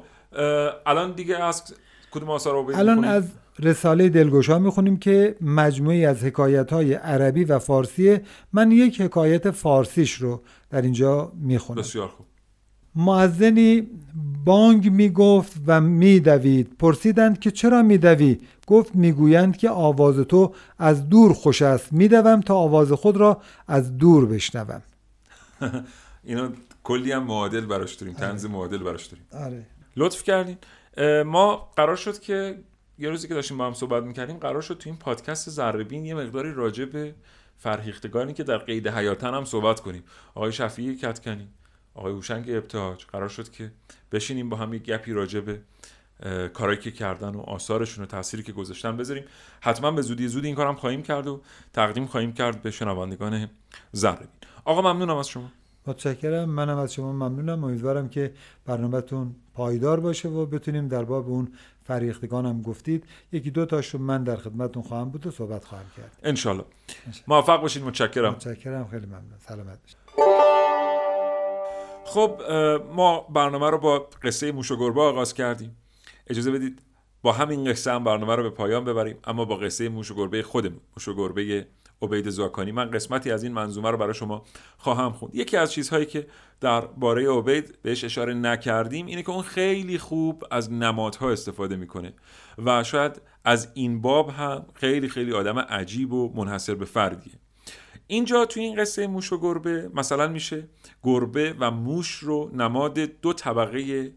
الان 0.85 1.11
دیگه 1.11 1.43
از 1.43 1.63
کدوم 2.11 2.29
آثار 2.29 2.53
رو 2.53 2.77
الان 2.77 3.03
از 3.03 3.23
رساله 3.59 4.09
دلگشا 4.09 4.59
می‌خونیم 4.59 4.97
که 4.97 5.35
مجموعی 5.41 6.05
از 6.05 6.23
حکایت 6.23 6.73
های 6.73 6.93
عربی 6.93 7.43
و 7.43 7.59
فارسی 7.59 8.19
من 8.53 8.71
یک 8.71 9.01
حکایت 9.01 9.51
فارسیش 9.51 10.13
رو 10.13 10.41
در 10.69 10.81
اینجا 10.81 11.31
می‌خونم. 11.35 11.81
بسیار 11.81 12.07
خوب. 12.07 12.25
معزنی 12.95 13.87
بانگ 14.45 14.91
می‌گفت 14.91 15.53
و 15.67 15.81
میدوید. 15.81 16.75
پرسیدند 16.79 17.39
که 17.39 17.51
چرا 17.51 17.83
میدوی؟ 17.83 18.39
گفت 18.67 18.95
می‌گویند 18.95 19.57
که 19.57 19.69
آواز 19.69 20.15
تو 20.15 20.53
از 20.79 21.09
دور 21.09 21.33
خوش 21.33 21.61
است. 21.61 21.93
میدوم 21.93 22.41
تا 22.41 22.55
آواز 22.55 22.91
خود 22.91 23.17
را 23.17 23.41
از 23.67 23.97
دور 23.97 24.25
بشنوم. 24.25 24.81
اینا 26.23 26.49
کلی 26.83 27.11
هم 27.11 27.23
معادل 27.23 27.65
براش 27.65 27.93
داریم 27.93 28.15
تنز 28.15 28.45
معادل 28.45 28.77
براش 28.77 29.05
داریم. 29.05 29.25
آره. 29.31 29.65
لطف 29.95 30.23
کردین. 30.23 30.57
ما 31.25 31.71
قرار 31.75 31.95
شد 31.95 32.19
که 32.19 32.59
یه 32.97 33.09
روزی 33.09 33.27
که 33.27 33.33
داشتیم 33.33 33.57
با 33.57 33.65
هم 33.65 33.73
صحبت 33.73 34.03
می‌کردیم 34.03 34.37
قرار 34.37 34.61
شد 34.61 34.77
تو 34.77 34.89
این 34.89 34.99
پادکست 34.99 35.49
زربین 35.49 36.05
یه 36.05 36.15
مقداری 36.15 36.53
راجع 36.53 36.85
به 36.85 37.15
فرهیختگانی 37.57 38.33
که 38.33 38.43
در 38.43 38.57
قید 38.57 38.87
حیاتن 38.87 39.33
هم 39.33 39.45
صحبت 39.45 39.79
کنیم. 39.79 40.03
آقای 40.35 40.51
شفیعی 40.51 40.95
کتکنی 40.95 41.47
آقای 41.93 42.13
هوشنگ 42.13 42.49
ابتهاج 42.49 43.05
قرار 43.05 43.29
شد 43.29 43.51
که 43.51 43.71
بشینیم 44.11 44.49
با 44.49 44.57
هم 44.57 44.73
یک 44.73 44.83
گپی 44.83 45.13
راجع 45.13 45.39
به 45.39 45.61
کارایی 46.53 46.79
که 46.79 46.91
کردن 46.91 47.29
و 47.35 47.39
آثارشون 47.39 48.03
و 48.03 48.07
تأثیری 48.07 48.43
که 48.43 48.51
گذاشتن 48.51 48.97
بذاریم. 48.97 49.23
حتما 49.61 49.91
به 49.91 50.01
زودی 50.01 50.27
زودی 50.27 50.47
این 50.47 50.55
کارم 50.55 50.75
خواهیم 50.75 51.03
کرد 51.03 51.27
و 51.27 51.41
تقدیم 51.73 52.05
خواهیم 52.05 52.33
کرد 52.33 52.61
به 52.61 52.71
شنوندگان 52.71 53.49
زربین. 53.91 54.27
آقا 54.65 54.81
ممنونم 54.93 55.17
از 55.17 55.27
شما. 55.29 55.51
متشکرم. 55.87 56.49
منم 56.49 56.77
از 56.77 56.93
شما 56.93 57.11
ممنونم. 57.11 57.63
امیدوارم 57.63 58.09
که 58.09 58.33
برنامهتون 58.65 59.35
پایدار 59.53 59.99
باشه 59.99 60.29
و 60.29 60.45
بتونیم 60.45 60.87
در 60.87 61.03
باب 61.03 61.29
اون 61.29 61.51
فریختگانم 61.83 62.61
گفتید. 62.61 63.03
یکی 63.31 63.51
دو 63.51 63.65
تاشو 63.65 63.97
من 63.97 64.23
در 64.23 64.35
خدمتتون 64.35 64.83
خواهم 64.83 65.09
بود 65.09 65.27
و 65.27 65.31
صحبت 65.31 65.65
خواهم 65.65 65.85
کرد. 65.97 66.19
انشالله. 66.23 66.63
موفق 67.27 67.61
باشید. 67.61 67.83
متشکرم. 67.83 68.31
متشکرم. 68.31 68.87
خیلی 68.87 69.05
ممنون. 69.05 69.23
سلامت 69.47 69.79
باشید. 69.81 69.97
خب 72.05 72.41
ما 72.95 73.19
برنامه 73.19 73.69
رو 73.69 73.77
با 73.77 74.09
قصه 74.23 74.51
موش 74.51 74.71
و 74.71 74.77
گربه 74.77 75.01
آغاز 75.01 75.33
کردیم. 75.33 75.77
اجازه 76.27 76.51
بدید 76.51 76.81
با 77.21 77.31
همین 77.31 77.71
قصه 77.71 77.91
هم 77.91 78.03
برنامه 78.03 78.35
رو 78.35 78.43
به 78.43 78.49
پایان 78.49 78.85
ببریم 78.85 79.17
اما 79.23 79.45
با 79.45 79.55
قصه 79.55 79.89
موش 79.89 80.11
و 80.11 80.15
گربه 80.15 80.43
خودمون. 80.43 80.81
موش 80.97 81.07
و 81.07 81.13
گربه 81.15 81.67
عبید 82.05 82.29
زاکانی. 82.29 82.71
من 82.71 82.91
قسمتی 82.91 83.31
از 83.31 83.43
این 83.43 83.53
منظومه 83.53 83.91
رو 83.91 83.97
برای 83.97 84.13
شما 84.13 84.43
خواهم 84.77 85.11
خوند. 85.11 85.35
یکی 85.35 85.57
از 85.57 85.71
چیزهایی 85.71 86.05
که 86.05 86.27
در 86.61 86.81
باره 86.81 87.31
عبید 87.31 87.77
بهش 87.81 88.03
اشاره 88.03 88.33
نکردیم 88.33 89.05
اینه 89.05 89.23
که 89.23 89.29
اون 89.29 89.41
خیلی 89.41 89.97
خوب 89.97 90.43
از 90.51 90.71
نمادها 90.71 91.31
استفاده 91.31 91.75
می‌کنه 91.75 92.13
و 92.65 92.83
شاید 92.83 93.21
از 93.45 93.67
این 93.73 94.01
باب 94.01 94.29
هم 94.29 94.65
خیلی 94.73 95.09
خیلی 95.09 95.33
آدم 95.33 95.59
عجیب 95.59 96.13
و 96.13 96.33
منحصر 96.35 96.75
به 96.75 96.85
فردیه. 96.85 97.33
اینجا 98.07 98.45
توی 98.45 98.63
این 98.63 98.75
قصه 98.75 99.07
موش 99.07 99.33
و 99.33 99.39
گربه 99.39 99.89
مثلا 99.93 100.27
میشه 100.27 100.67
گربه 101.03 101.55
و 101.59 101.71
موش 101.71 102.15
رو 102.15 102.51
نماد 102.53 102.99
دو 102.99 103.33
طبقه 103.33 104.11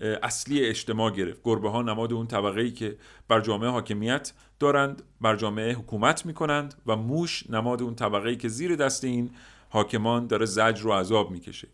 اصلی 0.00 0.64
اجتماع 0.64 1.10
گرفت. 1.10 1.40
گربه 1.44 1.70
ها 1.70 1.82
نماد 1.82 2.12
اون 2.12 2.26
طبقه 2.26 2.60
ای 2.60 2.70
که 2.70 2.96
بر 3.28 3.40
جامعه 3.40 3.70
حاکمیت 3.70 4.32
دارند 4.58 5.02
بر 5.20 5.36
جامعه 5.36 5.72
حکومت 5.72 6.26
می‌کنند 6.26 6.74
و 6.86 6.96
موش 6.96 7.50
نماد 7.50 7.82
اون 7.82 7.94
طبقه 7.94 8.28
ای 8.28 8.36
که 8.36 8.48
زیر 8.48 8.76
دست 8.76 9.04
این 9.04 9.30
حاکمان 9.68 10.26
داره 10.26 10.46
زجر 10.46 10.86
و 10.86 10.92
عذاب 10.92 11.30
می‌کشه. 11.30 11.68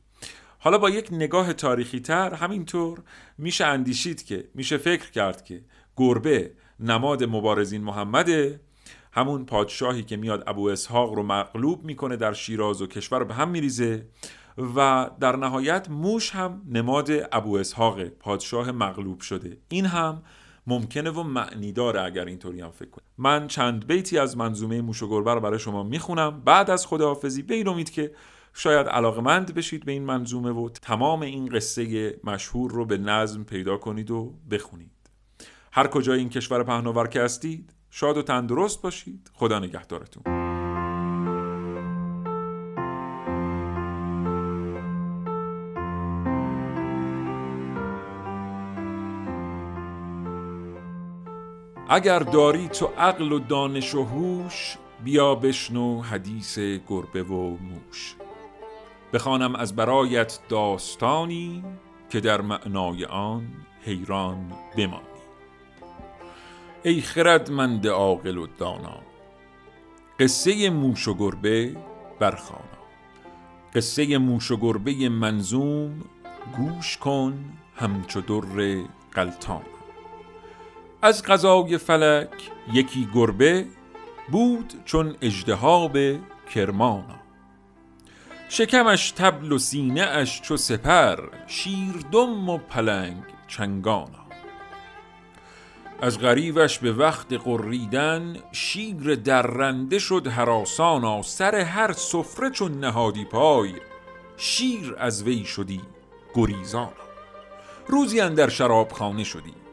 حالا 0.58 0.78
با 0.78 0.90
یک 0.90 1.08
نگاه 1.12 1.52
تاریخی 1.52 2.00
تر 2.00 2.34
همینطور 2.34 3.02
میشه 3.38 3.64
اندیشید 3.66 4.24
که 4.24 4.48
میشه 4.54 4.76
فکر 4.76 5.10
کرد 5.10 5.44
که 5.44 5.64
گربه 5.96 6.52
نماد 6.80 7.24
مبارزین 7.24 7.82
محمده 7.82 8.60
همون 9.12 9.44
پادشاهی 9.44 10.02
که 10.02 10.16
میاد 10.16 10.44
ابو 10.46 10.68
اسحاق 10.68 11.12
رو 11.12 11.22
مغلوب 11.22 11.84
می‌کنه 11.84 12.16
در 12.16 12.32
شیراز 12.32 12.82
و 12.82 12.86
کشور 12.86 13.18
رو 13.18 13.24
به 13.24 13.34
هم 13.34 13.48
میریزه 13.48 14.06
و 14.76 15.10
در 15.20 15.36
نهایت 15.36 15.90
موش 15.90 16.30
هم 16.30 16.62
نماد 16.68 17.10
ابو 17.32 17.56
اسحاق 17.56 18.04
پادشاه 18.04 18.72
مغلوب 18.72 19.20
شده. 19.20 19.58
این 19.68 19.86
هم 19.86 20.22
ممکنه 20.66 21.10
و 21.10 21.22
معنی 21.22 21.72
داره 21.72 22.02
اگر 22.02 22.24
اینطوری 22.24 22.60
هم 22.60 22.70
فکر 22.70 22.90
کنیم 22.90 23.08
من 23.18 23.46
چند 23.46 23.86
بیتی 23.86 24.18
از 24.18 24.36
منظومه 24.36 24.80
موش 24.80 25.02
و 25.02 25.08
گربه 25.08 25.34
رو 25.34 25.40
برای 25.40 25.58
شما 25.58 25.82
می‌خونم. 25.82 26.40
بعد 26.40 26.70
از 26.70 26.86
خداحافظی 26.86 27.42
به 27.42 27.54
این 27.54 27.68
امید 27.68 27.90
که 27.90 28.14
شاید 28.54 28.86
علاقمند 28.86 29.54
بشید 29.54 29.84
به 29.84 29.92
این 29.92 30.04
منظومه 30.04 30.50
و 30.50 30.68
تمام 30.68 31.22
این 31.22 31.46
قصه 31.46 32.14
مشهور 32.24 32.70
رو 32.70 32.84
به 32.84 32.98
نظم 32.98 33.44
پیدا 33.44 33.76
کنید 33.76 34.10
و 34.10 34.34
بخونید. 34.50 34.90
هر 35.72 35.86
کجای 35.86 36.18
این 36.18 36.28
کشور 36.28 36.62
پهناور 36.62 37.06
که 37.08 37.20
هستید 37.20 37.74
شاد 37.90 38.16
و 38.16 38.22
تندرست 38.22 38.82
باشید. 38.82 39.30
خدا 39.34 39.58
نگهدارتون. 39.58 40.37
اگر 51.90 52.18
داری 52.18 52.68
تو 52.68 52.86
عقل 52.86 53.32
و 53.32 53.38
دانش 53.38 53.94
و 53.94 54.04
هوش 54.04 54.76
بیا 55.04 55.34
بشنو 55.34 56.02
حدیث 56.02 56.58
گربه 56.58 57.22
و 57.22 57.50
موش. 57.50 58.16
بخوانم 59.12 59.54
از 59.54 59.76
برایت 59.76 60.38
داستانی 60.48 61.64
که 62.10 62.20
در 62.20 62.40
معنای 62.40 63.04
آن 63.04 63.46
حیران 63.84 64.52
بمانی. 64.76 65.02
ای 66.82 67.00
خردمند 67.00 67.86
عاقل 67.86 68.38
و 68.38 68.46
دانا 68.58 68.98
قصه 70.18 70.70
موش 70.70 71.08
و 71.08 71.14
گربه 71.14 71.76
برخوانا. 72.20 72.64
قصه 73.74 74.18
موش 74.18 74.50
و 74.50 74.56
گربه 74.56 75.08
منظوم 75.08 76.04
گوش 76.56 76.96
کن 76.96 77.44
همچو 77.76 78.20
در 78.20 78.84
قلتان 79.12 79.77
از 81.02 81.22
غذای 81.22 81.78
فلک 81.78 82.50
یکی 82.72 83.08
گربه 83.14 83.66
بود 84.30 84.72
چون 84.84 85.16
اجدهاب 85.22 85.96
کرمانا. 86.54 87.18
شکمش 88.48 89.10
تبل 89.10 89.52
و 89.52 89.58
سینه 89.58 90.00
اش 90.00 90.40
چو 90.42 90.56
سپر 90.56 91.18
شیردم 91.46 92.48
و 92.48 92.58
پلنگ 92.58 93.22
چنگانا. 93.48 94.28
از 96.02 96.18
غریبش 96.18 96.78
به 96.78 96.92
وقت 96.92 97.32
قریدن 97.32 98.36
شیر 98.52 99.14
درنده 99.14 99.98
شد 99.98 100.26
هراسانا 100.26 101.22
سر 101.22 101.54
هر 101.54 101.92
سفره 101.92 102.50
چون 102.50 102.72
نهادی 102.72 103.24
پای 103.24 103.74
شیر 104.36 104.94
از 104.98 105.22
وی 105.22 105.44
شدی 105.44 105.80
گریزانا. 106.34 106.92
روزی 107.86 108.20
اندر 108.20 108.48
شرابخانه 108.48 109.24
شدی. 109.24 109.67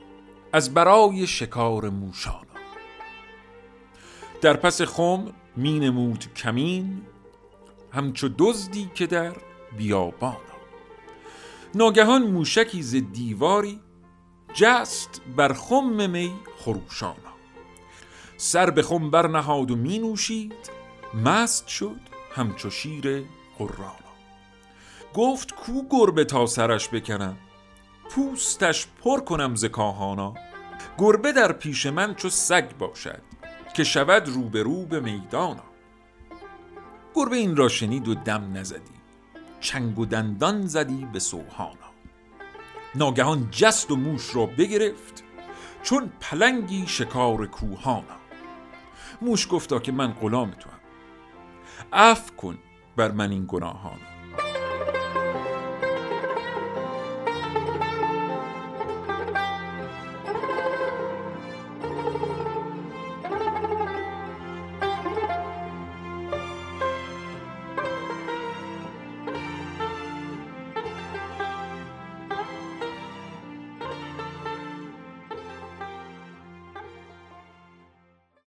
از 0.55 0.73
برای 0.73 1.27
شکار 1.27 1.89
موشانا 1.89 2.39
در 4.41 4.57
پس 4.57 4.81
خم 4.81 5.33
می 5.55 5.79
نمود 5.79 6.33
کمین 6.35 7.01
همچو 7.91 8.29
دزدی 8.37 8.91
که 8.95 9.07
در 9.07 9.35
بیابانا 9.77 10.37
ناگهان 11.75 12.23
موشکی 12.23 12.81
ز 12.81 12.95
دیواری 12.95 13.79
جست 14.53 15.21
بر 15.35 15.53
خم 15.53 16.09
می 16.09 16.33
خروشانا 16.57 17.35
سر 18.37 18.69
به 18.69 18.81
خم 18.81 19.09
برنهاد 19.11 19.71
و 19.71 19.75
می 19.75 19.99
نوشید 19.99 20.69
مست 21.25 21.67
شد 21.67 21.99
همچو 22.35 22.69
شیر 22.69 23.25
قرانا 23.57 23.95
گفت 25.13 25.55
کو 25.55 25.81
گربه 25.89 26.25
تا 26.25 26.45
سرش 26.45 26.89
بکنم 26.89 27.37
پوستش 28.09 28.87
پر 29.03 29.19
کنم 29.19 29.55
ز 29.55 29.65
کاهانا. 29.65 30.33
گربه 30.97 31.31
در 31.31 31.51
پیش 31.51 31.85
من 31.85 32.15
چو 32.15 32.29
سگ 32.29 32.77
باشد 32.77 33.21
که 33.73 33.83
شود 33.83 34.29
روبرو 34.29 34.85
به 34.85 34.99
میدانا. 34.99 35.63
گربه 37.15 37.35
این 37.35 37.55
را 37.55 37.67
شنید 37.67 38.07
و 38.07 38.15
دم 38.15 38.51
نزدی 38.53 38.95
چنگ 39.59 39.99
و 39.99 40.05
دندان 40.05 40.67
زدی 40.67 41.07
به 41.13 41.19
سوهانا. 41.19 41.75
ناگهان 42.95 43.47
جست 43.51 43.91
و 43.91 43.95
موش 43.95 44.35
را 44.35 44.45
بگرفت 44.45 45.23
چون 45.83 46.11
پلنگی 46.21 46.87
شکار 46.87 47.47
کوهانا. 47.47 48.17
موش 49.21 49.47
گفتا 49.51 49.79
که 49.79 49.91
من 49.91 50.13
غلام 50.13 50.51
تو 50.51 50.69
هم 50.69 50.79
اف 51.93 52.35
کن 52.35 52.57
بر 52.95 53.11
من 53.11 53.31
این 53.31 53.45
گناهانا. 53.47 54.14